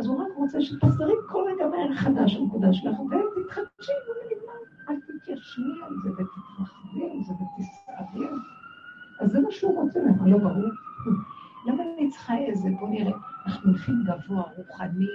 אז 0.00 0.06
הוא 0.06 0.22
רק 0.22 0.28
רוצה 0.36 0.60
שתחזרי 0.60 1.14
כל 1.28 1.44
רגע 1.52 1.68
מהר 1.68 1.94
חדש 1.94 2.36
הנקודה 2.36 2.72
שלך, 2.72 3.00
ותתחדשי 3.00 3.92
ונגמר. 4.06 4.60
אל 4.88 5.00
תתיישני 5.00 5.82
על 5.82 5.96
זה 6.02 6.10
ותתרחבי 6.10 7.10
על 7.12 7.22
זה 7.22 7.32
ותסערי 7.32 8.28
על 8.28 8.34
זה. 8.34 9.24
אז 9.24 9.30
זה 9.30 9.40
מה 9.40 9.50
שהוא 9.50 9.82
רוצה 9.82 10.00
ממך, 10.00 10.20
לא 10.26 10.38
ברור. 10.38 10.70
למה 11.66 11.82
אני 11.82 12.10
צריכה 12.10 12.36
איזה, 12.36 12.68
בוא 12.80 12.88
נראה, 12.88 13.12
אנחנו 13.46 13.70
הולכים 13.70 13.94
גבוה, 14.04 14.42
רוחני, 14.56 15.06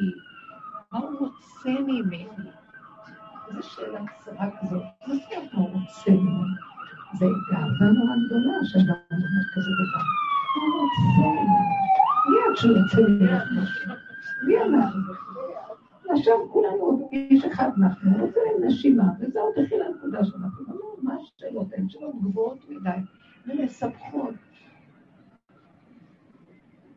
מה 0.92 1.00
הוא 1.00 1.20
רוצה 1.20 1.82
ממני? 1.82 2.28
איזו 3.48 3.64
שאלה 3.64 4.06
קצרה 4.08 4.50
כזאת, 4.62 4.82
מה 5.08 5.16
זאת 5.16 5.24
אומרת 5.32 5.54
מה 5.54 5.62
הוא 5.62 5.70
רוצה 5.70 6.12
ממני? 6.12 6.56
זה 7.14 7.26
גאווה 7.52 7.92
נורא 7.92 8.16
גדולה 8.26 8.58
שאדם 8.64 8.96
אומר 9.12 9.44
כזה 9.56 9.72
דבר. 9.80 10.04
מה 10.56 10.64
הוא 10.66 10.82
רוצה 10.82 11.28
ממני? 11.28 11.76
מי 12.30 12.38
את 12.52 12.58
שהוא 12.58 13.10
ממך 13.10 13.44
משהו? 13.52 14.05
מי 14.48 14.58
אנחנו? 14.62 15.14
עכשיו 16.10 16.36
כולנו 16.52 17.10
איש 17.12 17.46
אחד 17.46 17.70
אנחנו, 17.78 18.12
הוא 18.12 18.28
רוצה 18.28 18.40
להם 18.46 18.64
נשימה, 18.64 19.04
וזה 19.20 19.40
עוד 19.40 19.54
הכי 19.66 19.76
לנקודה 19.78 20.26
שאנחנו. 20.26 20.66
לא, 20.68 20.96
מה 21.02 21.16
השאלות? 21.16 21.68
הן 21.78 21.90
שאלות 21.90 22.22
גבוהות 22.22 22.70
מדי, 22.70 22.90
ומסבכות. 23.48 24.34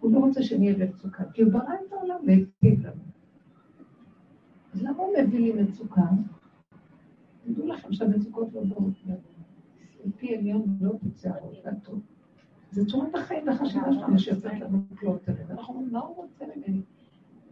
הוא 0.00 0.12
לא 0.12 0.18
רוצה 0.18 0.42
שנהיה 0.42 0.74
במצוקה, 0.74 1.24
כי 1.32 1.42
הוא 1.42 1.52
ברא 1.52 1.74
את 1.86 1.92
העולם 1.92 2.16
והטיב 2.26 2.86
לנו. 2.86 3.02
אז 4.74 4.82
למה 4.82 4.98
הוא 4.98 5.14
מביא 5.18 5.40
לי 5.40 5.62
מצוקה? 5.62 6.02
תדעו 7.44 7.66
לכם 7.66 7.92
שהמצוקות 7.92 8.48
לא 8.54 8.62
באות 8.64 8.92
מפי 10.04 10.36
עליון 10.36 10.78
לא 10.80 10.92
תצא 11.00 11.28
הרוב, 11.28 11.54
טוב. 11.82 12.00
זה 12.70 12.86
צורת 12.86 13.14
החיים 13.14 13.46
והחשיבה 13.46 13.92
שלנו 13.92 14.18
שיוצאת 14.18 14.60
לנו 14.60 14.82
פלוט 14.96 15.28
עליהם. 15.28 15.50
אנחנו 15.50 15.74
אומרים, 15.74 15.92
מה 15.92 16.00
הוא 16.00 16.16
רוצה 16.16 16.44
ממני? 16.56 16.82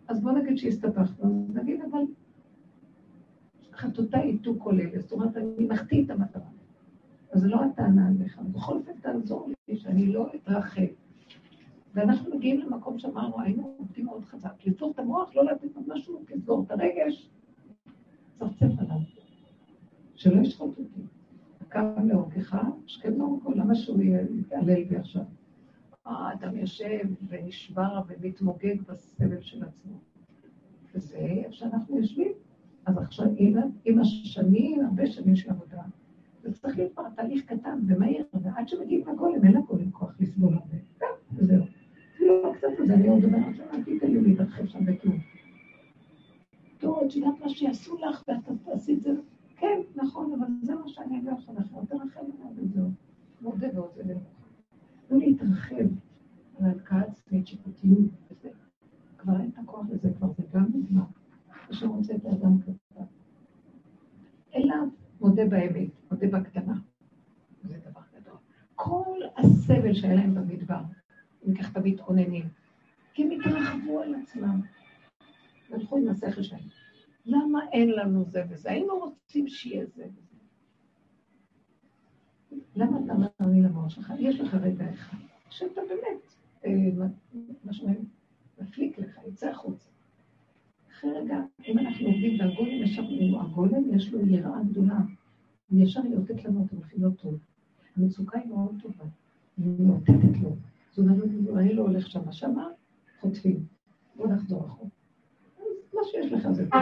אז 0.09 0.21
בוא 0.21 0.33
נגיד 0.33 0.59
שהסתבכנו, 0.59 1.47
אז 1.49 1.57
נגיד, 1.57 1.81
אבל 1.91 2.03
חטאותי 3.73 4.19
ייתו 4.19 4.55
כל 4.59 4.81
אלה, 4.81 5.01
זאת 5.01 5.13
אומרת, 5.13 5.37
אני 5.37 5.67
מחטיא 5.67 6.05
את 6.05 6.11
המטרה. 6.11 6.49
אז 7.33 7.41
זו 7.41 7.49
לא 7.49 7.65
הטענה 7.65 8.09
עליך, 8.09 8.41
בכל 8.53 8.77
אופן 8.77 8.93
תעזור 9.01 9.51
לי 9.69 9.77
שאני 9.77 10.13
לא 10.13 10.27
אתרחב. 10.35 10.83
ואנחנו 11.95 12.37
מגיעים 12.37 12.61
למקום 12.61 12.99
שאמרנו, 12.99 13.41
היינו 13.41 13.75
עובדים 13.79 14.05
מאוד 14.05 14.25
חזק, 14.25 14.67
לצור 14.67 14.91
את 14.91 14.99
המוח, 14.99 15.37
לא 15.37 15.45
לתת 15.45 15.77
עוד 15.77 15.85
משהו, 15.89 16.21
לסגור 16.31 16.65
את 16.67 16.71
הרגש, 16.71 17.31
צפצף 18.39 18.79
עליו, 18.79 18.99
שלא 20.15 20.41
ישחוט 20.41 20.79
אותי. 20.79 21.01
קם 21.69 22.09
להורגך, 22.09 22.57
השכם 22.85 23.19
להורגו, 23.19 23.53
למה 23.53 23.75
שהוא 23.75 24.03
יתעלל 24.39 24.85
בי 24.85 24.97
עכשיו? 24.97 25.23
האדם 26.07 26.57
יושב 26.57 27.05
ונשבר 27.29 28.01
ומתמוגג 28.09 28.83
בסבל 28.89 29.41
של 29.41 29.65
עצמו. 29.65 29.99
וזה 30.95 31.17
איפה 31.17 31.53
שאנחנו 31.53 31.99
יושבים. 31.99 32.33
אז 32.87 32.99
עכשיו, 32.99 33.27
עם, 33.85 33.99
השנים, 34.01 34.85
הרבה 34.85 35.07
שנים 35.07 35.37
של 35.37 35.51
עבודה, 35.51 35.83
זה 36.43 36.53
צריך 36.53 36.77
להיות 36.79 36.93
כבר 36.93 37.11
תהליך 37.17 37.45
קטן 37.45 37.79
ומהיר, 37.87 38.25
ועד 38.43 38.69
שמגיעים 38.69 39.09
לגולם, 39.09 39.45
אין 39.45 39.53
לגולם 39.53 39.91
כוח 39.91 40.17
לסבול 40.21 40.55
הרבה. 40.55 40.77
גם, 41.01 41.09
וזהו. 41.33 41.65
אפילו 42.15 42.53
קצת 42.55 42.69
הזה, 42.79 42.95
אני 42.95 43.09
עוד 43.09 43.25
אומרת, 43.25 43.61
אל 43.73 43.83
תיתן 43.83 44.07
לי 44.07 44.21
להתרחב 44.21 44.67
שם 44.67 44.85
בכלום. 44.87 45.19
טוב, 46.79 47.03
את 47.07 47.17
יודעת 47.17 47.41
מה 47.41 47.49
שיעשו 47.49 47.97
לך, 47.97 48.25
ואת 48.29 48.59
תעשי 48.65 48.95
את 48.95 49.03
זה. 49.03 49.11
כן, 49.57 49.81
נכון, 49.95 50.33
אבל 50.33 50.47
זה 50.63 50.75
מה 50.75 50.89
שאני 50.89 51.23
לא 51.23 51.31
יכולה, 51.31 51.61
תרחב 51.89 52.21
עליו 52.21 52.53
וזהו. 52.57 52.91
מודה 53.41 53.67
ועוזב 53.75 54.11
למוכן. 54.11 54.36
לא 55.11 55.19
להתרחב 55.19 55.87
על 56.59 56.67
הלקאה 56.67 57.01
עצמית, 57.01 57.47
שיפוטיות 57.47 57.99
וזה. 58.31 58.49
כבר 59.19 59.41
אין 59.41 59.51
את 59.55 59.59
הכוח 59.59 59.87
לזה, 59.91 60.09
כבר 60.19 60.29
זה 60.37 60.43
גם 60.53 60.67
נגמר. 60.75 61.05
מי 61.69 61.77
שרוצה 61.77 62.15
את 62.15 62.25
האדם 62.25 62.59
קטן. 62.63 63.05
אליו 64.55 64.89
מודה 65.21 65.47
באמת, 65.47 65.89
מודה 66.11 66.27
בקטנה. 66.27 66.75
זה 67.63 67.79
דבר 67.91 68.01
גדול. 68.15 68.37
כל 68.75 69.19
הסבל 69.37 69.95
שהיה 69.95 70.15
להם 70.15 70.35
במדבר, 70.35 70.81
אם 71.49 71.55
כך 71.55 71.73
תמיד 71.73 71.95
מתאוננים, 71.95 72.49
כי 73.15 73.25
הם 73.25 73.31
התרחבו 73.31 74.01
על 74.01 74.15
עצמם. 74.15 74.61
והלכו 75.71 75.97
עם 75.97 76.09
השכל 76.09 76.43
שלהם. 76.43 76.63
למה 77.27 77.61
אין 77.73 77.91
לנו 77.91 78.25
זה 78.25 78.43
וזה? 78.51 78.71
היינו 78.71 78.99
רוצים 78.99 79.49
שיהיה 79.49 79.87
זה 79.87 80.05
וזה. 80.17 80.26
למה 82.77 82.99
אתה 83.05 83.47
לי 83.47 83.63
למוח 83.63 83.89
שלך? 83.89 84.13
יש 84.19 84.41
לך 84.41 84.55
רגע 84.55 84.91
אחד, 84.93 85.19
שאתה 85.51 85.81
באמת, 85.89 86.35
אה, 86.65 87.07
מה 87.65 87.73
שאומרים, 87.73 88.05
מפליק 88.61 88.99
לך, 88.99 89.19
יצא 89.29 89.51
החוצה. 89.51 89.89
אחרי 90.91 91.11
רגע, 91.13 91.41
אם 91.69 91.79
אנחנו 91.79 92.07
עובדים 92.07 92.41
והגולם 92.41 92.83
ישר, 92.83 93.03
הגולם 93.41 93.95
יש 93.95 94.13
לו 94.13 94.27
יראה 94.27 94.63
גדולה, 94.71 94.99
הוא 95.71 95.81
ישר 95.81 96.07
יאותת 96.07 96.45
לנו, 96.45 96.65
אתם 96.65 96.77
הולכים 96.77 97.03
לא 97.03 97.09
טוב. 97.23 97.39
המצוקה 97.97 98.39
היא 98.39 98.49
מאוד 98.49 98.75
טובה, 98.83 99.05
היא 99.59 99.81
מאותתת 99.81 100.39
לו. 100.43 100.57
זאת 100.91 100.99
אומרת, 100.99 101.29
אני 101.57 101.75
לא 101.75 101.83
הולך 101.83 102.11
שמה, 102.11 102.33
שמה 102.33 102.69
חוטפים. 103.21 103.67
בוא 104.17 104.27
נחזור 104.29 104.67
אחורה. 104.67 104.91
מה 105.95 106.01
שיש 106.05 106.33
לך 106.33 106.51
זה 106.51 106.71
טוב. 106.71 106.81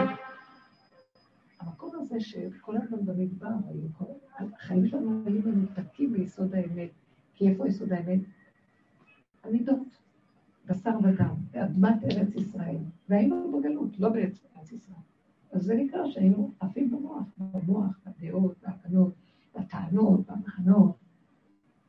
המקום 1.59 1.91
הזה 2.01 2.19
שכל 2.19 2.77
הזמן 2.77 3.05
במדבר 3.05 3.47
היו, 3.47 3.81
כל... 3.97 4.05
החיים 4.39 4.87
שלנו 4.87 5.23
היו 5.25 5.41
מנותקים 5.45 6.13
ביסוד 6.13 6.55
האמת. 6.55 6.89
כי 7.33 7.49
איפה 7.49 7.67
יסוד 7.67 7.91
האמת? 7.91 8.19
המידות, 9.43 9.87
בשר 10.65 10.97
ודם, 11.03 11.35
באדמת 11.51 12.03
ארץ 12.03 12.35
ישראל. 12.35 12.77
והיינו 13.09 13.51
בגלות, 13.59 13.99
לא 13.99 14.09
בארץ 14.09 14.71
ישראל. 14.71 14.97
אז 15.51 15.61
זה 15.61 15.75
נקרא 15.75 16.09
שהיינו 16.09 16.51
עפים 16.59 16.91
במוח, 16.91 17.23
במוח, 17.37 17.99
בדעות, 18.05 18.55
בהבנות, 18.63 19.13
בטענות, 19.55 20.31
במחנות, 20.31 20.95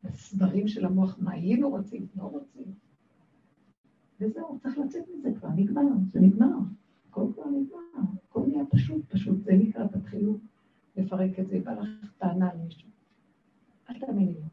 בסדרים 0.05 0.69
של 0.69 0.87
המוח, 0.87 1.19
מה 1.21 1.33
היינו 1.33 1.69
רוצים, 1.69 2.07
לא 2.17 2.23
רוצים. 2.23 2.65
וזהו, 4.21 4.59
צריך 4.59 4.79
לצאת 4.79 5.05
מזה 5.17 5.31
כבר, 5.39 5.49
נגמר, 5.57 5.83
זה 6.13 6.21
נגמר. 6.21 6.57
הכל 7.11 7.27
כבר 7.35 7.45
נגמר, 7.45 8.13
הכל 8.29 8.43
נהיה 8.47 8.65
פשוט, 8.71 9.05
פשוט, 9.09 9.45
זה 9.45 9.53
נקרא, 9.53 9.87
תתחילו 9.87 10.39
לפרק 10.97 11.39
את 11.39 11.49
זה, 11.49 11.61
בא 11.65 11.73
לך 11.73 11.89
טענה 12.19 12.51
על 12.51 12.57
מישהו. 12.65 12.89
אל 13.91 13.99
תאמיני 13.99 14.35
לו. 14.35 14.47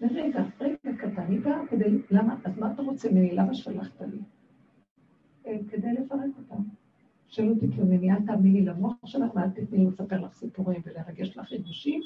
לרגע, 0.00 0.44
רגע 0.60 0.96
קטן, 0.98 1.26
היא 1.28 1.40
באה 1.40 1.66
כדי, 1.70 1.98
למה, 2.10 2.36
אז 2.44 2.58
מה 2.58 2.72
אתה 2.72 2.82
רוצה 2.82 3.10
ממני? 3.10 3.34
למה 3.34 3.54
שלחת 3.54 4.00
לי? 4.00 4.18
אה, 5.46 5.58
כדי 5.68 5.92
לפרק 5.92 6.30
אותם. 6.38 6.62
שלא 7.28 7.54
תתלונני, 7.54 8.12
אל 8.12 8.26
תאמיני 8.26 8.64
למוח 8.64 8.94
שלך 9.04 9.34
ואל 9.34 9.50
תתני 9.50 9.78
לי 9.78 9.86
לספר 9.86 10.20
לך 10.20 10.32
סיפורים 10.32 10.80
ולרגש 10.84 11.36
לך 11.36 11.52
ריגושים. 11.52 12.00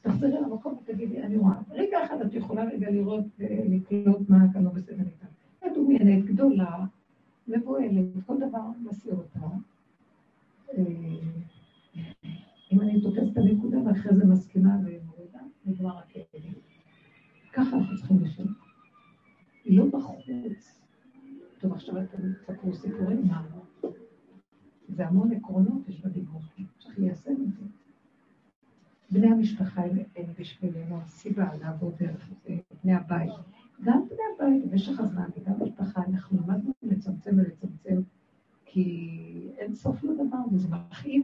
תחזרי 0.00 0.40
למקום 0.40 0.78
ותגידי, 0.82 1.22
אני 1.22 1.36
רואה. 1.36 1.54
רגע 1.70 2.04
אחד 2.04 2.20
את 2.20 2.34
יכולה 2.34 2.64
רגע 2.64 2.90
לראות 2.90 3.24
ולקלוט 3.38 4.28
מה 4.28 4.52
כאן 4.52 4.64
לא 4.64 4.70
בסדר 4.70 5.04
איתה. 5.04 5.26
מדומיינת, 5.66 6.24
גדולה, 6.24 6.84
מבוהלת, 7.48 8.04
כל 8.26 8.36
דבר 8.36 8.60
מסיר 8.82 9.14
אותה. 9.14 9.46
אה, 12.70 12.76
אם 12.76 12.80
אני 12.80 13.00
תופסת 13.00 13.32
את 13.32 13.36
הנקודה 13.36 13.78
ואחרי 13.78 14.16
זה 14.16 14.24
מסכימה 14.24 14.76
ומורידה, 14.84 15.38
נגמר 15.66 15.98
הכאב. 15.98 16.24
ככה 17.52 17.76
אנחנו 17.76 17.96
צריכים 17.96 18.20
לשאול. 18.20 18.48
לא 19.66 19.84
בחוץ. 19.92 20.80
טוב, 21.58 21.72
עכשיו 21.72 22.02
אתם 22.02 22.32
תספרו 22.32 22.74
סיפורים, 22.74 23.28
מה? 23.28 23.46
זה 24.88 25.06
המון 25.06 25.32
עקרונות 25.32 25.88
יש 25.88 26.00
בדיבור, 26.00 26.40
צריך 26.78 26.98
ליישם 26.98 27.32
את 27.32 27.52
זה. 27.52 27.64
בני 29.10 29.26
המשפחה 29.26 29.82
הם 30.16 30.26
בשבילנו 30.38 31.00
הסיבה 31.00 31.56
לעבוד 31.56 31.94
דרך 31.98 32.28
זה, 32.28 32.56
בני 32.84 32.94
הבית. 32.94 33.32
גם 33.82 34.04
בני 34.08 34.18
הבית 34.36 34.70
במשך 34.70 35.00
הזמן 35.00 35.28
וגם 35.36 35.58
במשפחה, 35.58 36.02
אנחנו 36.08 36.38
למדנו 36.38 36.72
לצמצם 36.82 37.30
ולצמצם, 37.36 38.00
כי 38.64 39.50
אין 39.58 39.74
סוף 39.74 40.04
לדבר, 40.04 40.38
וזה 40.52 40.68
מכאיב. 40.68 41.22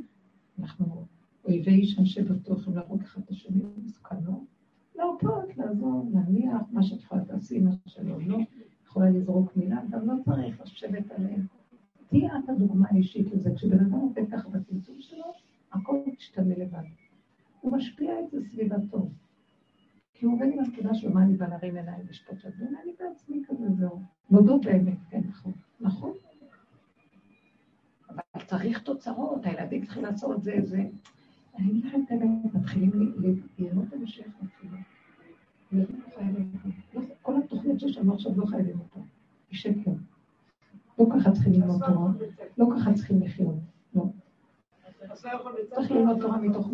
אנחנו 0.59 1.07
אויבי 1.47 1.71
איש 1.71 1.99
אנשי 1.99 2.23
בטוח, 2.23 2.69
הם 2.69 2.75
להרוג 2.75 3.03
אחד 3.03 3.21
את 3.25 3.31
השני, 3.31 3.63
מסוכן 3.85 4.17
לא. 4.25 4.33
להרפות, 4.95 5.57
לעזור, 5.57 6.11
להניח, 6.13 6.63
מה 6.71 6.83
שאת 6.83 7.01
יכולה 7.01 7.25
תעשי, 7.25 7.61
מה 7.61 7.71
שלא, 7.87 8.21
לא. 8.27 8.39
יכולה 8.87 9.11
לזרוק 9.11 9.57
מילה, 9.57 9.81
גם 9.91 10.07
לא 10.07 10.15
צריך 10.25 10.61
לשבת 10.61 11.11
עליהם. 11.11 11.47
תהיי 12.09 12.27
את 12.27 12.49
הדוגמה 12.49 12.87
האישית 12.91 13.35
לזה. 13.35 13.51
כשבן 13.55 13.79
אדם 13.79 13.93
עובד 13.93 14.23
ככה 14.33 14.49
בצמצום 14.49 14.97
שלו, 15.01 15.25
הכל 15.73 16.01
משתנה 16.07 16.55
לבד. 16.59 16.83
הוא 17.61 17.73
משפיע 17.73 18.21
את 18.21 18.31
זה 18.31 18.41
סביבתו. 18.41 19.09
כי 20.15 20.27
הוא 20.27 20.35
עובד 20.35 20.47
עם 20.53 20.59
הנקודה 20.59 20.95
שלו, 20.95 21.13
מה 21.15 21.23
אני 21.23 21.37
בא 21.37 21.49
להרים 21.49 21.77
עיניים 21.77 22.07
לשפוט 22.09 22.47
את 22.47 22.57
זה? 22.57 22.65
אני 22.83 22.93
בעצמי 23.01 23.43
כזה, 23.47 23.65
זהו. 23.79 24.01
מודות 24.31 24.65
באמת, 24.65 24.99
כן, 25.11 25.21
נכון. 25.29 25.53
נכון. 25.81 26.13
אבל 28.11 28.45
צריך 28.47 28.83
תוצאות, 28.83 29.47
הילדים 29.47 29.85
צריכים 29.85 30.03
לעשות 30.03 30.43
זה, 30.43 30.57
זה. 30.63 30.85
אני 31.59 31.71
אגיד 31.71 31.85
לכם 31.85 32.01
את 32.07 32.11
האמת, 32.11 32.55
מתחילים 32.55 32.91
ליהנות 33.59 33.93
המשך 33.93 34.27
אפילו. 34.45 34.77
כל 37.23 37.37
התוכנית 37.37 37.81
שיש 37.81 37.99
לנו 37.99 38.15
עכשיו 38.15 38.33
לא 38.37 38.47
חייבים 38.47 38.79
אותה. 38.81 39.01
היא 39.51 39.59
שקר. 39.59 39.91
לא 40.99 41.07
ככה 41.15 41.33
צריכים 41.33 41.53
ללמוד 41.53 41.81
תורה, 41.87 42.11
לא 42.59 42.67
ככה 42.77 42.95
צריכים 42.95 43.23
לחיות. 43.23 43.55
לא. 43.95 44.05
צריך 45.75 45.91
ללמוד 45.91 46.21
תורה 46.21 46.39
מתוך 46.39 46.71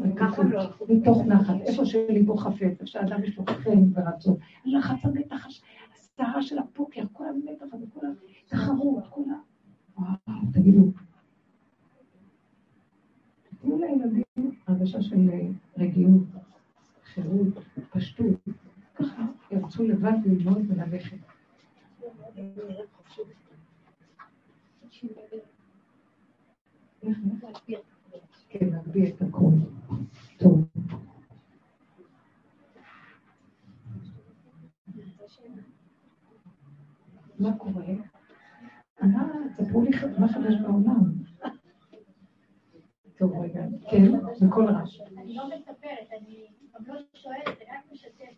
מתוך 0.88 1.18
נחת, 1.26 1.54
איפה 1.60 1.84
שליבו 1.84 2.36
חפץ, 2.36 2.62
איפה 2.62 2.86
שאדם 2.86 3.24
יש 3.24 3.38
לו 3.38 3.44
חן 3.46 3.78
ורצון. 3.94 4.36
לחץ 4.64 5.04
המתח, 5.04 5.46
הסערה 5.94 6.42
של 6.42 6.58
הפוקר, 6.58 7.02
כל 7.12 7.24
המתח 7.28 7.64
הזה, 7.72 7.86
כל 7.94 8.06
התחרות, 8.46 9.04
כל 9.10 9.22
ה... 9.30 9.34
וואו, 9.98 10.40
תגידו. 10.52 10.92
תנו 13.62 13.78
לילדים 13.78 14.24
הרגשה 14.66 15.02
של 15.02 15.30
רגיעות, 15.78 16.22
חירות, 17.04 17.54
פשטות. 17.90 18.40
ככה 18.94 19.22
ירצו 19.50 19.84
לבד 19.84 20.12
ללמוד 20.24 20.58
וללכת. 20.68 21.16
כן, 28.48 28.66
להגביה 28.66 29.08
את 29.08 29.22
הכול. 29.22 29.54
טוב. 30.38 30.64
מה 37.38 37.56
קורה? 37.58 37.84
אה, 39.02 39.08
תספרו 39.56 39.82
לי 39.82 39.90
מה 40.18 40.28
חדש 40.28 40.54
בעולם. 40.62 41.31
טוב, 43.22 43.32
רגע. 43.42 43.62
כן, 43.90 44.12
בכל 44.46 44.64
רעש. 44.68 45.00
אני 45.00 45.34
לא 45.34 45.44
מספרת, 45.48 46.08
אני 46.20 46.46
גם 46.74 46.86
לא 46.86 47.00
שואלת, 47.14 47.46
אני 47.46 47.70
רק 47.70 47.92
משתפת. 47.92 48.34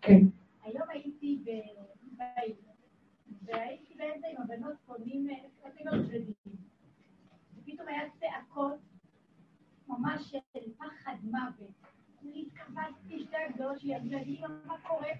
כן. 0.00 0.20
היום 0.62 0.82
הייתי 0.90 1.38
בבית, 1.42 2.56
והייתי 3.42 3.94
באמצע 3.94 4.26
עם 4.28 4.42
הבנות 4.42 4.74
קונים, 4.86 5.28
קונים 5.62 6.02
בגדים. 6.02 6.34
ופתאום 7.56 7.88
היה 7.88 8.02
צעקות 8.20 8.78
ממש 9.88 10.34
של 10.52 10.72
פחד 10.78 11.14
מוות. 11.22 11.70
אני 12.22 12.46
התקבצתי 12.46 13.24
שתי 13.24 13.36
הגדולות 13.36 13.80
שלי, 13.80 13.96
אני 13.96 14.14
אמרתי, 14.14 14.40
מה 14.66 14.74
קורה? 14.88 15.12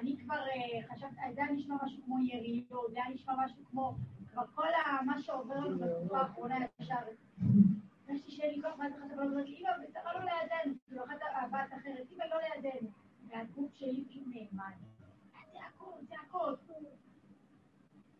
אני 0.00 0.16
כבר 0.16 0.40
חשבתי, 0.88 1.14
זה 1.34 1.42
היה 1.42 1.52
נשמע 1.52 1.76
משהו 1.84 2.02
כמו 2.04 2.16
יריות, 2.20 2.90
זה 2.90 2.96
היה 3.04 3.14
נשמע 3.14 3.34
משהו 3.44 3.64
כמו, 3.70 3.94
כבר 4.32 4.42
כל 4.54 4.68
מה 5.06 5.22
שעובר 5.22 5.54
לנו 5.54 5.78
בתקופה 5.78 6.18
האחרונה 6.18 6.56
ישר. 6.80 6.94
הרגשתי 8.10 8.30
שאין 8.30 8.54
לי 8.54 8.62
כוח, 8.62 8.78
מה 8.78 8.90
זה 8.90 8.96
חשב, 8.96 9.12
אבל 9.12 9.32
אמרתי, 9.32 9.56
אמא, 9.56 9.70
בסדר, 9.82 10.00
לא 10.14 10.20
לידינו, 10.20 10.74
כאילו 10.86 11.04
אחת 11.04 11.16
הבת 11.34 11.72
אחרת, 11.80 12.06
אמא, 12.12 12.24
לא 12.24 12.36
לידינו. 12.40 12.88
והגוף 13.28 13.74
שלי 13.74 14.04
כאילו 14.08 14.26
נאמן. 14.26 14.70
צעקות, 15.52 16.00
צעקות. 16.08 16.70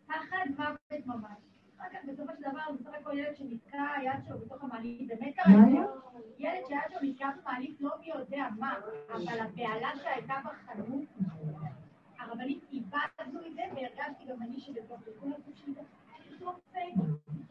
פחד 0.05 0.45
מוות 0.57 1.05
ממש. 1.05 1.37
אחר 1.77 1.89
כך 1.93 1.99
בסופו 2.07 2.31
של 2.37 2.41
דבר, 2.51 2.61
בסך 2.79 2.93
הכל 3.01 3.17
ילד 3.17 3.35
שנתקע 3.35 3.83
היד 3.97 4.23
שלו 4.27 4.39
בתוך 4.39 4.63
המעלית, 4.63 5.07
באמת 5.07 5.35
קרה. 5.35 5.53
ילד 6.37 6.61
שהיד 6.67 6.81
שלו 6.89 6.99
נתקע 7.01 7.29
במעלית 7.41 7.81
לא 7.81 7.89
מי 7.99 8.07
יודע 8.07 8.47
מה, 8.59 8.79
אבל 9.09 9.39
הבהלה 9.39 9.91
שהייתה 10.03 10.33
בחנות, 10.45 11.03
הרבנית 12.19 12.63
איבדנו 12.71 13.47
את 13.47 13.53
זה, 13.53 13.61
והרגשתי 13.75 14.25
גם 14.25 14.41
אני 14.41 14.59
שבתוך 14.59 14.99
כל 15.19 15.27
הגוף 15.33 15.55
שלי, 16.73 16.93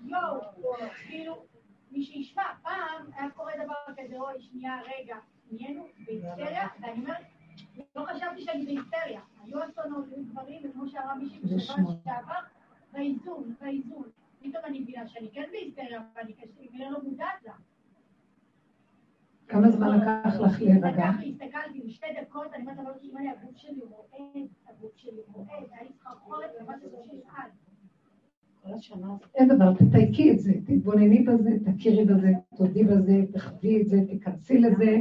יואו, 0.05 0.41
כאילו, 1.07 1.47
מי 1.91 2.03
שישמע, 2.03 2.43
פעם 2.62 3.07
היה 3.16 3.30
קורה 3.30 3.53
דבר 3.64 3.95
כזה, 3.97 4.16
אוי, 4.16 4.43
שנייה, 4.43 4.80
רגע, 4.82 5.16
נהיינו 5.51 5.86
בהיסטריה, 6.07 6.68
ואני 6.80 7.01
אומרת, 7.01 7.22
לא 7.97 8.05
חשבתי 8.05 8.43
שאני 8.45 8.64
בהיסטריה. 8.64 9.20
היו 9.45 9.59
אסונות, 9.64 10.05
היו 10.12 10.24
דברים, 10.24 10.70
וכמו 10.70 10.88
שאמרה 10.88 11.14
מישהי 11.14 11.41
בשבוע 11.41 11.95
שעבר, 12.05 12.41
באיזון, 12.93 13.55
באיזון. 13.61 14.09
פתאום 14.41 14.64
אני 14.64 14.80
מבינה 14.80 15.09
שאני 15.09 15.30
כן 15.32 15.49
בהיסטריה, 15.51 16.03
ואני 16.16 16.34
כנראה 16.34 16.91
לא 16.91 16.99
מודעת 17.03 17.45
לה. 17.47 17.53
כמה 19.49 19.70
זמן 19.70 19.99
לקח 19.99 20.41
לך 20.41 20.61
להירגע? 20.61 21.11
הסתכלתי, 21.28 21.80
בשתי 21.80 22.07
דקות, 22.22 22.53
אני 22.53 22.62
אומרת, 22.62 22.78
אבל 22.78 22.93
אמא 23.03 23.20
לי, 23.20 23.30
הגוף 23.30 23.57
שלי 23.57 23.80
רועד, 23.82 24.49
הגוף 24.66 24.97
שלי 24.97 25.20
רועד, 25.32 25.49
היה 25.72 25.82
לי 25.82 25.91
סחרחורת, 26.01 26.51
ממש 26.61 26.82
איזה 26.82 26.97
שיפעל. 27.11 27.51
אין 29.35 29.49
דבר, 29.49 29.75
תתייקי 29.75 30.33
את 30.33 30.39
זה, 30.39 30.53
תתבונני 30.67 31.23
בזה, 31.23 31.51
תכירי 31.65 32.05
בזה, 32.05 32.33
תודי 32.57 32.85
בזה, 32.85 33.23
תחווי 33.33 33.83
את 33.83 33.89
זה, 33.89 33.97
תיכנסי 34.09 34.59
לזה, 34.59 34.97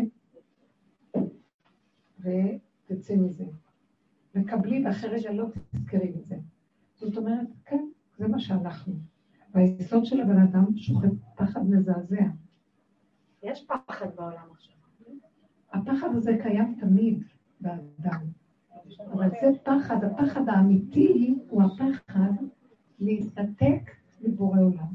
ותצאי 2.20 3.16
מזה. 3.16 3.44
וקבלי, 4.36 4.86
ואחרי 4.86 5.10
רגע 5.10 5.32
לא 5.32 5.46
תזכרי 5.74 6.10
את 6.10 6.26
זה. 6.26 6.36
זאת 6.96 7.18
אומרת, 7.18 7.48
כן, 7.66 7.86
זה 8.18 8.28
מה 8.28 8.40
שאנחנו. 8.40 8.94
והיסוד 9.54 10.06
של 10.06 10.22
הבן 10.22 10.42
אדם 10.42 10.78
שוכב 10.78 11.10
פחד 11.36 11.70
מזעזע. 11.70 12.26
יש 13.44 13.66
פחד 13.88 14.08
בעולם 14.16 14.52
עכשיו. 14.52 14.76
הפחד 15.74 16.16
הזה 16.16 16.38
קיים 16.44 16.76
תמיד 16.80 17.24
באדם. 17.62 18.26
אבל 19.12 19.30
זה 19.30 19.60
פחד, 19.64 20.04
הפחד 20.04 20.50
האמיתי 20.50 21.36
הוא 21.50 21.64
הפחד 21.64 22.32
להסתתק 23.10 23.92
מבורא 24.22 24.60
עולם. 24.60 24.94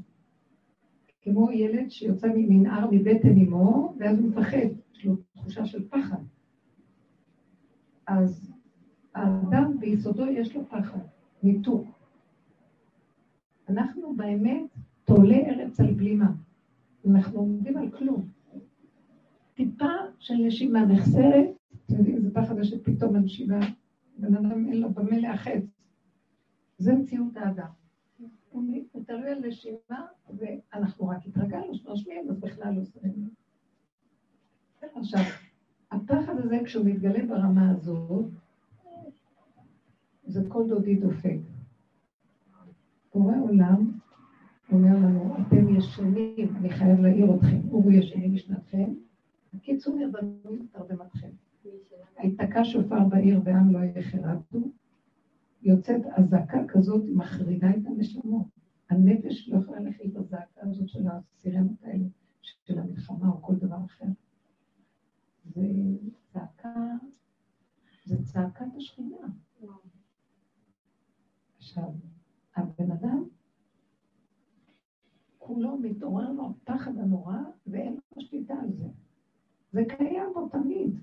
כמו 1.23 1.51
ילד 1.53 1.91
שיוצא 1.91 2.29
ממנהר 2.35 2.91
מבטן 2.91 3.39
אמו, 3.39 3.95
ואז 3.99 4.19
הוא 4.19 4.29
מפחד, 4.29 4.69
יש 4.95 5.05
לו 5.05 5.17
תחושה 5.33 5.67
של 5.67 5.89
פחד. 5.89 6.23
אז 8.07 8.53
האדם 9.15 9.79
ביסודו 9.81 10.27
יש 10.27 10.57
לו 10.57 10.69
פחד, 10.69 10.99
ניתוק. 11.43 11.87
אנחנו 13.69 14.17
באמת 14.17 14.71
תולה 15.05 15.37
ארץ 15.37 15.81
על 15.81 15.95
בלימה. 15.95 16.33
אנחנו 17.11 17.39
עומדים 17.39 17.77
על 17.77 17.91
כלום. 17.91 18.29
טיפה 19.55 19.93
של 20.19 20.35
נשימה 20.35 20.87
נחסרת, 20.87 21.49
אתם 21.87 21.95
יודעים, 21.95 22.21
זה 22.21 22.35
פחד 22.35 22.63
שפתאום 22.63 23.17
הנשימה, 23.17 23.61
בן 24.19 24.35
אדם 24.35 24.69
אין 24.69 24.81
לו 24.81 24.91
במה 24.91 25.19
להיאחז. 25.19 25.63
זה 26.79 26.95
מציאות 26.95 27.37
האדם. 27.37 27.84
הוא 28.55 29.05
תלוי 29.07 29.31
על 29.31 29.47
נשימה, 29.47 30.07
ואנחנו 30.37 31.09
רק 31.09 31.27
התרגלנו 31.27 31.75
שנושמים, 31.75 32.31
אז 32.31 32.41
בכלל 32.41 32.75
לא 32.75 32.85
שמים. 32.85 33.29
עכשיו, 34.95 35.21
הפחד 35.91 36.39
הזה, 36.39 36.59
כשהוא 36.65 36.87
מתגלה 36.87 37.27
ברמה 37.27 37.71
הזאת, 37.71 38.25
זה 40.27 40.41
כל 40.49 40.69
דודי 40.69 40.97
דופק. 40.97 41.37
בורא 43.15 43.35
עולם 43.43 43.91
אומר 44.73 44.97
לנו, 44.97 45.37
אתם 45.37 45.77
ישנים, 45.77 46.57
אני 46.57 46.71
חייב 46.71 47.01
להעיר 47.01 47.35
אתכם, 47.35 47.61
אורו 47.71 47.91
ישנים 47.91 48.35
משנתכם, 48.35 48.95
הקיצור 49.55 49.97
נרדמים 49.97 50.67
תרדמתכם. 50.73 51.29
היתקע 52.17 52.65
שופר 52.65 53.05
בעיר 53.05 53.41
ועם 53.45 53.73
לא 53.73 53.79
יחרדו, 53.79 54.71
יוצאת 55.65 56.01
אזעקה 56.17 56.59
כזאת, 56.69 57.03
מחרידה 57.15 57.71
את 57.71 57.87
הנשמות. 57.87 58.47
הנפש 58.91 59.49
לא 59.49 59.59
יכולה 59.59 59.81
להכיל 59.81 60.11
את 60.11 60.17
הזעקה 60.17 60.61
הזאת 60.61 60.89
של 60.89 61.07
הסירנות 61.09 61.83
האלה, 61.83 62.05
של 62.43 62.79
המלחמה 62.79 63.29
או 63.29 63.43
כל 63.43 63.55
דבר 63.55 63.85
אחר. 63.85 64.07
זה 65.45 65.63
צעקה, 66.33 66.75
זה 68.05 68.25
צעקת 68.25 68.67
השכינה. 68.77 69.17
עכשיו, 71.57 71.91
הבן 72.57 72.91
אדם, 72.91 73.25
כולו 75.39 75.79
מתעורר 75.79 76.33
לו 76.33 76.51
הפחד 76.51 76.99
הנורא, 76.99 77.39
ואין 77.67 77.93
לו 77.93 78.23
שליטה 78.23 78.55
על 78.55 78.73
זה. 78.73 78.89
זה 79.73 79.83
קיים 79.89 80.29
בו 80.35 80.49
תמיד. 80.49 80.99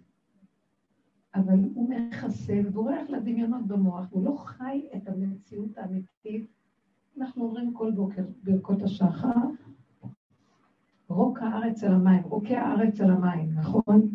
אבל 1.36 1.59
הוא 1.73 1.89
מכסה 1.89 2.53
ובורח 2.65 3.09
לדמיונות 3.09 3.67
במוח, 3.67 4.05
הוא 4.09 4.25
לא 4.25 4.36
חי 4.38 4.88
את 4.95 5.07
המציאות 5.07 5.77
האמיתית. 5.77 6.47
אנחנו 7.17 7.43
אומרים 7.43 7.73
כל 7.73 7.91
בוקר 7.91 8.23
ברכות 8.43 8.82
השחר, 8.82 9.29
רוק 11.07 11.39
הארץ 11.41 11.84
על 11.84 11.93
המים, 11.93 12.23
רוקי 12.23 12.55
הארץ 12.55 13.01
על 13.01 13.09
המים, 13.09 13.53
נכון? 13.53 14.09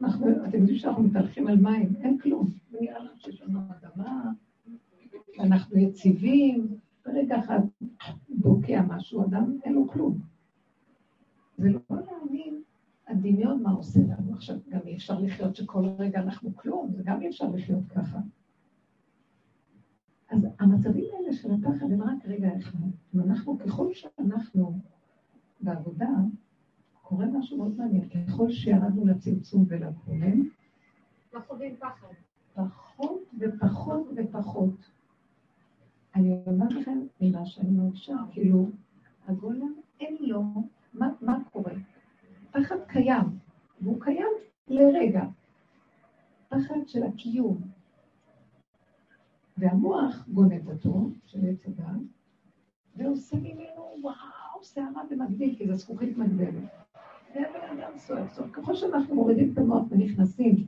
אנחנו, 0.00 0.26
אתם 0.48 0.58
יודעים 0.58 0.78
שאנחנו 0.78 1.02
מתהלכים 1.02 1.46
על 1.46 1.56
מים, 1.60 1.96
אין 2.00 2.18
כלום. 2.18 2.48
ונראה 2.72 2.98
לנו 2.98 3.10
שיש 3.16 3.42
לנו 3.42 3.60
אדמה, 3.70 4.30
ואנחנו 5.38 5.78
יציבים, 5.78 6.78
ברגע 7.06 7.38
אחד 7.38 7.60
בוקע 8.28 8.82
משהו, 8.88 9.24
אדם 9.24 9.56
אין 9.64 9.72
לו 9.72 9.88
כלום. 9.88 10.18
זה 11.58 11.70
לא 11.70 11.80
להאמין 11.90 12.62
הדמיון 13.08 13.62
מה 13.62 13.70
עושה 13.70 14.00
לנו. 14.00 14.34
עכשיו, 14.34 14.56
גם 14.68 14.80
אי 14.86 14.96
אפשר 14.96 15.20
לחיות 15.20 15.56
שכל 15.56 15.84
רגע 15.98 16.20
אנחנו 16.20 16.56
כלום, 16.56 16.92
זה 16.96 17.02
גם 17.04 17.22
אי 17.22 17.28
אפשר 17.28 17.50
לחיות 17.50 17.88
ככה. 17.88 18.18
אז 20.30 20.46
המצבים 20.58 21.04
האלה 21.14 21.32
של 21.32 21.50
הפחד 21.52 21.92
הם 21.92 22.02
רק 22.02 22.26
רגע 22.26 22.58
אחד. 22.58 22.78
אם 23.14 23.20
אנחנו, 23.20 23.58
ככל 23.58 23.94
שאנחנו 23.94 24.78
בעבודה, 25.60 26.08
קורה 27.02 27.26
משהו 27.26 27.56
מאוד 27.56 27.76
מעניין. 27.76 28.08
ככל 28.08 28.50
שירדנו 28.50 29.06
לצמצום 29.06 29.64
ולגולם, 29.68 30.48
לא 31.32 31.40
חווים 31.48 31.76
פחד. 31.76 32.06
פחות 32.54 33.22
ופחות 33.38 34.06
ופחות. 34.16 34.90
אני 36.14 36.42
אומרת 36.46 36.72
לכם, 36.72 36.98
ממה 37.20 37.46
שאני 37.46 37.70
מרגישה, 37.70 38.16
כאילו, 38.32 38.68
הגולם 39.28 39.74
אין 40.00 40.16
לו, 40.20 40.42
מה, 40.94 41.08
מה 41.20 41.38
קורה? 41.52 41.72
פחד 42.52 42.76
קיים, 42.88 43.38
והוא 43.80 44.00
קיים 44.00 44.32
לרגע. 44.68 45.24
פחד 46.48 46.74
של 46.86 47.02
הקיום. 47.02 47.60
והמוח 49.56 50.28
גונב 50.28 50.68
אותו, 50.68 51.10
של 51.26 51.38
עץ 51.48 51.66
הדת, 51.66 52.00
ועושה 52.96 53.36
ממנו, 53.36 53.96
וואו, 54.02 54.62
שערה 54.62 55.02
במקביל, 55.10 55.54
כי 55.58 55.66
זו 55.66 55.74
זכוכית 55.74 56.18
מגבלת. 56.18 56.70
והבן 57.34 57.78
אדם 57.78 57.98
סוער 57.98 58.28
סוער. 58.28 58.48
ככל 58.48 58.74
שאנחנו 58.74 59.14
מורידים 59.14 59.52
את 59.52 59.58
המוח 59.58 59.82
ונכנסים 59.90 60.66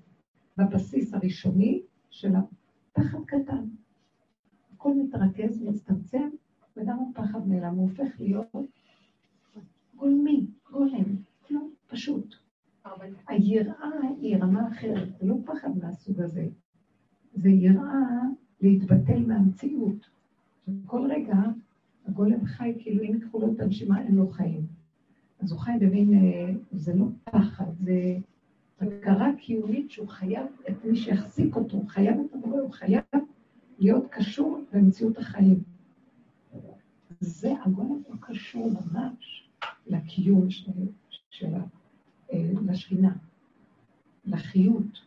בבסיס 0.57 1.15
הראשוני 1.15 1.83
של 2.11 2.33
הפחד 2.37 3.25
קטן, 3.27 3.65
הכל 4.75 4.95
מתרכז, 4.95 5.63
מצטמצם, 5.63 6.29
וגם 6.77 6.99
הפחד 7.11 7.47
נעלם, 7.47 7.75
הוא 7.75 7.89
הופך 7.91 8.21
להיות 8.21 8.47
גולמי, 9.97 10.47
גולם, 10.71 11.05
כלום, 11.49 11.71
פשוט. 11.87 12.35
היראה 13.29 13.91
היא 14.21 14.37
רמה 14.37 14.69
אחרת, 14.69 15.17
זה 15.19 15.27
לא 15.27 15.35
פחד 15.45 15.79
מהסוג 15.83 16.21
הזה, 16.21 16.47
זה 17.35 17.49
יראה 17.49 18.21
להתבטל 18.61 19.19
מהמציאות. 19.27 20.07
כל 20.87 21.11
רגע 21.11 21.37
הגולם 22.07 22.45
חי 22.45 22.75
כאילו 22.79 23.03
אם 23.03 23.15
יקחו 23.15 23.41
לו 23.41 23.53
את 23.53 23.61
הנשימה 23.61 24.01
אין 24.01 24.15
לו 24.15 24.29
חיים. 24.29 24.67
אז 25.41 25.53
הוא 25.53 25.61
חי 25.61 25.73
במין, 25.81 26.15
אה, 26.15 26.55
זה 26.73 26.95
לא 26.95 27.07
פחד, 27.25 27.73
זה 27.81 28.19
הכרה 28.81 29.31
קיומית 29.39 29.91
שהוא 29.91 30.09
חייב 30.09 30.47
את 30.69 30.85
מי 30.85 30.97
שיחזיק 30.97 31.57
אותו, 31.57 31.77
הוא 31.77 31.89
חייב 31.89 32.17
את 32.21 32.35
המורה, 32.35 32.61
הוא 32.61 32.71
חייב 32.73 33.03
להיות 33.79 34.07
קשור 34.11 34.61
במציאות 34.73 35.19
החיים. 35.19 35.63
זה, 37.21 37.53
הגולם 37.65 38.03
לא 38.09 38.15
קשור 38.21 38.71
ממש 38.71 39.49
לקיום 39.87 40.51
של, 40.51 40.73
של 41.35 41.55
אה, 42.33 42.51
לשכינה, 42.67 43.13
לחיות. 44.25 45.01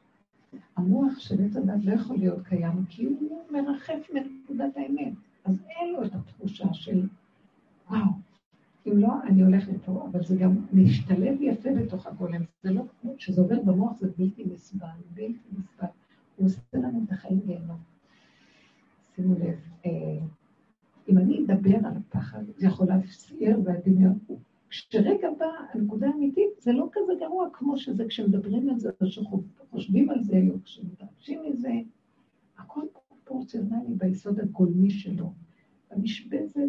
המוח 0.76 1.20
של 1.20 1.46
עץ 1.46 1.56
הדת 1.56 1.86
לא 1.86 1.94
יכול 1.94 2.18
להיות 2.18 2.48
קיים, 2.48 2.86
כי 2.90 3.06
הוא 3.06 3.42
מרחף 3.52 4.08
מנקודת 4.14 4.78
האמת. 4.78 5.14
אז 5.46 5.60
אין 5.70 5.94
לו 5.94 6.06
את 6.06 6.16
התחושה 6.16 6.74
של, 6.74 7.08
וואו, 7.90 8.06
אם 8.88 8.98
לא, 8.98 9.24
אני 9.24 9.44
הולך 9.44 9.70
לפה, 9.70 10.08
אבל 10.12 10.24
זה 10.24 10.36
גם 10.36 10.56
משתלב 10.74 11.42
יפה 11.42 11.70
בתוך 11.76 12.08
הגולם. 12.08 12.42
זה 12.64 12.72
לא 12.72 12.84
כמו, 13.02 13.14
כשזה 13.18 13.42
עובר 13.42 13.62
במוח 13.62 13.98
זה 14.00 14.08
בלתי 14.18 14.46
נסבל, 14.46 14.88
בלתי 15.14 15.48
נסבל. 15.60 15.88
הוא 16.36 16.46
עושה 16.46 16.62
לנו 16.74 17.04
את 17.06 17.12
החיים 17.12 17.40
גיהנום. 17.46 17.80
שימו 19.16 19.34
לב, 19.34 19.60
אה, 19.86 20.20
אם 21.10 21.18
אני 21.18 21.46
אדבר 21.46 21.78
על 21.78 21.94
הפחד, 21.98 22.44
זה 22.58 22.68
יכול 22.68 22.88
להפסיע 22.88 23.58
והדמיון. 23.66 24.20
כשרגע 24.70 25.28
בא 25.40 25.46
הנקודה 25.74 26.08
האמיתית, 26.08 26.50
זה 26.60 26.72
לא 26.72 26.90
כזה 26.92 27.14
גרוע 27.20 27.50
כמו 27.54 27.78
שזה 27.78 28.06
כשמדברים 28.06 28.70
על 28.70 28.80
זה, 28.80 28.90
או 29.02 29.08
שחושבים 29.08 30.10
על 30.10 30.24
זה, 30.24 30.42
או 30.50 30.64
כשמתרגשים 30.64 31.42
מזה. 31.50 31.74
הכל 32.58 32.82
פרופורציונלי 32.94 33.94
ביסוד 33.98 34.40
הגולמי 34.40 34.90
שלו. 34.90 35.34
המשבצת 35.92 36.62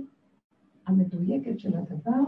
המדויקת 0.87 1.59
של 1.59 1.77
הדבר, 1.77 2.23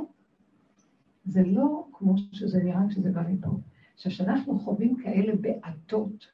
זה 1.24 1.42
לא 1.46 1.86
כמו 1.92 2.18
שזה 2.18 2.62
נראה 2.62 2.88
כשזה 2.88 3.10
בא 3.10 3.22
מפה. 3.28 3.50
עכשיו, 3.94 4.12
כשאנחנו 4.12 4.58
חווים 4.58 4.96
כאלה 4.96 5.32
בעתות, 5.40 6.26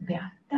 בעתה, 0.00 0.56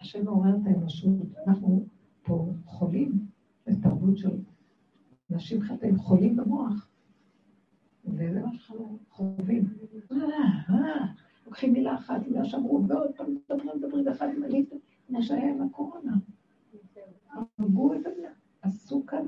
השם 0.00 0.24
מעורר 0.24 0.56
את 0.56 0.66
האנושות, 0.66 1.12
אנחנו 1.46 1.86
פה 2.22 2.52
חולים 2.64 3.26
בתרבות 3.66 4.18
של 4.18 4.30
אנשים 5.32 5.62
חטאים 5.62 5.98
חולים 5.98 6.36
במוח, 6.36 6.88
וזה 8.04 8.40
מה 8.42 8.52
שאנחנו 8.52 8.98
חווים. 9.10 9.64
לוקחים 11.46 11.72
מילה 11.72 11.94
אחת, 11.94 12.26
מילה 12.26 12.44
שאמרו, 12.44 12.88
ועוד 12.88 13.10
פעם 13.16 13.26
מדברים, 13.34 13.70
מדברים, 13.76 14.06
ואחד 14.06 14.28
עם 14.36 14.42
הליטה, 14.42 14.76
כמו 15.06 15.22
שהיה 15.22 15.50
עם 15.50 15.62
הקורונה. 15.62 16.12
הרגו 17.58 17.94
את 17.94 18.02
זה, 18.02 18.28
עשו 18.62 19.06
כאן, 19.06 19.26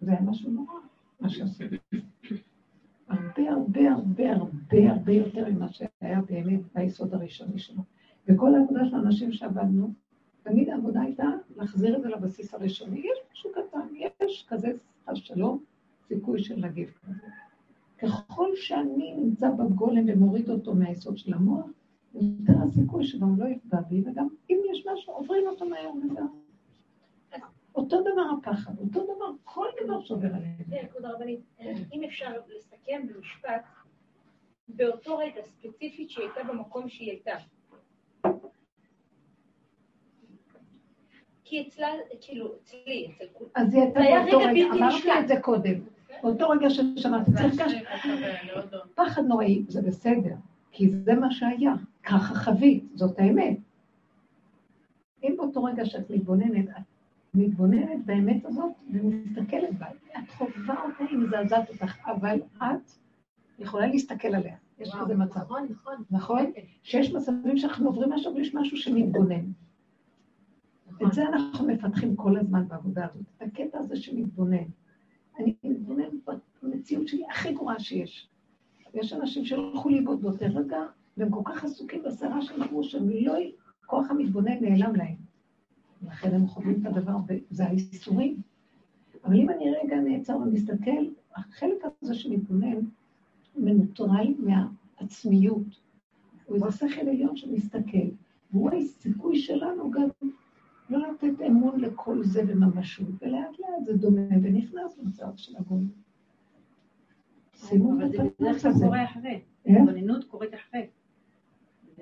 זה 0.00 0.10
היה 0.10 0.20
משהו 0.20 0.50
נורא, 0.50 0.74
מה 1.20 1.28
שעשו. 1.28 1.64
הרבה 3.08 3.50
הרבה 3.50 3.92
הרבה 3.92 4.32
הרבה 4.32 4.90
הרבה 4.90 5.12
יותר 5.12 5.50
ממה 5.50 5.68
שהיה 5.68 6.20
באמת 6.20 6.60
ביסוד 6.74 7.14
הראשוני 7.14 7.58
שלו. 7.58 7.82
וכל 8.28 8.54
העבודה 8.54 8.86
של 8.86 8.96
האנשים 8.96 9.32
שעבדנו, 9.32 9.92
תמיד 10.42 10.68
העבודה 10.68 11.00
הייתה 11.00 11.24
להחזיר 11.56 11.96
את 11.96 12.02
זה 12.02 12.08
לבסיס 12.08 12.54
הראשוני. 12.54 12.98
יש 12.98 13.18
משהו 13.32 13.50
קטן, 13.52 13.86
יש 14.20 14.46
כזה 14.48 14.72
השלום, 15.08 15.64
סיכוי 16.08 16.44
של 16.44 16.56
נגיף 16.56 16.98
כזה. 16.98 17.26
ככל 17.98 18.50
שאני 18.54 19.14
נמצא 19.16 19.50
בגולם 19.50 20.04
ומוריד 20.08 20.50
אותו 20.50 20.74
מהיסוד 20.74 21.18
של 21.18 21.34
המוח, 21.34 21.66
יותר 22.14 22.52
הסיכוי 22.62 23.04
שגם 23.04 23.40
לא 23.40 23.46
יפגע 23.46 23.80
בי, 23.80 24.02
וגם 24.06 24.28
אם 24.50 24.58
יש 24.72 24.86
משהו, 24.92 25.12
עוברים 25.12 25.46
אותו 25.46 25.68
מהר 25.68 25.90
וזהו. 26.04 26.42
אותו 27.74 28.00
דבר 28.00 28.22
הפחד, 28.38 28.78
אותו 28.78 29.04
דבר, 29.04 29.32
כל 29.44 29.66
דבר 29.84 30.00
שעובר 30.00 30.26
עליהם. 30.26 30.86
כבוד 30.90 31.04
הרבנית, 31.04 31.40
אם 31.92 32.04
אפשר 32.04 32.32
לסכם 32.56 33.06
במשפט, 33.06 33.64
באותו 34.68 35.18
רגע 35.18 35.42
ספציפית 35.42 36.10
שהיא 36.10 36.24
הייתה 36.24 36.52
במקום 36.52 36.88
שהיא 36.88 37.10
הייתה. 37.10 37.36
כי 41.52 41.68
אצלה, 41.68 41.88
כאילו, 42.20 42.52
אצלי, 42.62 43.08
אצל 43.16 43.24
כולם. 43.32 43.50
אז 43.54 43.74
היא 43.74 43.82
הייתה 43.82 44.00
באותו 44.00 44.38
רגע, 44.38 44.64
אמרתי 44.74 45.20
את 45.20 45.28
זה 45.28 45.34
קודם. 45.40 45.74
באותו 46.22 46.48
רגע 46.48 46.70
ששמעתי, 46.70 47.30
צריך 47.32 47.62
פחד 48.94 49.22
נוראי, 49.22 49.64
זה 49.68 49.82
בסדר, 49.82 50.34
כי 50.70 50.90
זה 50.90 51.14
מה 51.14 51.30
שהיה, 51.30 51.72
ככה 52.02 52.34
חווית, 52.34 52.84
זאת 52.94 53.18
האמת. 53.18 53.56
אם 55.22 55.34
באותו 55.36 55.64
רגע 55.64 55.84
שאת 55.84 56.10
מתבוננת, 56.10 56.68
את 56.68 57.34
מתבוננת 57.34 58.04
באמת 58.04 58.44
הזאת 58.44 58.72
ומסתכלת 58.92 59.78
בה, 59.78 59.86
את 60.18 60.30
חווה 60.30 60.84
אותה, 60.84 61.04
היא 61.10 61.18
מזעזעת 61.18 61.70
אותך, 61.70 61.96
אבל 62.06 62.40
את 62.56 62.92
יכולה 63.58 63.86
להסתכל 63.86 64.34
עליה. 64.34 64.56
יש 64.78 64.90
כזה 65.00 65.14
מצב. 65.14 65.40
נכון, 65.40 65.66
נכון. 65.70 65.94
נכון? 66.10 66.52
שיש 66.82 67.12
מצבים 67.12 67.56
שאנחנו 67.56 67.86
עוברים 67.86 68.12
משהו 68.12 68.34
ויש 68.34 68.54
משהו 68.54 68.76
שמתבונן. 68.76 69.44
את 71.02 71.12
זה 71.12 71.22
אנחנו 71.28 71.66
מפתחים 71.66 72.16
כל 72.16 72.38
הזמן 72.38 72.68
בעבודה 72.68 73.06
הזאת. 73.06 73.22
הקטע 73.40 73.78
הזה 73.78 73.96
שמתבונן. 73.96 74.64
אני 75.38 75.54
מתבונן 75.64 76.08
במציאות 76.62 77.08
שלי 77.08 77.22
הכי 77.30 77.52
גרועה 77.52 77.80
שיש. 77.80 78.28
יש 78.94 79.12
אנשים 79.12 79.44
שהלכו 79.44 79.88
לאיבוד 79.88 80.22
באותו 80.22 80.44
רגע, 80.54 80.78
והם 81.16 81.30
כל 81.30 81.42
כך 81.44 81.64
עסוקים 81.64 82.02
בסערה 82.02 82.42
של 82.42 82.62
אמרו 82.62 82.84
שהם 82.84 83.08
לא... 83.10 83.34
כוח 83.92 84.10
המתבונן 84.10 84.58
נעלם 84.60 84.96
להם. 84.96 85.16
לכן 86.06 86.34
הם 86.34 86.46
חווים 86.46 86.80
את 86.80 86.86
הדבר, 86.86 87.16
וזה 87.28 87.64
האיסורים. 87.64 88.36
אבל 89.24 89.36
אם 89.36 89.50
אני 89.50 89.64
רגע 89.70 89.96
נעצר 89.96 90.36
ומסתכל, 90.36 91.04
החלק 91.36 91.78
הזה 92.02 92.14
שמתבונן 92.14 92.76
מנוטרל 93.56 94.34
מהעצמיות. 94.38 95.80
הוא 96.46 96.56
איזה 96.56 96.88
שכל 96.88 97.00
עליון 97.00 97.36
שמסתכל, 97.36 98.08
והוא 98.52 98.70
הסיכוי 98.70 99.38
שלנו 99.38 99.90
גם 99.90 100.08
לא 100.92 101.12
לתת 101.12 101.42
אמון 101.46 101.80
לכל 101.80 102.22
זה 102.22 102.44
בממשות, 102.44 103.08
ולאט 103.22 103.58
לאט 103.58 103.84
זה 103.86 103.96
דומה 103.96 104.36
ונכנס 104.42 104.98
למצב 104.98 105.26
של 105.36 105.52
הגון. 105.58 105.88
שימו 107.54 107.92
אבל 107.92 108.08
זה 108.08 108.22
לתנ"ך 108.22 108.40
בדרך 108.40 108.62
כלל 108.62 108.70
הזה. 108.70 108.84
קורה 108.84 109.04
אחרי. 109.04 109.40
איך? 109.66 109.76
התבוננות 109.76 110.24
קורית 110.24 110.54
אחרי. 110.54 110.86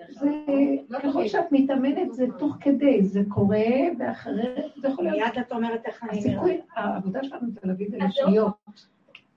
זה, 0.09 0.31
ככל 1.03 1.29
שאת 1.29 1.45
מתאמנת 1.53 2.13
זה 2.13 2.27
תוך 2.39 2.57
כדי, 2.61 3.05
זה 3.05 3.21
קורה, 3.29 3.67
ואחרי, 3.99 4.55
זה 4.77 4.89
יכול 4.89 5.05
להיות 5.05 5.17
מיד 5.17 5.45
את 5.47 5.53
אומרת 5.53 5.81
איך 5.87 6.05
אני. 6.05 6.19
הסיכוי, 6.19 6.61
העבודה 6.77 7.25
שלנו 7.25 7.51
זה 7.51 7.61
להביא 7.63 7.87
את 7.87 7.91
זה 7.91 7.99
לשניות. 7.99 8.55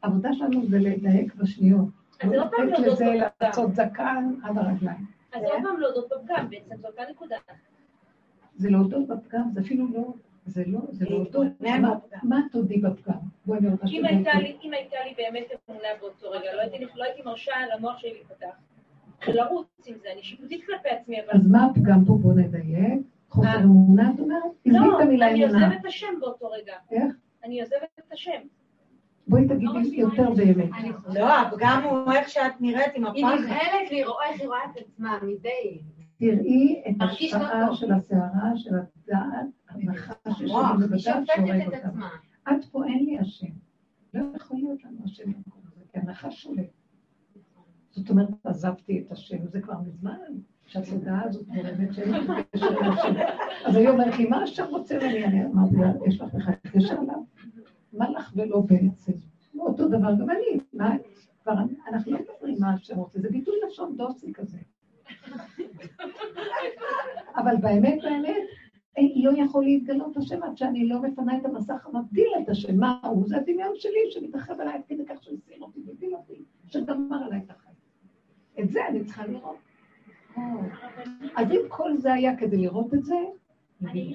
העבודה 0.03 0.33
שלנו 0.33 0.65
זה 0.65 0.79
לדייק 0.79 1.35
בשניות. 1.35 1.87
אז 2.21 2.29
זה 2.29 2.35
לא 2.35 2.43
לא 2.45 2.49
פעם 2.51 2.67
לתת 2.67 2.79
להודות 2.79 2.93
לזה 2.93 3.05
בפגם. 3.05 3.47
לעשות 3.47 3.75
זקן 3.75 4.33
עד 4.43 4.57
הרגליים. 4.57 5.05
אז 5.33 5.41
זה 5.41 5.47
עוד 5.47 5.63
פעם 5.63 5.79
להודות 5.79 6.09
בפגם, 6.09 6.49
בעצם 6.49 6.75
זו 6.81 6.87
אותה 6.87 7.01
נקודה. 7.11 7.35
זה 8.55 8.69
להודות 8.69 9.07
בפגם, 9.07 9.49
זה 9.51 9.61
אפילו 9.61 9.87
לא, 9.93 10.13
זה 10.45 10.63
לא, 10.67 10.79
זה 10.89 11.05
להודות. 11.09 11.47
מה- 12.23 12.41
תודי 12.51 12.77
בפגם? 12.77 13.13
בואי 13.45 13.59
אני 13.59 13.67
רוצה 13.69 13.83
אם 13.83 13.89
שתודי. 13.89 14.07
הייתה 14.07 14.31
לי, 14.39 14.57
אם 14.63 14.73
הייתה 14.73 14.95
לי 15.05 15.13
באמת 15.17 15.47
אמונה 15.69 15.87
באותו 16.01 16.31
רגע, 16.31 16.55
לא 16.55 16.61
הייתי, 16.61 16.85
לא 16.95 17.05
מרשה 17.25 17.51
למוח 17.77 17.97
שלי 17.97 18.13
להיפתח. 18.13 18.55
ולרוץ 19.27 19.67
עם 19.85 19.95
זה, 20.01 20.07
אני 20.13 20.23
שיפוטית 20.23 20.65
כלפי 20.65 20.89
עצמי, 20.89 21.17
אבל... 21.21 21.29
אז 21.39 21.47
מה 21.47 21.65
הפגם 21.65 22.05
פה? 22.05 22.13
בוא 22.21 22.33
נדייק. 22.33 22.99
חוסר. 23.29 23.57
אמונה, 23.63 24.11
את 24.15 24.19
אומרת? 24.19 24.41
לא, 24.65 24.97
את 24.97 25.01
המילה 25.01 25.29
אני. 25.31 25.43
עוזבת 25.43 25.79
את 25.81 25.85
השם 25.85 26.13
באותו 26.19 26.47
רגע. 26.47 26.73
איך? 26.91 27.15
אני 27.43 27.61
עוזבת 27.61 27.89
את 27.99 28.11
השם. 28.11 28.41
בואי 29.27 29.47
תגידי 29.47 29.95
יותר 29.95 30.29
באמת. 30.31 30.69
לא, 31.13 31.39
הפגם 31.41 31.83
הוא 31.89 32.11
איך 32.13 32.29
שאת 32.29 32.61
נראית 32.61 32.95
עם 32.95 33.05
היא 33.05 33.25
הפחד. 33.25 33.43
נבהלת 33.43 33.91
לראות 33.91 34.17
איך 34.29 34.39
היא 34.41 34.47
רואה 34.47 34.59
את 34.71 34.77
עצמה 34.77 35.17
מדי. 35.23 35.79
תראי 36.17 36.81
את 36.89 36.95
לא 36.99 37.05
ההשפעה. 37.05 37.75
של 37.75 37.91
הסערה, 37.93 38.51
של 38.55 38.75
הדעת, 38.75 39.47
הנחש 39.69 40.15
שופטת 40.27 40.99
שהורג 40.99 41.61
את 41.61 41.65
אותה. 41.67 41.89
עד 42.45 42.65
פה 42.71 42.85
אין 42.85 43.05
לי 43.05 43.19
השם. 43.19 43.47
לא 44.13 44.23
יכול 44.35 44.57
להיות 44.57 44.83
לנו 44.83 44.97
השם 45.03 45.23
במקום 45.31 45.61
הזה, 45.67 45.81
כי 45.91 45.99
הנחש 45.99 46.41
שולט. 46.41 46.69
זאת 47.91 48.09
אומרת, 48.09 48.29
עזבתי 48.43 48.99
את 48.99 49.11
השם, 49.11 49.47
זה 49.47 49.61
כבר 49.61 49.73
מזמן, 49.87 50.17
שהתודעה 50.67 51.23
הזאת 51.23 51.47
גורמת 51.47 51.93
שאין 51.93 52.11
לי 52.13 52.43
קשר 52.51 52.69
להשם. 52.69 53.13
אז 53.65 53.75
היא 53.75 53.89
אומרת 53.89 54.17
לי, 54.17 54.25
מה 54.25 54.43
השם 54.43 54.65
רוצה 54.69 54.97
ממני? 54.97 55.25
אני 55.25 55.45
אמרתי 55.45 55.75
לה, 55.75 55.91
יש 56.07 56.21
לך 56.21 56.33
בכלל 56.33 56.53
קשר 56.53 56.93
אליו? 57.01 57.23
מה 57.93 58.09
לך 58.09 58.33
ולא 58.35 58.61
בעצם? 58.61 59.11
אותו 59.59 59.87
דבר 59.87 60.13
גם 60.19 60.29
אני, 60.29 60.59
מה, 60.73 60.95
כבר 61.43 61.53
אנחנו 61.87 62.11
לא 62.11 62.19
מדברים 62.19 62.55
מה 62.59 62.73
השם 62.73 62.97
רוצה, 62.97 63.19
זה 63.19 63.29
ביטוי 63.29 63.55
לשון 63.67 63.97
דוסי 63.97 64.33
כזה. 64.33 64.57
אבל 67.35 67.55
באמת, 67.61 67.99
באמת, 68.03 68.35
אין- 68.95 69.11
לא 69.25 69.31
יכול 69.43 69.63
להתגלות 69.63 70.17
השם 70.17 70.43
עד 70.43 70.57
שאני 70.57 70.87
לא 70.87 71.01
מפנה 71.01 71.37
את 71.37 71.45
המסך 71.45 71.87
המבדיל 71.87 72.27
את 72.43 72.49
השם. 72.49 72.79
מה 72.79 72.99
הוא? 73.03 73.27
זה 73.27 73.37
הדמיון 73.37 73.71
שלי 73.75 73.99
שמתרחב 74.11 74.59
עליי 74.59 74.73
עד 74.73 74.81
כדי 74.87 75.05
כך 75.05 75.23
שהסיר 75.23 75.57
אותי 75.61 75.79
והבדיל 75.87 76.15
אותי, 76.15 76.33
שגמר 76.67 77.23
עליי 77.25 77.39
את 77.45 77.49
החיים. 77.51 77.75
את 78.59 78.69
זה 78.69 78.87
אני 78.87 79.03
צריכה 79.03 79.27
לראות. 79.27 79.57
אז 81.35 81.51
אם 81.51 81.59
כל 81.67 81.97
זה 81.97 82.13
היה 82.13 82.37
כדי 82.37 82.57
לראות 82.57 82.93
את 82.93 83.03
זה, 83.05 83.15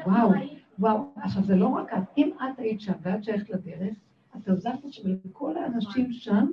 וואו. 0.06 0.30
וואו. 0.78 0.98
עכשיו, 1.16 1.42
זה 1.44 1.56
לא 1.56 1.66
רק 1.66 1.92
את. 1.92 2.02
אם 2.18 2.30
את 2.36 2.58
היית 2.58 2.80
שם 2.80 2.92
ואת 3.02 3.24
שייכת 3.24 3.50
לדרך, 3.50 3.96
את 4.36 4.48
עוזרת 4.48 4.84
עכשיו 4.84 5.04
לכל 5.24 5.56
האנשים 5.56 6.12
שם 6.12 6.46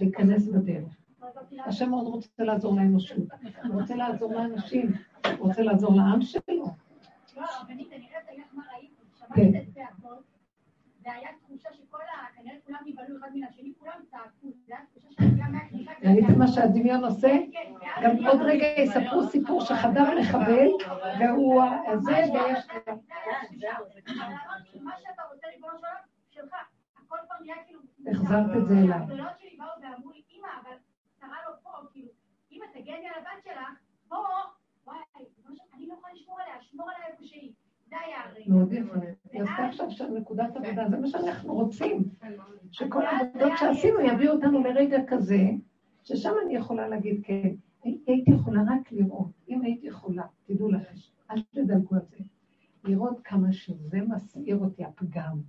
להיכנס 0.00 0.48
בדרך. 0.48 1.01
השם 1.66 1.90
מאוד 1.90 2.06
רוצה 2.06 2.44
לעזור 2.44 2.76
לאנושות. 2.76 3.18
הוא 3.64 3.80
רוצה 3.80 3.94
לעזור 3.94 4.32
לאנשים, 4.32 4.92
הוא 5.26 5.48
רוצה 5.48 5.62
לעזור 5.62 5.96
לעם 5.96 6.22
שלו. 6.22 6.66
לא, 7.36 7.46
הרבנית, 7.58 7.92
אני 7.92 8.06
חייבת 8.08 8.26
להגיד 8.26 8.42
לך 8.46 8.54
מה 8.54 8.62
ראיתי. 8.74 8.94
כן. 9.34 9.42
שמעתי 9.42 9.58
את 9.58 9.68
הצעקות, 9.68 10.22
והיה 11.04 11.28
תחושה 11.44 11.68
שכל 11.72 11.98
ה... 12.00 12.36
כנראה 12.36 12.56
כולם 12.66 12.78
נבהלו 12.86 13.18
אחד 13.18 13.28
מן 13.34 13.44
השני, 13.44 13.72
כולם 13.78 13.92
צעקו. 14.10 14.22
זו 14.42 14.74
הייתה 14.74 14.84
תחושה 14.94 15.08
שאני 15.18 15.42
גם 15.42 15.52
מהקליטה... 15.52 15.92
ראיתם 16.04 16.38
מה 16.38 16.48
שהדמיון 16.48 17.04
עושה? 17.04 17.28
כן, 17.52 17.72
ואז 17.80 18.16
גם 18.18 18.26
עוד 18.26 18.40
רגע 18.42 18.66
יספרו 18.66 19.22
סיפור 19.22 19.60
שחדר 19.60 20.20
מחבל, 20.20 20.68
והוא 21.20 21.62
הזה, 21.86 22.12
ויש... 22.12 22.66
מה 24.80 24.92
שאתה 24.98 25.22
רוצה, 25.32 25.46
עולם, 25.62 26.02
שלך. 26.30 26.54
הכל 26.96 27.16
כבר 27.26 27.36
נהיה 27.40 27.56
כאילו... 27.66 27.80
החזרת 28.10 28.56
את 28.56 28.66
זה 28.68 28.74
אליי. 28.74 28.98
הבנות 28.98 29.38
שלי 29.40 29.56
באו 29.58 29.66
ואמרו 29.82 30.10
לי, 30.10 30.22
אמא, 30.38 30.48
אבל 30.62 30.76
קרה 31.20 31.36
לו 31.48 31.54
פה, 31.62 31.70
כאילו, 31.92 32.08
אמא, 32.52 32.64
תגני 32.82 32.94
על 32.94 33.14
הבת 33.20 33.44
שלך, 33.44 33.78
פה, 34.08 34.16
וואי, 34.86 34.98
של- 35.16 35.52
אני 35.74 35.86
לא 35.86 35.94
יכולה 35.94 36.12
לשמור 36.14 36.40
עליה, 36.40 36.54
שמור 36.62 36.86
עליה 36.90 37.06
איפה 37.12 37.24
שהיא. 37.24 37.52
זה 37.90 37.96
היה 38.06 38.16
הרגע. 38.24 38.44
מאוד 38.48 38.72
יפה. 38.72 38.94
היא 39.32 39.42
עשתה 39.42 39.66
עכשיו 39.68 39.90
שם 39.90 40.14
נקודת 40.14 40.56
עבודה, 40.56 40.88
זה 40.90 40.96
מה 40.98 41.06
שאנחנו 41.06 41.54
רוצים. 41.54 42.04
שכל 42.70 43.06
העבודות 43.06 43.52
שעשינו 43.60 44.00
יביאו 44.00 44.32
אותנו 44.32 44.60
לרגע 44.64 44.98
כזה, 45.08 45.40
ששם 46.04 46.32
אני 46.46 46.56
יכולה 46.56 46.88
להגיד, 46.88 47.20
כן, 47.24 47.48
הייתי 47.82 48.30
יכולה 48.30 48.60
רק 48.62 48.92
לראות, 48.92 49.30
אם 49.48 49.62
הייתי 49.62 49.86
יכולה, 49.86 50.22
תדעו 50.46 50.70
לכם, 50.70 50.94
אל 51.30 51.42
תדלגו 51.42 51.94
על 51.94 52.00
זה, 52.10 52.16
לראות 52.84 53.20
כמה 53.24 53.52
שזה 53.52 54.00
מסעיר 54.08 54.56
אותי, 54.56 54.84
הפגם. 54.84 55.40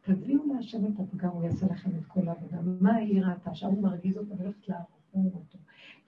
תביאו 0.00 0.54
להשם 0.54 0.86
את 0.86 1.00
הפגם, 1.00 1.28
הוא 1.28 1.44
יעשה 1.44 1.66
לכם 1.66 1.90
את 1.98 2.04
כל 2.06 2.28
העבודה. 2.28 2.56
מה 2.80 2.94
היא 2.94 3.22
ראתה? 3.24 3.54
שם 3.54 3.66
הוא 3.66 3.82
מרגיז 3.82 4.18
אותה 4.18 4.34
והולכת 4.38 4.68
להרוג 4.68 5.34
אותו. 5.34 5.58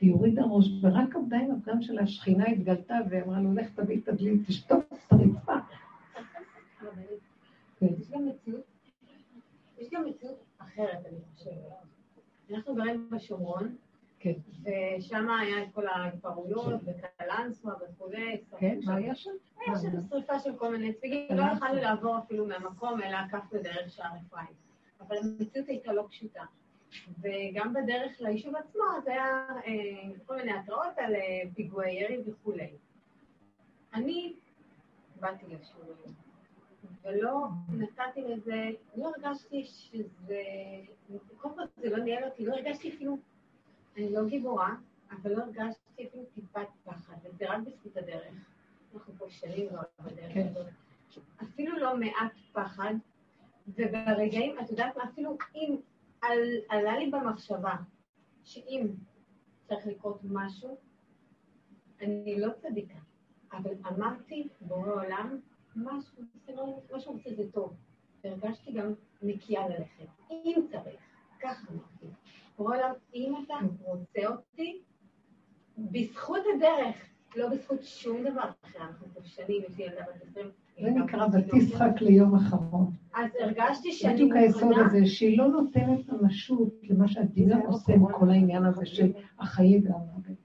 והיא 0.03 0.13
הורידה 0.13 0.43
ראש, 0.43 0.67
ורק 0.83 1.17
עבדה 1.17 1.37
עם 1.37 1.51
הפגם 1.51 1.83
של 1.83 1.99
השכינה 1.99 2.45
התגלתה, 2.47 2.95
ואמרה 3.11 3.41
לו, 3.41 3.55
לך 3.55 3.71
תביא 3.75 4.01
את 4.01 4.09
הדלי, 4.09 4.39
תשטוף 4.47 4.85
את 4.93 5.13
הרצפה. 5.13 5.55
כן. 7.79 7.87
יש 7.87 8.11
גם 8.11 8.27
מציאות, 8.29 8.63
יש 9.79 9.89
גם 9.93 10.05
מציאות 10.05 10.45
אחרת, 10.59 11.07
אני 11.07 11.17
חושבת. 11.35 11.55
אנחנו 12.51 12.75
גרים 12.75 13.11
בשומרון, 13.11 13.77
כן. 14.19 14.33
ושם 14.63 15.31
היה 15.31 15.63
את 15.63 15.69
כל 15.73 15.87
ההתפרעויות, 15.87 16.81
וקלנסווה 16.85 17.75
וכולי. 17.75 18.41
כן, 18.59 18.79
מה 18.85 18.95
היה 18.95 19.15
שם? 19.15 19.31
היה 19.67 19.79
שם 19.79 19.89
שרפה 20.11 20.39
של 20.39 20.57
כל 20.57 20.73
מיני 20.77 20.93
צמיגים, 20.93 21.27
לא 21.31 21.43
יכולנו 21.43 21.75
לעבור 21.75 22.19
אפילו 22.19 22.47
מהמקום, 22.47 23.03
אלא 23.03 23.17
עקפנו 23.17 23.63
דרך 23.63 23.91
שער 23.91 24.11
אפרים. 24.27 24.55
אבל 25.01 25.17
המציאות 25.17 25.69
הייתה 25.69 25.93
לא 25.93 26.07
פשוטה. 26.11 26.43
וגם 27.19 27.75
בדרך 27.75 28.21
ליישוב 28.21 28.57
עצמו, 28.57 28.83
אז 28.99 29.07
היה 29.07 29.47
אה, 29.67 30.11
כל 30.27 30.37
מיני 30.37 30.53
התראות 30.53 30.99
על 30.99 31.15
אה, 31.15 31.43
פיגועי 31.55 31.93
ירי 31.93 32.23
וכולי. 32.27 32.71
אני 33.95 34.35
באתי 35.21 35.47
לשיעורים, 35.47 36.15
ולא 37.05 37.47
נתתי 37.69 38.23
לזה, 38.23 38.71
לא 38.97 39.13
הרגשתי 39.17 39.65
שזה, 39.65 40.43
קודם 41.37 41.55
כל 41.55 41.63
זה 41.77 41.91
לא 41.91 42.05
ניהל 42.05 42.25
אותי, 42.25 42.47
לא 42.47 42.55
הרגשתי 42.55 42.95
אפילו, 42.95 43.19
אני 43.97 44.13
לא 44.13 44.29
גיבורה, 44.29 44.75
אבל 45.11 45.33
לא 45.33 45.43
הרגשתי 45.43 46.09
אפילו 46.09 46.25
טיפת 46.35 46.69
פחד, 46.85 47.15
וזה 47.25 47.51
רק 47.51 47.61
בזכות 47.67 47.97
הדרך. 47.97 48.35
אנחנו 48.95 49.15
פה 49.19 49.27
שנים 49.31 49.69
כבר 49.69 49.83
בדרך 50.01 50.35
כן. 50.35 50.47
הזאת. 50.51 50.67
אפילו 51.43 51.79
לא 51.79 51.97
מעט 51.97 52.33
פחד, 52.53 52.95
וברגעים, 53.69 54.59
את 54.61 54.71
יודעת 54.71 54.97
מה, 54.97 55.05
אפילו 55.05 55.37
אם 55.55 55.77
על, 56.23 56.39
עלה 56.69 56.99
לי 56.99 57.11
במחשבה 57.11 57.77
שאם 58.45 58.87
צריך 59.69 59.87
לקרות 59.87 60.21
משהו, 60.25 60.77
אני 62.01 62.41
לא 62.41 62.49
צדיקה, 62.57 62.99
אבל 63.53 63.75
אמרתי, 63.87 64.49
בורא 64.61 64.93
עולם, 64.93 65.41
משהו, 65.77 66.23
מה 66.91 67.01
שהוא 67.01 67.15
רוצה 67.15 67.31
זה 67.37 67.53
טוב. 67.53 67.77
והרגשתי 68.25 68.73
גם 68.73 68.95
נקייה 69.23 69.69
ללכת, 69.69 70.07
אם 70.31 70.55
צריך, 70.71 71.01
ככה 71.41 71.73
אמרתי. 71.73 72.07
בורא 72.59 72.77
עולם, 72.77 72.93
אם 73.15 73.35
אתה 73.45 73.55
רוצה 73.81 74.27
אותי, 74.27 74.83
בזכות 75.79 76.43
הדרך, 76.55 76.97
לא 77.37 77.49
בזכות 77.49 77.83
שום 77.83 78.25
דבר 78.25 78.51
אחר, 78.65 78.79
אנחנו 78.79 79.07
פה 79.15 79.21
שנים, 79.25 79.63
יש 79.69 79.79
לי 79.79 79.85
ילדה 79.85 80.03
בת 80.03 80.23
20. 80.23 80.51
זה 80.81 80.91
נקרא 80.91 81.27
ותשחק 81.33 82.01
ליום 82.01 82.35
אחרון. 82.35 82.91
אז 83.15 83.31
הרגשתי 83.41 83.93
שאני 83.93 84.15
בדיוק 84.15 84.33
היסוד 84.37 84.63
מוכנה, 84.63 84.87
הזה, 84.87 85.07
שהיא 85.07 85.39
לא 85.39 85.49
נותנת 85.49 86.09
ממשות 86.09 86.75
למה 86.83 87.09
שהדמיון 87.09 87.61
עושה 87.61 87.93
עם 87.93 88.13
כל 88.13 88.31
העניין 88.31 88.65
הזה 88.65 88.87
של 88.87 89.13
החיים 89.39 89.83
והמוות. 89.85 90.43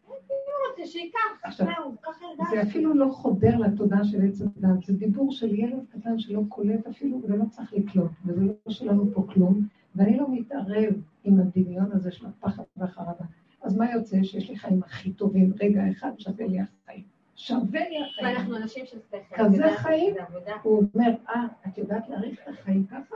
זה. 2.52 2.62
אפילו 2.62 2.94
לא 2.94 3.10
חודר 3.12 3.58
לתודעה 3.58 4.04
של 4.04 4.26
עץ 4.28 4.42
הדת, 4.42 4.84
זה 4.86 4.94
דיבור 4.94 5.32
של 5.32 5.56
ילד 5.56 5.86
קטן 5.90 6.20
שלא 6.20 6.42
קולט 6.50 6.88
אפילו 6.88 7.22
ולא 7.24 7.46
צריך 7.50 7.74
לקלוט, 7.74 8.12
וזה 8.26 8.42
לא 8.42 8.54
שלנו 8.70 9.12
פה 9.14 9.26
כלום, 9.34 9.68
ואני 9.96 10.18
לא 10.18 10.26
מתערב 10.32 10.94
עם 11.24 11.40
הדמיון 11.40 11.92
הזה 11.92 12.12
של 12.12 12.26
הפחד 12.26 12.64
והחרדה. 12.78 13.26
אז 13.62 13.78
מה 13.78 13.92
יוצא? 13.92 14.24
שיש 14.24 14.50
לי 14.50 14.58
חיים 14.58 14.84
הכי 14.84 15.12
טובים, 15.12 15.54
רגע 15.62 15.82
אחד 15.92 16.12
שווה 16.18 16.48
לי 16.48 16.58
החיים. 16.60 17.17
שווה 17.38 17.90
לי 17.90 18.04
החיים. 18.04 18.28
ואנחנו 18.28 18.58
אנשים 18.58 18.86
של 18.86 19.00
שכל. 19.00 19.36
כזה 19.36 19.64
חיים? 19.76 20.16
הוא 20.64 20.84
אומר, 20.96 21.10
אה, 21.30 21.46
את 21.68 21.78
יודעת 21.78 22.10
להעריך 22.10 22.40
את 22.44 22.48
החיים 22.48 22.86
ככה? 22.88 23.16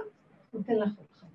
נותן 0.54 0.76
לך 0.76 0.98
עוד 0.98 1.08
חיים. 1.12 1.32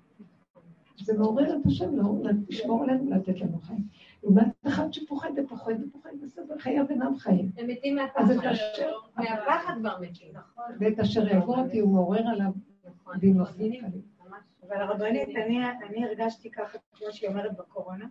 זה 0.97 1.17
מעורר 1.17 1.57
את 1.57 1.65
השם 1.65 1.95
לא, 1.95 2.03
לשמור 2.49 2.83
עלינו, 2.83 3.11
לתת 3.11 3.41
לנו 3.41 3.59
חיים. 3.59 3.87
לעומת 4.23 4.47
אחד 4.67 4.93
שפוחד 4.93 5.29
ופוחד 5.37 5.73
ופוחד, 5.87 6.09
בסדר, 6.21 6.57
חייו 6.57 6.85
אינם 6.89 7.17
חיים. 7.17 7.51
הם 7.57 7.67
מתים 7.67 7.99
אז 7.99 8.29
מהפחד. 8.29 8.31
את 8.31 8.51
אשר, 8.51 8.91
מהפחד 9.17 9.73
כבר 9.79 9.97
מתים. 10.01 10.33
ואת 10.79 10.99
אשר 10.99 11.27
יבוא 11.27 11.57
אותי 11.57 11.79
הוא 11.79 11.93
מעורר 11.93 12.27
עליו 12.27 12.51
נכון. 12.85 13.17
דין 13.17 13.37
נוספים. 13.37 13.83
ממש. 13.83 14.39
אבל 14.67 14.81
הרבנית, 14.81 15.29
אני, 15.29 15.59
אני 15.89 16.05
הרגשתי 16.05 16.51
ככה, 16.51 16.77
כמו 16.93 17.11
שהיא 17.11 17.29
אומרת 17.29 17.57
בקורונה, 17.57 18.05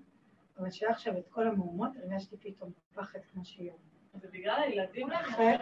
אבל 0.58 0.70
שהיה 0.70 0.92
עכשיו 0.92 1.18
את 1.18 1.28
כל 1.28 1.46
המהומות, 1.46 1.90
הרגשתי 2.02 2.36
פתאום 2.36 2.70
פחד 2.94 3.18
כמו 3.32 3.44
שהיא 3.44 3.70
אומרת. 3.70 3.95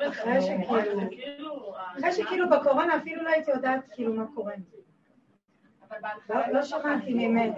אחרי- 0.09 0.43
שכאילו- 0.43 1.11
כאילו... 1.11 1.75
אחרי 1.99 2.13
שכאילו 2.13 2.51
בקורונה 2.51 2.97
אפילו 2.97 3.23
לא 3.23 3.29
הייתי 3.29 3.51
יודעת 3.51 3.81
כאילו 3.93 4.15
מה 4.15 4.25
קורה. 4.35 4.53
לא, 6.31 6.37
לא 6.53 6.63
שמעתי 6.63 7.15
ממך. 7.15 7.55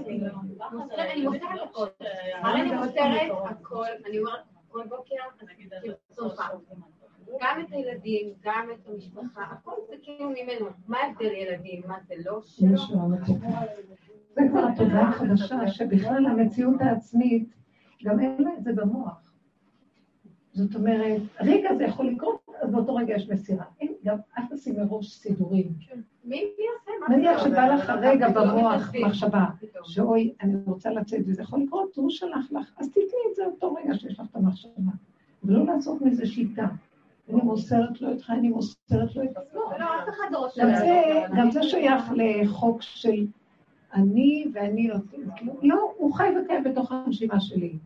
אני 0.99 1.23
מוסרת 1.27 1.61
הכל. 1.71 1.87
אני 2.45 2.73
מוסרת 2.73 3.31
הכל, 3.51 3.87
אני 4.07 4.19
אומרת 4.19 4.41
כל 4.69 4.87
בוקר, 4.89 5.15
כאילו. 5.57 5.95
גם 7.41 7.61
את 7.61 7.73
הילדים, 7.73 8.35
גם 8.43 8.69
את 8.75 8.89
המשפחה, 8.89 9.43
הכל 9.51 9.73
זה 9.89 9.95
כאילו 10.03 10.31
ממנו. 10.31 10.67
מה 10.87 10.99
ההבדל 10.99 11.33
ילדים? 11.33 11.83
מה 11.87 11.99
זה 12.07 12.15
לא 12.25 12.41
שלו? 12.45 12.77
זה 14.35 14.43
כבר 14.51 14.61
התודעה 14.73 15.09
החדשה, 15.09 15.69
שבכלל 15.69 16.27
המציאות 16.27 16.81
העצמית, 16.81 17.49
גם 18.05 18.21
אין 18.21 18.43
לה 18.43 18.51
את 18.59 18.65
זה 18.65 18.73
במוח. 18.73 19.26
זאת 20.57 20.75
אומרת, 20.75 21.23
רגע 21.41 21.75
זה 21.77 21.85
יכול 21.85 22.07
לקרות, 22.07 22.49
אז 22.63 22.71
באותו 22.71 22.95
רגע 22.95 23.15
יש 23.15 23.29
מסירה. 23.29 23.65
אין, 23.81 23.93
גם 24.05 24.17
אל 24.39 24.43
תשים 24.51 24.77
מראש 24.77 25.13
סידורים. 25.13 25.69
מי 26.25 26.45
מי 26.59 26.65
עושה? 26.79 27.17
נניח 27.17 27.43
זה? 27.43 27.49
שבא 27.49 27.67
לך 27.67 27.91
רגע 28.03 28.29
במוח. 28.29 28.93
מחשבה. 29.07 29.45
שאוי, 29.85 30.33
אני 30.43 30.55
רוצה 30.67 30.91
לצאת 30.91 31.21
וזה 31.27 31.43
יכול 31.43 31.63
לקרות, 31.63 31.97
הוא 31.97 32.11
שלח 32.11 32.53
לך, 32.53 32.73
אז 32.79 32.89
תתני 32.89 33.03
את 33.31 33.35
זה 33.37 33.47
אותו 33.47 33.75
רגע 33.75 33.95
שיש 33.95 34.21
לך 34.21 34.27
את 34.31 34.37
המחשבה. 34.37 34.93
ולא 35.45 35.65
לעשות 35.65 36.03
מזה 36.03 36.27
שיטה. 36.27 36.67
אני 37.29 37.41
מוסרת 37.43 38.01
לו 38.01 38.13
אותך, 38.13 38.31
אני 38.31 38.49
מוסרת 38.49 39.17
לו 39.17 39.23
את 39.25 39.31
לא. 39.55 39.73
לא, 39.79 39.85
אף 39.85 40.09
אחד 40.09 40.25
לא 40.31 40.39
רוצה 40.39 40.63
גם 41.37 41.51
זה, 41.51 41.61
זה 41.61 41.69
שייך 41.69 42.05
לחוק 42.15 42.83
של 42.83 43.27
אני 43.95 44.47
ואני 44.53 44.87
נותן, 44.87 45.17
כאילו, 45.37 45.53
לא, 45.63 45.93
הוא 45.97 46.15
חי 46.15 46.29
וקיים 46.45 46.65
בתוך 46.65 46.93
הנשימה 46.93 47.41
שלי. 47.41 47.79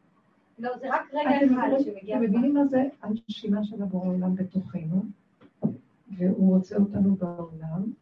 לא, 0.61 0.79
זה 0.79 0.87
רק 0.91 1.03
רגע 1.13 1.47
אחד 1.47 1.69
שמגיע... 1.85 2.17
אתם 2.17 2.25
מבינים 2.25 2.55
מה 2.55 2.67
זה 2.67 2.83
הנשימה 3.03 3.65
של 3.65 3.83
הבורא 3.83 4.09
עולם 4.09 4.35
בתוכנו, 4.35 5.03
והוא 6.19 6.57
רוצה 6.57 6.77
אותנו 6.77 7.17
בעולם, 7.17 7.93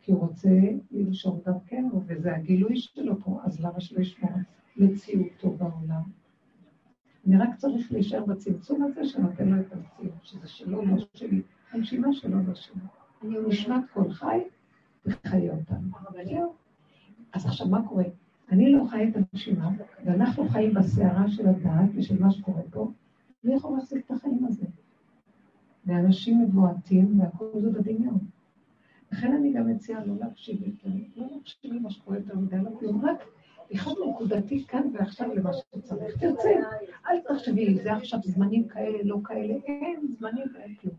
כי 0.00 0.12
הוא 0.12 0.20
רוצה 0.20 0.50
לנשום 0.90 1.40
דרכנו, 1.44 2.02
וזה 2.06 2.36
הגילוי 2.36 2.76
שלו 2.76 3.20
פה, 3.20 3.40
אז 3.44 3.60
למה 3.60 3.80
שלא 3.80 4.00
ישמור 4.00 4.30
מציאותו 4.76 5.50
בעולם? 5.50 6.02
אני 7.26 7.36
רק 7.36 7.56
צריך 7.56 7.92
להישאר 7.92 8.24
בצמצום 8.24 8.82
הזה 8.82 9.04
שנותן 9.04 9.48
לו 9.48 9.60
את 9.60 9.72
המציאות, 9.72 10.24
שזה 10.24 10.48
שלו, 10.48 10.82
לא 10.84 10.96
שלי, 11.14 11.42
הנשימה 11.72 12.12
שלו, 12.12 12.36
לא 12.42 12.52
אומרת, 13.22 13.46
נשמת 13.48 13.84
כל 13.92 14.10
חי 14.10 14.40
וחיה 15.06 15.52
אותנו. 15.52 15.88
אז 17.32 17.46
עכשיו 17.46 17.68
מה 17.68 17.88
קורה? 17.88 18.04
אני 18.50 18.72
לא 18.72 18.84
חי 18.90 19.08
את 19.08 19.16
הנשימה, 19.16 19.70
ואנחנו 20.04 20.48
חיים 20.48 20.74
בסערה 20.74 21.30
של 21.30 21.48
הדעת 21.48 21.90
ושל 21.94 22.22
מה 22.22 22.30
שקורה 22.30 22.62
פה, 22.70 22.90
מי 23.44 23.54
יכול 23.54 23.76
להחזיק 23.76 24.06
את 24.06 24.10
החיים 24.10 24.44
הזה? 24.44 24.66
ואנשים 25.86 26.42
מבועתים, 26.42 27.20
והכל 27.20 27.60
זה 27.60 27.70
בדמיון. 27.70 28.18
לכן 29.12 29.32
אני 29.32 29.52
גם 29.52 29.70
מציעה 29.70 30.04
לא 30.04 30.14
להקשיב 30.20 30.62
יותר, 30.66 30.88
לא 31.16 31.26
להקשיב 31.34 31.72
למה 31.72 31.90
שקורה 31.90 32.16
יותר 32.16 32.38
מדי, 32.38 32.56
לא 32.56 32.70
כלום, 32.78 33.04
רק 33.04 33.24
אחד 33.74 33.90
נקודתי 34.10 34.64
כאן 34.66 34.82
ועכשיו 34.92 35.34
למה 35.34 35.50
שצריך. 35.52 36.16
תרצה, 36.18 36.50
אל 37.06 37.20
תחשבי, 37.28 37.74
זה 37.74 37.92
עכשיו 37.92 38.20
זמנים 38.22 38.68
כאלה, 38.68 38.98
לא 39.04 39.18
כאלה, 39.24 39.54
אין 39.64 40.06
זמנים 40.08 40.46
ואין 40.54 40.74
כלום. 40.74 40.94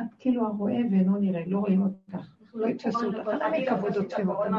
את 0.00 0.14
כאילו 0.18 0.46
הרואה 0.46 0.78
ואינו 0.90 1.18
נראה, 1.18 1.42
לא 1.46 1.58
רואים 1.58 1.82
אותך, 1.82 2.28
לא 2.54 2.66
יתפסו 2.66 3.06
אותך, 3.06 3.26
למה 3.26 3.56
יכבוד 3.56 3.96
אתכם 3.96 4.28
אותנו? 4.28 4.56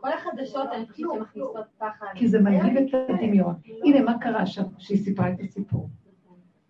כל 0.00 0.12
החדשות, 0.12 0.68
אני 0.72 0.86
חושבת 0.86 1.06
שמכניסות 1.14 1.66
פחד. 1.78 2.06
כי 2.14 2.28
זה 2.28 2.40
מלהיב 2.40 2.76
את 2.76 3.10
הדמיון. 3.10 3.54
הנה, 3.84 4.00
מה 4.00 4.18
קרה 4.18 4.46
שם 4.46 4.62
כשהיא 4.78 4.98
סיפרה 4.98 5.30
את 5.30 5.40
הסיפור? 5.40 5.88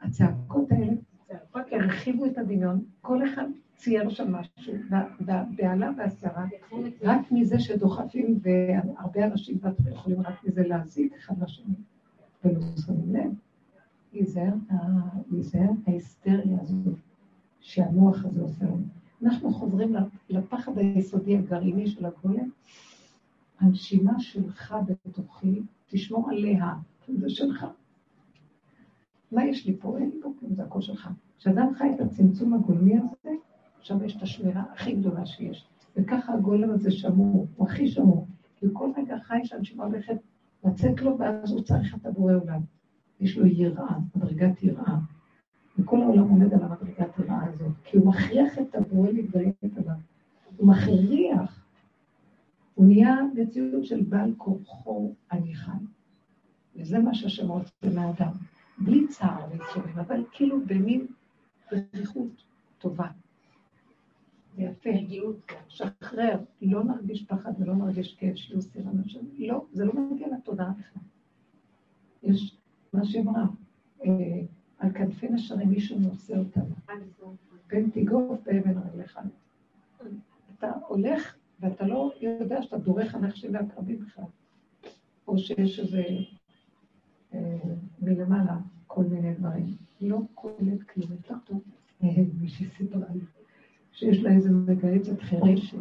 הצעקות 0.03 0.73
האלה, 0.73 0.93
הרחיבו 1.73 2.27
את 2.27 2.39
הדמיון, 2.39 2.85
כל 3.01 3.25
אחד 3.25 3.45
צייר 3.75 4.09
שם 4.09 4.33
משהו, 4.33 4.73
והבהלה 5.21 5.91
והסערה, 5.97 6.45
רק 7.03 7.21
מזה 7.33 7.59
שדוחפים, 7.59 8.41
והרבה 8.43 9.25
אנשים 9.25 9.59
יכולים 9.91 10.21
רק 10.21 10.45
מזה 10.45 10.63
להזיק 10.63 11.15
אחד 11.15 11.43
לשני, 11.43 11.75
ולא 12.45 12.61
שמים 12.87 13.15
לב. 13.17 13.31
להיזהר 14.13 14.53
ה- 14.71 14.75
להיזהר 15.31 15.71
ההיסטריה 15.87 16.57
הזאת, 16.63 16.95
שהמוח 17.61 18.25
הזה 18.25 18.43
עושה 18.43 18.65
לנו. 18.65 18.96
אנחנו 19.23 19.53
חוזרים 19.53 19.95
לפחד 20.29 20.79
היסודי 20.79 21.37
הגרעיני 21.37 21.87
של 21.87 22.07
הגולם, 22.07 22.51
הנשימה 23.61 24.21
שלך 24.21 24.75
בתוכי, 25.07 25.63
תשמור 25.87 26.31
עליה, 26.31 26.75
זה 27.09 27.31
שלך. 27.31 27.67
מה 29.33 29.45
יש 29.45 29.67
לי 29.67 29.77
פה? 29.77 29.99
אין 29.99 30.11
לי 30.15 30.23
פה 30.23 30.33
כלום, 30.41 30.55
זה 30.55 30.63
הכל 30.63 30.81
שלך. 30.81 31.09
כשאדם 31.39 31.75
חי 31.75 31.91
את 31.95 32.01
הצמצום 32.01 32.55
הגולמי 32.55 32.95
הזה, 32.99 33.31
שם 33.81 34.05
יש 34.05 34.17
את 34.17 34.23
השמירה 34.23 34.63
הכי 34.73 34.93
גדולה 34.93 35.27
שיש. 35.27 35.67
וככה 35.97 36.35
הגולם 36.35 36.71
הזה 36.71 36.91
שמור, 36.91 37.47
הוא 37.57 37.69
הכי 37.69 37.89
שמור. 37.89 38.27
כי 38.57 38.67
כל 38.73 38.91
רגע 38.97 39.19
חי 39.19 39.41
שהנשימה 39.45 39.85
הולכת 39.85 40.17
לצאת 40.65 41.03
לו, 41.03 41.19
ואז 41.19 41.53
הוא 41.53 41.63
צריך 41.63 41.95
את 41.95 42.07
הבורא 42.07 42.35
עולם. 42.35 42.61
יש 43.21 43.39
לו 43.39 43.47
יראה, 43.47 43.99
מדרגת 44.17 44.63
יראה. 44.63 44.97
וכל 45.79 46.03
העולם 46.03 46.29
עומד 46.29 46.55
על 46.55 46.63
המדרגת 46.63 47.19
יראה 47.19 47.45
הזאת, 47.45 47.73
כי 47.85 47.97
הוא 47.97 48.07
מכריח 48.07 48.59
את 48.59 48.75
הבורא 48.75 49.11
להתגלית 49.11 49.57
עליו. 49.77 49.95
הוא 50.57 50.69
מכריח. 50.69 51.67
הוא 52.75 52.87
נהיה 52.87 53.17
מציאות 53.35 53.85
של 53.85 54.03
בעל 54.03 54.35
כורחו 54.37 55.13
אני 55.33 55.55
חי. 55.55 55.71
וזה 56.77 56.99
מה 56.99 57.15
שהשם 57.15 57.49
רוצה 57.49 57.71
מהאדם. 57.95 58.33
בלי 58.79 59.09
צער 59.09 59.45
ויצורים, 59.51 59.99
אבל 59.99 60.25
כאילו 60.33 60.61
במין 60.67 61.07
פריחות 61.69 62.45
טובה. 62.79 63.09
ויפה. 64.57 64.91
שחרר, 65.69 66.39
לא 66.63 66.85
נרגיש 66.85 67.25
פחד 67.25 67.53
ולא 67.59 67.75
נרגיש 67.75 68.15
כאב 68.15 68.35
שיהיו 68.37 68.63
סירה 68.63 68.93
נפשנו. 68.93 69.29
לא, 69.39 69.65
זה 69.73 69.85
לא 69.85 69.93
מגיע 69.95 70.27
לתודעה 70.29 70.71
בכלל. 70.71 71.03
יש 72.23 72.59
מה 72.93 73.03
אה, 74.05 74.43
על 74.79 74.93
כנפי 74.93 75.29
נשרים 75.29 75.69
מישהו 75.69 75.99
נושא 75.99 76.39
אותנו. 76.39 76.75
פן 77.67 77.91
תיגוף 77.91 78.41
באבן 78.47 78.79
רגליך. 78.79 79.19
אתה 80.59 80.73
הולך 80.89 81.37
ואתה 81.61 81.87
לא 81.87 82.13
יודע 82.21 82.63
שאתה 82.63 82.79
דורך 82.79 83.15
הנחשים 83.15 83.55
והקרבים 83.55 83.99
בכלל. 83.99 84.25
או 85.29 85.39
שיש 85.39 85.81
איזה 85.81 86.03
אה, 87.35 87.59
מלמעלה 88.03 88.59
כל 88.87 89.05
מיני 89.05 89.35
דברים. 89.35 89.67
לא 90.01 90.21
קולט 90.35 90.83
כלום. 90.95 91.13
יותר 91.13 91.35
טוב, 91.45 91.61
אה, 92.03 92.09
מישהי 92.41 92.67
סיפרה 92.67 93.07
לי, 93.15 93.21
שיש 93.93 94.19
לה 94.23 94.31
איזה 94.31 94.51
מגהצת 94.51 95.21
חירשת. 95.21 95.79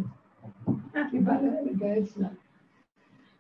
היא 1.12 1.22
באה 1.22 1.42
לגהץ 1.42 2.18
לה. 2.18 2.28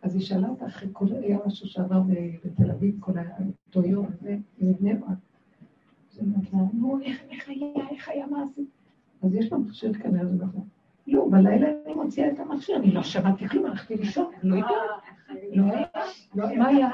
אז 0.01 0.16
היא 0.16 0.24
שאלה 0.24 0.47
אותה 0.49 0.68
אחרי 0.68 0.89
כל, 0.93 1.06
היה 1.14 1.38
משהו 1.45 1.68
שעבר 1.68 2.01
ב- 2.01 2.36
בתל 2.45 2.72
אביב, 2.72 2.95
כל 2.99 3.12
אותו 3.68 3.88
יום 3.88 4.06
הזה, 4.06 4.38
מבני 4.62 4.93
ברק. 4.93 5.18
אז 6.16 6.22
היא 6.22 6.28
אמרת 6.36 6.53
לה, 6.53 6.59
נו, 6.74 6.99
איך 7.01 7.49
היה, 7.49 7.89
איך 7.89 8.09
היה, 8.09 8.28
מה 8.28 8.43
עשית? 8.43 8.70
אז 9.24 9.36
יש 9.36 9.51
לה 9.51 9.57
מכשיר 9.57 9.93
כנראה, 9.93 10.22
אמרת 10.22 10.55
לה, 10.55 10.61
לא, 11.07 11.28
בלילה 11.32 11.68
אני 11.86 11.93
מוציאה 11.93 12.32
את 12.32 12.39
המכשיר, 12.39 12.76
אני 12.76 12.91
לא 12.91 13.03
שמעתי 13.03 13.47
כלום, 13.49 13.66
הלכתי 13.66 13.95
לישון, 13.95 14.34
לא 14.43 14.55
יודעת. 14.55 14.72
לא 15.53 15.63
היה, 15.63 15.88
לא, 16.36 16.55
מה 16.55 16.68
היה? 16.68 16.89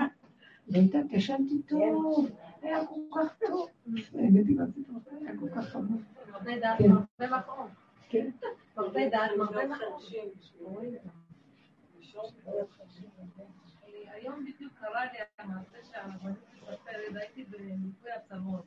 לא 0.68 0.78
יודעת, 0.78 1.06
ישנתי 1.10 1.62
טוב, 1.62 2.30
היה 2.62 2.86
כל 2.86 3.02
כך 3.16 3.36
טוב. 3.48 3.70
נהניתי 4.14 4.54
מהסיפור, 4.54 4.96
היה 5.22 5.38
כל 5.40 5.50
כך 5.50 5.70
חמור. 5.70 6.00
מרבה 6.32 6.60
דעת, 6.60 6.78
כן. 6.78 6.92
מרבה 6.92 7.38
מקום. 7.38 7.68
כן. 8.10 8.30
מרבה 8.78 9.10
דעת, 9.10 9.32
מרבה 9.38 9.62
מקום. 9.66 10.02
היום 14.14 14.46
בדיוק 14.46 14.74
קרה 14.80 15.06
לי 15.06 15.20
המעשה 15.40 15.78
שהרבנית 15.92 16.38
מספרת, 16.54 17.16
הייתי 17.16 17.44
במיפוי 17.44 18.12
עצמות. 18.12 18.66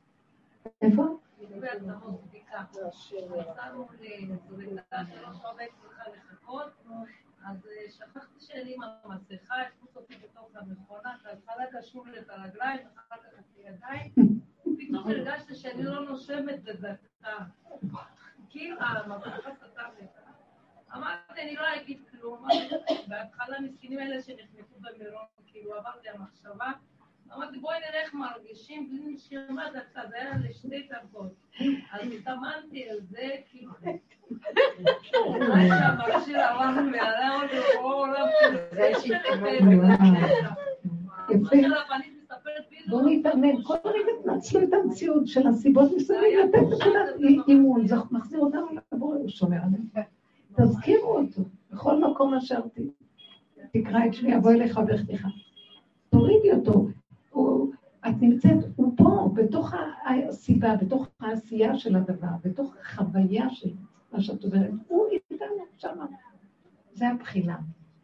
איפה? 0.83 1.03
אז 7.45 7.67
אה, 7.67 7.91
שכחתי 7.91 8.41
שאין 8.41 8.67
לי 8.67 8.77
מסכה, 9.05 9.55
הכניסו 9.61 9.99
אותי 9.99 10.15
בתוך 10.17 10.51
המכונה, 10.55 11.17
בהתחלה 11.25 11.65
קשור 11.73 12.07
לי 12.07 12.19
את 12.19 12.31
הרגליים, 12.31 12.87
אחר 12.97 13.17
כך 13.17 13.39
את 13.39 13.45
הידיים, 13.57 14.13
פתאום 14.79 15.09
הרגשתי 15.09 15.55
שאני 15.55 15.83
לא 15.83 16.01
נושמת 16.01 16.63
בדקה. 16.63 17.45
כאילו 18.51 18.77
המסכה 18.81 19.91
לי. 20.01 20.07
אמרתי, 20.95 21.43
אני 21.43 21.55
לא 21.55 21.63
אגיד 21.77 22.03
כלום. 22.11 22.47
בהתחלה 23.09 23.57
המסכנים 23.57 23.99
האלה 23.99 24.23
שנכנסו 24.23 24.75
במירון, 24.81 25.25
כאילו 25.47 25.75
עברתי 25.75 26.09
המחשבה. 26.09 26.73
אמרתי, 27.33 27.59
בואי 27.59 27.77
נראה 27.79 28.03
איך 28.05 28.15
מרגישים 28.15 28.89
בלי 28.89 29.15
נשימה 29.15 29.65
דקה, 29.71 30.01
זה 30.09 30.17
היה 30.17 30.33
לשתי 30.49 30.89
דקות. 30.91 31.33
אז 31.93 32.13
התאמנתי 32.13 32.89
על 32.89 32.99
זה, 33.01 33.29
כאילו... 33.51 33.71
אחרי 33.73 33.99
שהמכשיר 35.69 36.41
עבר 36.41 36.81
מעלה 36.81 37.35
עוד 37.35 37.51
עולם, 37.83 38.27
יפה. 41.31 41.57
בואו 42.89 43.09
נתאמן, 43.09 43.63
כל 43.63 43.75
רגע 43.85 44.13
תנצלו 44.25 44.63
את 44.63 44.73
המציאות 44.73 45.27
של 45.27 45.47
הסיבות 45.47 45.91
מסביב, 45.97 46.19
לתת 46.45 46.59
נקודת 46.59 47.49
אימון, 47.49 47.87
זה 47.87 47.97
מחזיר 48.11 48.41
אותנו 48.41 48.67
לבורא, 48.93 49.17
הוא 49.17 49.29
שומר 49.29 49.57
עליהם. 49.57 50.07
תזכירו 50.57 51.19
אותו, 51.19 51.43
בכל 51.71 52.01
מקום 52.01 52.35
אשר 52.35 52.61
תקרא 53.73 54.07
את 54.07 54.15
שמי, 54.15 54.37
אבוא 54.37 54.51
אליך 54.51 54.77
ואברכתך. 54.77 55.27
תורידי 56.11 56.53
אותו. 56.53 56.87
הוא, 57.35 57.73
את 58.09 58.15
נמצאת, 58.21 58.59
הוא 58.77 58.93
פה, 58.97 59.31
בתוך 59.35 59.75
הסיבה, 60.29 60.77
בתוך 60.77 61.09
העשייה 61.21 61.79
של 61.79 61.97
הדבר, 61.97 62.29
בתוך 62.45 62.75
החוויה 62.81 63.51
של 63.51 63.71
מה 64.13 64.21
שאת 64.21 64.45
אומרת. 64.45 64.71
הוא 64.89 65.07
איתנו 65.31 65.65
שמה. 65.77 66.07
זה 66.93 67.09
הבחינה 67.09 67.57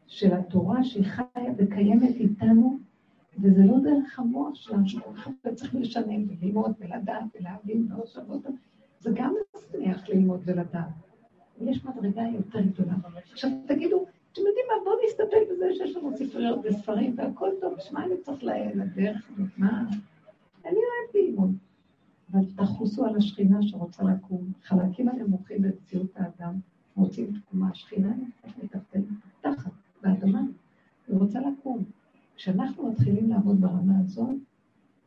של 0.07 0.35
התורה 0.35 0.85
שהיא 0.85 1.05
חיה 1.05 1.53
וקיימת 1.59 2.14
איתנו, 2.14 2.78
וזה 3.39 3.62
לא 3.64 3.78
דרך 3.78 4.18
המוח 4.18 4.55
שלנו, 4.55 4.85
אחד 5.14 5.31
צריך 5.55 5.74
לשנן 5.74 6.24
וללמוד 6.28 6.72
ולדעת 6.81 7.24
ולהבין 7.41 7.89
ולעשות 7.93 8.47
זה 9.01 9.11
גם 9.14 9.35
מצליח 9.55 10.09
ללמוד 10.09 10.41
ולדעת. 10.45 10.89
יש 11.61 11.85
מדרגה 11.85 12.22
יותר 12.22 12.61
גדולה. 12.61 12.95
עכשיו 13.33 13.51
תגידו, 13.66 14.07
אתם 14.33 14.41
יודעים 14.47 14.66
מה, 14.68 14.85
בואו 14.85 14.97
נסתפק 15.07 15.53
בזה 15.53 15.74
שיש 15.74 15.97
לנו 15.97 16.16
ספריות 16.16 16.59
וספרים 16.64 17.14
והכל 17.16 17.51
טוב, 17.61 17.81
שמע 17.81 18.05
אני 18.05 18.14
צריך 18.22 18.45
לדרך 18.74 19.31
הזאת, 19.31 19.49
מה? 19.59 19.85
אני 20.64 20.76
אוהב 20.76 21.26
ללמוד. 21.26 21.51
אבל 22.33 22.41
תחוסו 22.57 23.05
על 23.05 23.16
השכינה 23.16 23.62
שרוצה 23.62 24.03
לקום, 24.05 24.53
חלקים 24.64 25.09
הנמוכים 25.09 25.62
במציאות 25.62 26.11
האדם 26.16 26.55
רוצים 26.97 27.26
תקומה, 27.41 27.70
השכינה 27.70 28.09
נמצאת 28.09 28.64
מתחתנו, 28.64 29.05
תחת, 29.41 29.70
באדמה, 30.03 30.41
היא 31.09 31.16
רוצה 31.16 31.41
לקום. 31.41 31.85
כשאנחנו 32.37 32.91
מתחילים 32.91 33.31
לעבוד 33.31 33.61
ברמה 33.61 33.93
הזאת, 34.05 34.37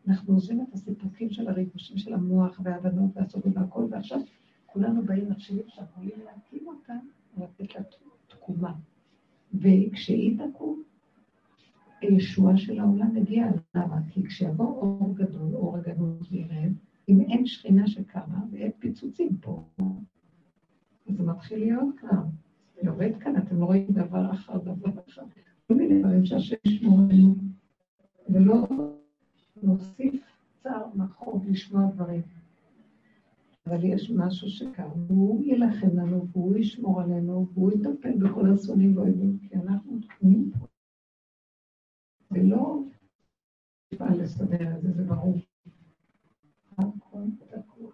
אנחנו 0.08 0.34
עוזבים 0.34 0.62
את 0.62 0.74
הסיפוקים 0.74 1.30
של 1.30 1.48
הריגושים 1.48 1.98
של 1.98 2.14
המוח 2.14 2.60
וההבנות 2.64 3.10
והסודות 3.16 3.58
והכל, 3.58 3.86
ועכשיו 3.90 4.20
כולנו 4.66 5.04
באים 5.04 5.32
לחשבים 5.32 5.64
שאנחנו 5.68 6.04
יכולים 6.04 6.26
להקים 6.26 6.68
אותה 6.68 6.94
ולתת 7.38 7.76
לה 7.76 7.82
תקומה. 8.28 8.74
וכשהיא 9.54 10.38
תקום, 10.38 10.84
הישועה 12.02 12.58
של 12.58 12.80
העולם 12.80 13.16
מגיעה. 13.16 13.52
למה? 13.76 13.98
כי 14.10 14.24
כשיבוא 14.24 14.66
אור 14.66 15.14
גדול, 15.16 15.56
אור 15.56 15.78
הגדול 15.78 16.18
וירד, 16.32 16.72
אם 17.10 17.22
אין 17.22 17.46
שכינה 17.46 17.88
שקמה 17.88 18.38
ואין 18.52 18.72
פיצוצים 18.80 19.38
פה, 19.42 19.64
אז 21.10 21.18
זה 21.18 21.24
מתחיל 21.24 21.60
להיות 21.60 21.96
כבר. 21.98 22.22
יורד 22.84 23.12
כאן, 23.20 23.38
אתם 23.38 23.60
לא 23.60 23.66
רואים 23.66 23.88
דבר 23.88 24.32
אחר 24.32 24.58
דבר 24.58 24.90
אחר. 25.10 25.22
כל 25.68 25.76
מיני 25.76 26.00
דברים 26.00 26.26
שהשם 26.26 26.56
ישמור 26.66 27.00
עלינו, 27.00 27.36
ולא 28.30 28.68
נוסיף 29.64 30.24
צער 30.64 30.86
מחור 30.96 31.42
לשמוע 31.48 31.86
דברים. 31.92 32.22
אבל 33.68 33.84
יש 33.84 34.12
משהו 34.12 34.50
שקם, 34.50 34.90
והוא 35.08 35.44
יילחם 35.44 35.98
לנו, 35.98 36.28
והוא 36.32 36.58
ישמור 36.58 37.02
עלינו, 37.02 37.48
והוא 37.54 37.72
יטפל 37.72 38.18
בכל 38.18 38.54
אסונים 38.54 38.98
ואויבים, 38.98 39.38
כי 39.40 39.56
אנחנו 39.56 40.00
תקועים 40.00 40.52
פה. 40.60 40.66
ולא 42.32 42.84
נפעל 43.94 44.22
לסדר 44.22 44.76
את 44.78 44.82
זה, 44.82 44.92
זה 44.92 45.04
ברור. 45.04 45.38
הכל 46.78 47.20
תקוע. 47.50 47.92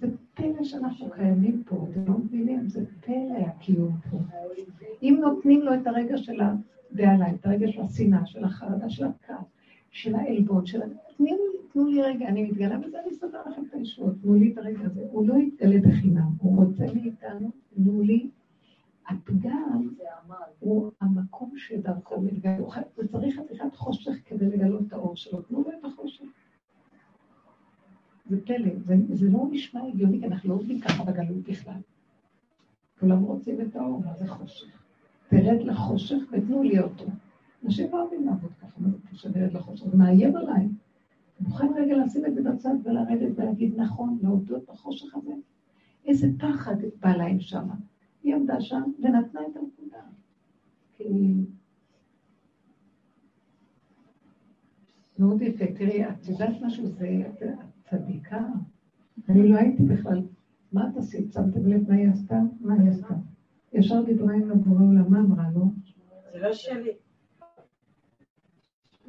זה 0.00 0.06
פלא 0.34 0.64
שאנחנו 0.64 1.10
קיימים 1.10 1.64
פה, 1.64 1.86
אתם 1.90 2.04
לא 2.12 2.18
מבינים? 2.18 2.68
זה 2.68 2.84
פלא 3.00 3.38
הקיום 3.46 3.96
פה. 4.10 4.18
אם 5.02 5.18
נותנים 5.20 5.62
לו 5.62 5.74
את 5.74 5.86
הרגע 5.86 6.16
של 6.16 6.40
הבהלה, 6.40 7.34
את 7.34 7.46
הרגע 7.46 7.68
של 7.68 7.80
השנאה, 7.80 8.26
של 8.26 8.44
החרדה, 8.44 8.90
של 8.90 9.04
הכעס, 9.04 9.46
של 9.92 10.14
העלבון, 10.14 10.66
של... 10.66 10.80
תנו, 11.16 11.26
תנו 11.72 11.86
לי 11.86 12.02
רגע, 12.02 12.28
אני 12.28 12.42
מתגלה 12.42 12.78
בזה, 12.78 13.00
אני 13.00 13.10
אסדר 13.10 13.40
לכם 13.50 13.62
את 13.68 13.74
הישועות, 13.74 14.14
תנו 14.22 14.34
לי 14.34 14.52
את 14.52 14.58
הרגע 14.58 14.84
הזה. 14.84 15.06
הוא 15.10 15.28
לא 15.28 15.34
יתגלה 15.34 15.80
בחינם, 15.80 16.30
הוא 16.38 16.64
רוצה 16.64 16.84
מאיתנו, 16.94 17.50
תנו 17.74 18.02
לי. 18.02 18.28
הפגם 19.08 19.88
הוא 20.60 20.90
המקום 21.00 21.52
שדרכו 21.56 22.20
מתגלה. 22.20 22.58
הוא 22.58 23.04
צריך 23.06 23.38
חתיכת 23.38 23.74
חושך 23.76 24.12
כדי 24.24 24.46
לגלות 24.46 24.82
את 24.86 24.92
האור 24.92 25.16
שלו, 25.16 25.42
תנו 25.42 25.62
לו 25.62 25.70
את 25.78 25.84
החושך. 25.84 26.24
זה 28.30 28.46
פלא, 28.46 28.70
זה, 28.78 28.94
זה 29.12 29.30
לא 29.30 29.46
נשמע 29.50 29.80
הגיוני, 29.88 30.20
כי 30.20 30.26
אנחנו 30.26 30.48
לא 30.48 30.54
עובדים 30.54 30.80
ככה 30.80 31.04
בגלות 31.04 31.42
בכלל. 31.48 31.80
כולם 33.00 33.22
רוצים 33.22 33.60
את 33.60 33.76
האור, 33.76 34.00
מה 34.04 34.14
זה 34.14 34.26
חושך? 34.26 34.82
תרד 35.28 35.62
לחושך 35.62 36.22
ותנו 36.32 36.62
לי 36.62 36.78
אותו. 36.78 37.04
אנשים 37.64 37.92
לא 37.92 38.02
אוהבים 38.02 38.26
לעבוד 38.26 38.52
ככה, 38.60 38.80
מה 38.80 38.90
זה 38.90 38.96
קשה 39.10 39.28
נרד 39.28 39.52
לחושך? 39.52 39.86
זה 39.86 39.96
מאיים 39.96 40.36
עליי. 40.36 40.54
אני 40.60 41.48
מוכן 41.48 41.66
רגע 41.76 41.96
לשים 41.96 42.26
את 42.26 42.34
זה 42.34 42.42
בצד 42.42 42.74
ולרדת 42.84 43.38
ולהגיד 43.38 43.80
נכון, 43.80 44.18
להודות 44.22 44.64
בחושך 44.68 45.14
הזה. 45.14 45.32
איזה 46.06 46.28
פחד 46.38 46.76
בא 47.00 47.16
להם 47.16 47.40
שם. 47.40 47.68
היא 48.22 48.34
עמדה 48.34 48.60
שם 48.60 48.82
ונתנה 48.98 49.40
את 49.40 49.56
הנקודה. 49.56 50.02
כי... 50.96 51.34
מאוד 55.18 55.42
יפה. 55.42 55.64
תראי, 55.74 56.08
את 56.08 56.28
יודעת 56.28 56.62
משהו? 56.62 56.86
זה 56.86 57.22
צדיקה. 57.90 58.48
אני 59.28 59.48
לא 59.48 59.56
הייתי 59.56 59.82
בכלל. 59.82 60.22
מה 60.72 60.88
את 60.88 60.96
עשית? 60.96 61.32
שמתם 61.32 61.66
לב 61.66 61.88
מה 61.88 61.94
היא 61.94 62.08
עשתה? 62.08 62.40
מה 62.60 62.74
היא 62.74 62.90
עשתה? 62.90 63.14
ישר 63.72 64.02
דיברה 64.02 64.34
עם 64.34 64.50
הבורא 64.50 64.80
עולם, 64.82 65.10
מה 65.10 65.18
אמרה 65.18 65.50
לו? 65.54 65.64
זה 66.32 66.38
לא 66.38 66.52
שלי. 66.52 66.90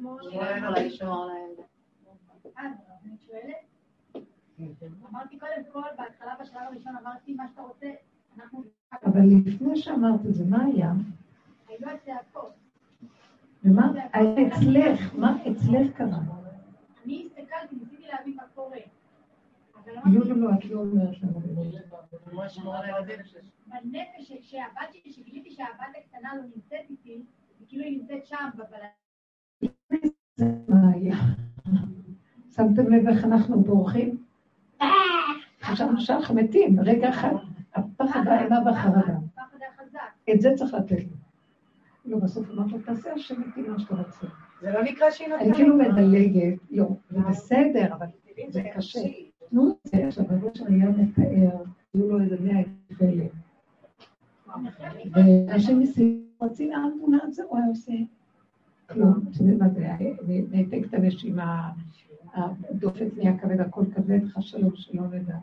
אני 0.04 0.90
שואלת? 0.90 1.58
אמרתי 5.10 5.38
קודם 5.38 5.62
כל, 5.72 5.82
בהתחלה 5.98 6.34
בשלב 6.40 6.62
הראשון 6.62 6.96
אמרתי 6.96 7.34
מה 7.34 7.48
שאתה 7.48 7.62
רוצה, 7.62 7.90
אנחנו... 8.36 8.62
אבל 9.04 9.20
לפני 9.46 9.76
שאמרת 9.76 10.20
את 10.28 10.34
זה, 10.34 10.44
מה 10.44 10.64
היה? 10.64 10.92
היו 11.68 11.88
הצעקות. 11.88 12.52
ומה 13.64 13.92
היה 14.12 14.48
אצלך? 14.48 15.14
מה 15.14 15.36
אצלך 15.42 15.96
קרה? 15.96 16.18
אני 17.04 17.26
הסתכלתי, 17.26 17.76
ניסיתי 17.76 18.06
להבין 18.06 18.36
מה 18.36 18.42
קורה. 18.54 18.78
אבל 19.74 19.92
לא, 20.12 20.36
לא, 20.36 20.50
את 20.58 20.64
לא 20.64 20.80
אומרת 20.80 21.22
לנו. 21.22 21.40
בנפש, 23.66 24.32
כשהבת 24.40 24.92
שלי, 24.92 25.12
שגיליתי 25.12 25.50
שהבת 25.50 25.94
הקטנה 25.98 26.36
לא 26.36 26.42
נמצאת 26.42 26.90
איתי, 26.90 27.22
וכאילו 27.60 27.84
היא 27.84 27.98
נמצאת 27.98 28.26
שם, 28.26 28.48
היה? 28.56 29.03
שמתם 32.56 32.92
לב 32.92 33.08
איך 33.08 33.24
אנחנו 33.24 33.60
בורחים? 33.60 34.16
חשבנו 35.62 36.00
שאנחנו 36.00 36.34
מתים, 36.34 36.80
רגע 36.80 37.08
אחד, 37.08 37.34
הפחד 37.74 38.20
והאימה 38.26 38.58
והחרדה. 38.66 39.16
את 40.34 40.40
זה 40.40 40.50
צריך 40.56 40.74
לתת 40.74 41.04
לו. 41.04 41.16
לא, 42.04 42.18
בסוף 42.18 42.50
אמרת 42.50 42.72
לו, 42.72 42.78
תעשה 42.78 43.12
השם 43.12 43.42
איתי 43.42 43.62
מה 43.62 43.78
שאתה 43.78 43.94
רוצה. 43.94 44.26
זה 44.60 44.72
לא 44.72 44.82
נקרא 44.82 45.10
שהיא 45.10 45.28
נותנת. 45.28 45.46
אני 45.46 45.54
כאילו 45.54 45.76
מדלגת, 45.76 46.58
לא, 46.70 46.88
זה 47.10 47.20
בסדר, 47.20 47.94
אבל 47.94 48.06
זה 48.48 48.62
קשה. 48.74 49.00
תנו 49.50 49.70
את 49.70 49.76
זה, 49.90 50.06
עכשיו, 50.06 50.24
שם 50.54 50.64
היה 50.68 50.88
מתאר, 50.88 51.62
היו 51.94 52.08
לו 52.08 52.20
איזה 52.20 52.36
מאה 52.40 52.62
אלף 53.02 53.32
ואנשים 55.12 55.80
מסביב 55.80 56.20
רוצים 56.38 56.72
האמבולנס, 56.72 57.40
הוא 57.40 57.58
היה 57.58 57.66
עושה 57.66 57.92
כלום. 58.88 59.12
אתם 59.12 59.48
יודעים 59.48 59.58
מה 59.58 59.68
זה, 59.68 59.88
נעתק 60.50 60.86
את 60.88 60.94
הנשימה, 60.94 61.70
הדופק 62.34 63.06
נהיה 63.16 63.38
כבד, 63.38 63.60
הכל 63.60 63.84
כבד, 63.94 64.24
חס 64.24 64.42
שלום, 64.42 64.70
שלא 64.76 65.02
נדע. 65.06 65.38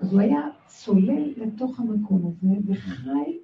אז 0.00 0.12
הוא 0.12 0.20
היה 0.20 0.40
צולל 0.66 1.32
לתוך 1.36 1.80
המקום 1.80 2.26
הזה 2.26 2.54
וחי 2.66 3.38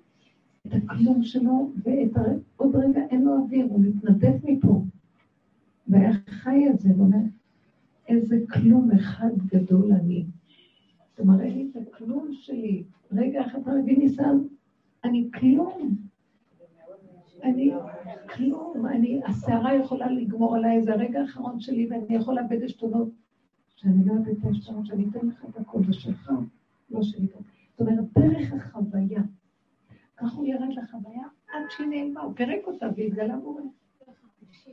את 0.67 0.73
הכלום 0.75 1.23
שלו, 1.23 1.71
ועוד 1.85 2.77
רגע 2.77 3.01
אין 3.11 3.25
לו 3.25 3.37
אוויר, 3.37 3.67
הוא 3.71 3.81
מתנדב 3.81 4.35
מפה. 4.45 4.83
והיה 5.89 6.13
חי 6.29 6.71
את 6.71 6.81
זה, 6.81 6.89
ואומר, 6.97 7.19
איזה 8.09 8.37
כלום 8.53 8.91
אחד 8.91 9.31
גדול 9.47 9.93
אני. 9.93 10.25
אתה 11.15 11.25
מראה 11.25 11.49
לי 11.49 11.71
את 11.71 11.77
הכלום 11.77 12.29
שלי. 12.33 12.85
רגע 13.13 13.47
אחד 13.47 13.59
מבין, 13.69 14.01
ניסן, 14.01 14.39
אני 15.05 15.29
כלום. 15.35 16.06
אני 17.47 17.73
כלום, 18.35 18.87
אני, 18.87 19.21
הסערה 19.25 19.75
יכולה 19.75 20.11
לגמור 20.11 20.57
עליי, 20.57 20.83
זה 20.83 20.93
הרגע 20.93 21.21
האחרון 21.21 21.61
שלי, 21.61 21.87
ואני 21.91 22.15
יכול 22.17 22.35
לאבד 22.35 22.63
עשתונות. 22.63 23.09
שאני 23.77 24.05
לא 24.05 24.13
אאבד 24.13 24.29
את 24.29 24.45
העשתונות, 24.45 24.87
שאני 24.87 25.07
אתן 25.11 25.27
לך 25.27 25.45
את 25.51 25.57
הכל, 25.57 25.79
זה 25.87 25.93
שלך, 25.93 26.33
לא 26.91 27.03
שלי. 27.03 27.27
זאת 27.27 27.81
אומרת, 27.81 28.05
דרך 28.19 28.53
החוויה. 28.53 29.23
כך 30.17 30.33
הוא 30.33 30.47
ירד 30.47 30.69
לחוויה 30.77 31.23
עד 31.49 31.63
שהיא 31.71 31.87
נעלמה, 31.87 32.21
הוא 32.21 32.35
פירק 32.35 32.67
אותה 32.67 32.87
והתגלה 32.97 33.37
בורא. 33.37 33.63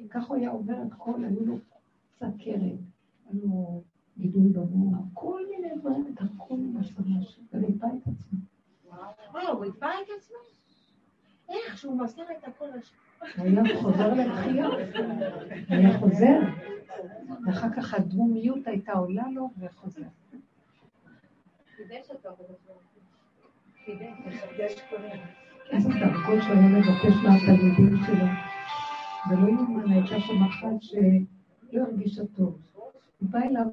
כך 0.10 0.28
הוא 0.28 0.38
היה 0.38 0.50
עובר 0.50 0.84
את 0.88 0.94
כל, 0.98 1.24
היו 1.24 1.46
לו 1.46 1.58
סכרת, 2.16 2.80
היו 3.30 3.42
לו 3.48 3.82
גידול 4.18 4.52
במוח, 4.52 5.00
כל 5.14 5.42
מיני 5.50 5.76
דברים, 5.76 6.06
את 6.14 6.22
הכל 6.22 6.56
עשה 6.80 7.02
משהו, 7.06 7.44
וריפא 7.54 7.86
את 7.86 8.08
עצמו. 8.08 8.40
וואו, 9.32 9.54
הוא 9.54 9.66
ריפא 9.66 9.86
את 9.86 10.08
עצמו? 10.18 10.63
איך 11.54 11.78
שהוא 11.78 12.00
מסר 12.00 12.24
את 12.38 12.48
הכל 12.48 12.66
הוא 13.38 13.46
היה 13.46 13.82
חוזר 13.82 14.14
לתחייה, 14.14 14.68
היה 15.70 15.98
חוזר, 16.00 16.40
ואחר 17.46 17.68
כך 17.76 17.94
הדמומיות 17.94 18.68
הייתה 18.68 18.92
עולה 18.94 19.24
לו 19.34 19.50
וחוזר. 19.58 20.02
חידש 21.76 22.10
אותו, 22.10 22.30
איזה 25.72 25.90
דרכות 25.90 26.42
שהוא 26.42 26.54
היה 26.54 26.68
מבקש 26.68 27.16
מהתלמידים 27.24 27.98
שלו. 28.06 28.26
ולא 29.30 29.48
יאומן, 29.48 29.92
הייתה 29.92 30.20
שם 30.20 30.44
אחת 30.44 30.82
שלא 30.82 31.82
הרגישה 31.82 32.22
טוב. 32.36 32.58
הוא 33.20 33.30
בא 33.30 33.40
אליו 33.40 33.66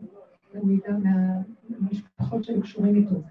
תלמידה 0.52 0.92
מהמשפחות 1.68 2.44
שהיו 2.44 2.62
קשורים 2.62 2.96
איתו. 2.96 3.22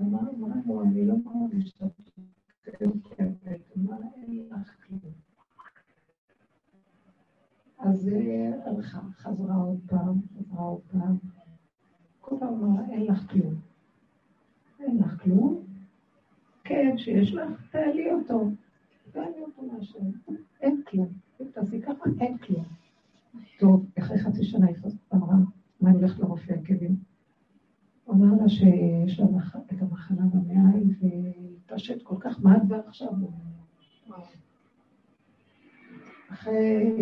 אמר, 0.00 0.18
אמרה 0.38 0.56
לו, 0.66 0.82
אני 0.82 1.06
לא 1.06 1.14
מרגישה 1.24 1.78
טוב. 1.78 1.90
אז 7.78 8.10
הלכה, 8.64 9.00
חזרה 9.16 9.54
עוד 9.54 9.80
פעם, 9.86 10.20
חזרה 10.38 10.62
עוד 10.62 10.80
פעם. 10.92 11.16
כל 12.20 12.36
פעם 12.40 12.64
אמרה, 12.64 12.88
אין 12.90 13.06
לך 13.06 13.30
כלום. 13.30 13.54
אין 14.80 14.98
לך 14.98 15.22
כלום? 15.22 15.62
כן, 16.64 16.94
שיש 16.98 17.34
לך, 17.34 17.70
תעלי 17.72 18.12
אותו. 18.12 18.50
תעלי 19.10 19.42
אותו 19.46 19.62
מהשם. 19.62 20.34
אין 20.60 20.82
כלום. 20.90 21.08
תעשי 21.52 21.82
ככה, 21.82 22.04
אין 22.20 22.38
כלום. 22.38 22.64
טוב, 23.58 23.86
אחרי 23.98 24.18
חצי 24.18 24.44
שנה 24.44 24.66
היא 24.66 24.76
אמרה, 25.14 25.34
מה 25.80 25.90
אני 25.90 25.98
הולכת 25.98 26.18
לרופא 26.18 26.52
עקבים? 26.52 26.96
הוא 28.04 28.14
אמר 28.14 28.42
לה 28.42 28.48
שיש 28.48 29.20
לה 29.20 29.26
את 29.72 29.82
המחלה 29.82 30.22
במעיים 30.22 30.90
והתפשט 31.70 32.02
כל 32.02 32.16
כך, 32.20 32.40
מה 32.42 32.58
באה 32.58 32.80
עכשיו? 32.88 33.12
אחרי 36.28 36.96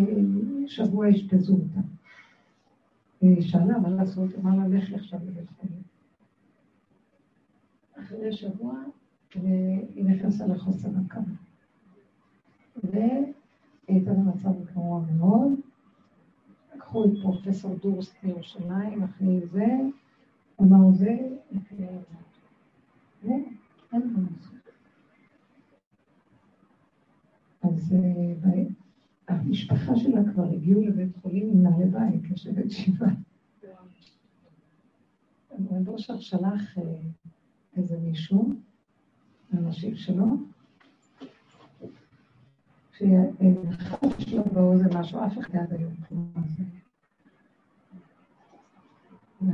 שבוע 0.66 1.10
אשפזו 1.10 1.54
אותה. 1.54 1.80
היא 3.20 3.42
שאלה, 3.42 3.78
מה 3.78 3.90
לעשות? 3.90 4.34
אמר 4.34 4.56
לה, 4.56 4.68
לכי 4.68 4.94
עכשיו 4.94 5.20
לבית 5.26 5.50
חולים. 5.50 5.82
אחרי 7.98 8.32
שבוע, 8.32 8.74
והיא 9.36 10.04
נכנסה 10.04 10.46
לחוסר 10.46 10.88
הקמה. 11.06 11.34
והיא 12.84 13.32
הייתה 13.88 14.12
במצב 14.12 14.64
גרוע 14.72 15.00
מאוד. 15.00 15.52
לקחו 16.74 17.04
את 17.04 17.10
פרופסור 17.22 17.76
דורסט 17.76 18.24
מירושלים, 18.24 19.02
אחרי 19.02 19.46
זה, 19.46 19.66
אמר 20.60 20.92
זה, 20.92 21.16
ואין 23.22 23.56
מה 23.92 24.20
לעשות. 24.30 24.57
אז 27.78 27.94
המשפחה 29.28 29.96
שלה 29.96 30.20
כבר 30.32 30.52
הגיעו 30.52 30.82
לבית 30.82 31.16
חולים 31.22 31.50
עם 31.50 31.62
נעלי 31.62 31.84
בית, 31.84 32.30
לשבת 32.30 32.70
שבעה. 32.70 33.10
רב 35.70 35.88
אושר 35.88 36.20
שלח 36.20 36.78
איזה 37.76 37.98
מישהו, 37.98 38.52
אנשים 39.54 39.96
שלו, 39.96 40.26
שיש 42.92 44.32
לו 44.32 44.44
באוזן 44.52 44.98
משהו, 44.98 45.18
אף 45.26 45.38
אחד 45.38 45.56
עד 45.56 45.72
היום 45.72 45.92
לא 46.10 46.18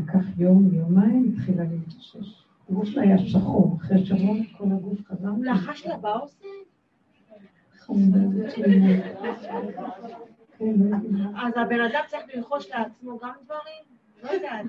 לקח 0.01 0.25
יום, 0.39 0.75
יומיים, 0.75 1.33
התחילה 1.33 1.65
להתאושש. 1.65 2.45
הגוף 2.71 2.85
שלה 2.85 3.03
היה 3.03 3.19
שחור, 3.19 3.77
אחרי 3.77 4.07
שבוע 4.07 4.37
כל 4.59 4.73
הגוף 4.73 4.99
חזר. 5.07 5.29
הוא 5.29 5.45
לחש 5.45 5.87
לה 5.87 5.97
באוזן? 5.97 6.45
אז 11.37 11.53
הבן 11.57 11.81
אדם 11.81 12.01
צריך 12.07 12.25
ללחוש 12.35 12.71
לעצמו 12.71 13.19
גם 13.19 13.31
דברים? 13.45 13.83
לא 14.23 14.31
יודעת. 14.31 14.67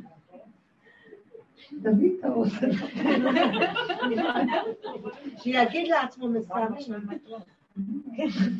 תביא 1.83 2.11
את 2.19 2.25
האוזן. 2.25 2.69
שיגיד 5.37 5.87
לעצמו. 5.87 6.27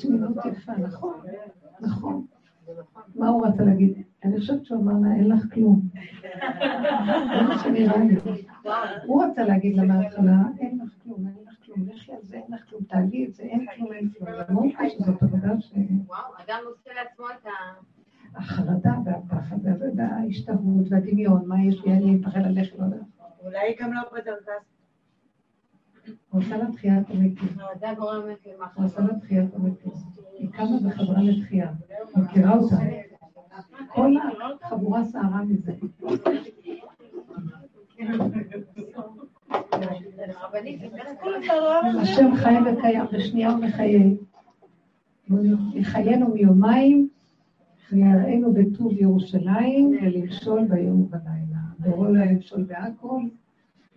תמונות 0.02 0.38
יפה, 0.46 0.72
נכון, 0.72 1.22
נכון. 1.80 2.26
מה 3.16 3.28
הוא 3.28 3.48
רצה 3.48 3.64
להגיד? 3.64 4.04
אני 4.24 4.40
חושבת 4.40 4.66
שהוא 4.66 4.82
אמר 4.82 4.94
לה, 5.10 5.16
אין 5.16 5.28
לך 5.28 5.54
כלום. 5.54 5.82
זה 5.94 7.42
מה 7.48 7.60
שנראה 7.64 7.98
לי. 7.98 8.16
הוא 9.06 9.24
רצה 9.24 9.44
להגיד 9.44 9.76
לה 9.76 9.84
מההתחלה, 9.84 10.38
אין 10.60 10.80
לך 10.84 10.90
כלום, 11.04 11.28
אין 11.28 11.45
כלום, 11.76 11.90
לכי 11.90 12.12
על 12.12 12.22
זה, 12.22 12.36
אין 12.36 12.54
לך 12.54 12.70
כלום, 12.70 12.84
תעלי 12.84 13.26
את 13.26 13.34
זה, 13.34 13.44
אין 13.44 13.66
כלום, 13.76 13.94
אין 13.94 14.10
כלום. 14.10 14.30
למרות 14.50 14.74
שזאת 14.90 15.24
עבודה 15.24 15.60
ש... 15.60 15.74
וואו, 16.08 16.34
אדם 16.46 16.60
עושה 16.66 16.90
לעצמו 16.94 17.26
את 17.30 17.46
ה... 17.46 17.50
החרדה 18.36 18.94
והפחד 19.06 19.56
וההשתהות 19.96 20.86
והדמיון, 20.90 21.48
מה 21.48 21.66
יש 21.66 21.86
לי, 21.86 22.00
לי, 22.00 22.12
מפחד 22.12 22.40
ללכת, 22.40 22.80
לא 22.80 22.86
יודע. 22.86 22.98
אולי 23.44 23.76
גם 23.80 23.94
לא 23.94 24.02
בדרגה. 24.14 24.54
הוא 26.30 26.42
עושה 26.42 26.58
לה 26.58 26.72
תחיית 26.72 27.10
המתים. 27.10 27.48
זה 27.80 27.88
גורמת 27.98 28.38
הוא 28.76 28.86
עושה 28.86 29.02
לה 29.02 29.20
תחיית 29.20 29.56
המתים. 29.56 29.92
היא 30.34 30.50
קמה 30.52 30.88
וחזרה 30.88 31.22
לתחייה. 31.22 31.72
מכירה 32.16 32.54
אותה. 32.54 32.76
כל 33.88 34.14
החבורה 34.64 35.04
סערה 35.04 35.42
מזה. 35.44 35.74
השם 42.02 42.36
חי 42.36 42.56
וקיים, 42.66 43.04
בשנייה 43.12 43.52
הוא 43.52 43.66
מחיה. 43.66 44.02
יחיינו 45.74 46.28
מיומיים, 46.28 47.10
ויראינו 47.92 48.54
בטוב 48.54 48.92
ירושלים, 48.92 49.98
ולמשול 50.02 50.64
ביום 50.70 51.02
ובלילה. 51.02 51.58
בואו 51.80 52.14
לה 52.14 52.26
למשול 52.26 52.64
בהכל, 52.64 53.22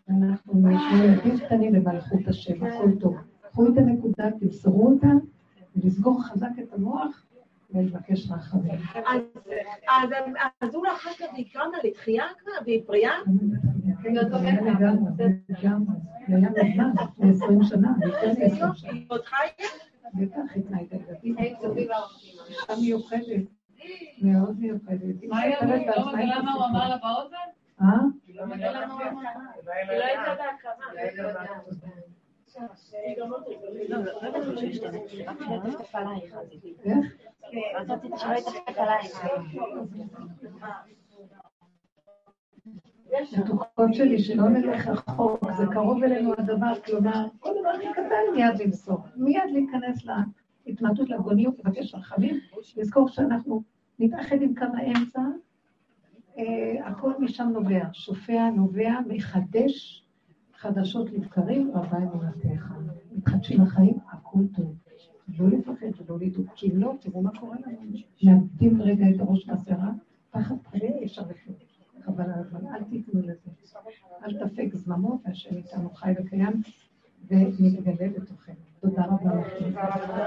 ואנחנו 0.09 0.55
נשמע 0.55 1.05
ילדים 1.05 1.39
קטנים 1.39 1.73
במלכות 1.73 2.29
השם, 2.29 2.65
הכל 2.65 2.91
טוב. 3.01 3.17
קחו 3.51 3.67
את 3.67 3.79
הנקודה, 3.79 4.31
תמסרו 4.41 4.87
אותה, 4.87 5.09
ולסגור 5.77 6.25
חזק 6.25 6.51
את 6.63 6.73
המוח, 6.73 7.25
ולבקש 7.71 8.31
רחמים. 8.31 8.81
אז 10.61 10.75
הוא 10.75 10.87
לחש 10.87 11.21
לה 11.21 11.27
ויקרא 11.37 11.63
לה 11.65 11.79
לתחייה 11.85 12.25
כבר, 12.39 12.53
והיא 12.65 12.83
בריאה? 12.87 13.13
שנה. 17.69 17.93
היא 18.91 19.05
עוד 19.09 19.25
חיה? 19.25 19.69
בטח. 20.15 20.41
אישה 22.49 22.75
מיוחדת, 22.81 23.47
מאוד 24.23 24.61
מיוחדת. 24.61 25.25
מה 25.29 25.39
היא 25.41 25.55
אומרת? 25.63 25.87
לא 25.97 26.13
מגלה 26.13 26.43
מה 26.43 26.53
הוא 26.53 26.65
אמר 26.65 26.89
לה 26.89 26.97
באוזן? 26.97 27.37
אה? 27.81 27.87
לא 28.29 28.47
מגלה 28.47 28.87
מה 28.87 28.95
הוא 28.95 29.03
אמר 29.03 29.23
לה? 29.23 29.31
היא 29.91 29.99
לא 29.99 30.05
הייתה 30.05 30.35
בהקרבה. 30.35 31.45
מתוקות 43.39 43.95
שלי, 43.95 44.19
שלא 44.19 44.49
נלך 44.49 44.87
רחוק, 44.87 45.53
זה 45.57 45.65
קרוב 45.73 46.05
אלינו 46.05 46.33
הדבר, 46.39 46.81
כלומר, 46.85 47.27
כל 47.39 47.51
דבר 47.61 47.69
הכי 47.69 47.87
קטן 47.93 48.35
מיד 48.35 48.61
למסור, 48.61 48.99
מיד 49.17 49.43
להיכנס 49.53 50.07
להתמעטות 50.67 51.11
לגוניות, 51.11 51.59
לבקש 51.59 51.95
רחמים, 51.95 52.41
לזכור 52.77 53.09
שאנחנו 53.09 53.63
נתאחד 53.99 54.43
עם 54.43 54.55
קו 54.55 54.67
האמצע, 54.79 55.21
אה, 56.39 56.87
הכל 56.89 57.13
משם 57.19 57.49
נובע, 57.53 57.85
שופע 57.93 58.51
נובע, 58.51 58.93
מחדש 59.07 60.08
חדשות 60.61 61.11
לבקרים, 61.11 61.71
רבה 61.75 61.99
אמונתך. 61.99 62.73
מתחדשים 63.17 63.61
החיים, 63.61 63.99
הכל 64.11 64.41
טוב. 64.57 64.75
לא 65.39 65.49
לפחד 65.49 65.87
ולא 66.07 66.19
לדאוג, 66.21 66.47
כי 66.55 66.71
אם 66.71 66.79
לא, 66.79 66.95
תראו 67.01 67.23
מה 67.23 67.31
קורה 67.41 67.57
לנו. 67.67 67.99
מאבדים 68.23 68.83
רגע 68.83 69.05
את 69.15 69.21
הראש 69.21 69.49
מהסערה, 69.49 69.91
פחד 70.31 70.55
חיה 70.71 70.99
אי 70.99 71.05
אפשר 71.05 71.23
לחיות. 71.31 71.65
חבל 72.03 72.25
על 72.25 72.41
הזמן, 72.41 72.67
אל 72.67 72.85
תיתנו 72.85 73.21
לזה. 73.23 73.51
אל 74.25 74.47
תפק 74.47 74.75
זממו, 74.75 75.19
והשם 75.25 75.57
איתנו 75.57 75.91
חי 75.91 76.13
וקיים, 76.19 76.63
ומתגלה 77.31 78.09
בתוכנו. 78.09 78.55
תודה 78.81 79.05
רבה 79.05 79.35
לכם. 79.35 80.19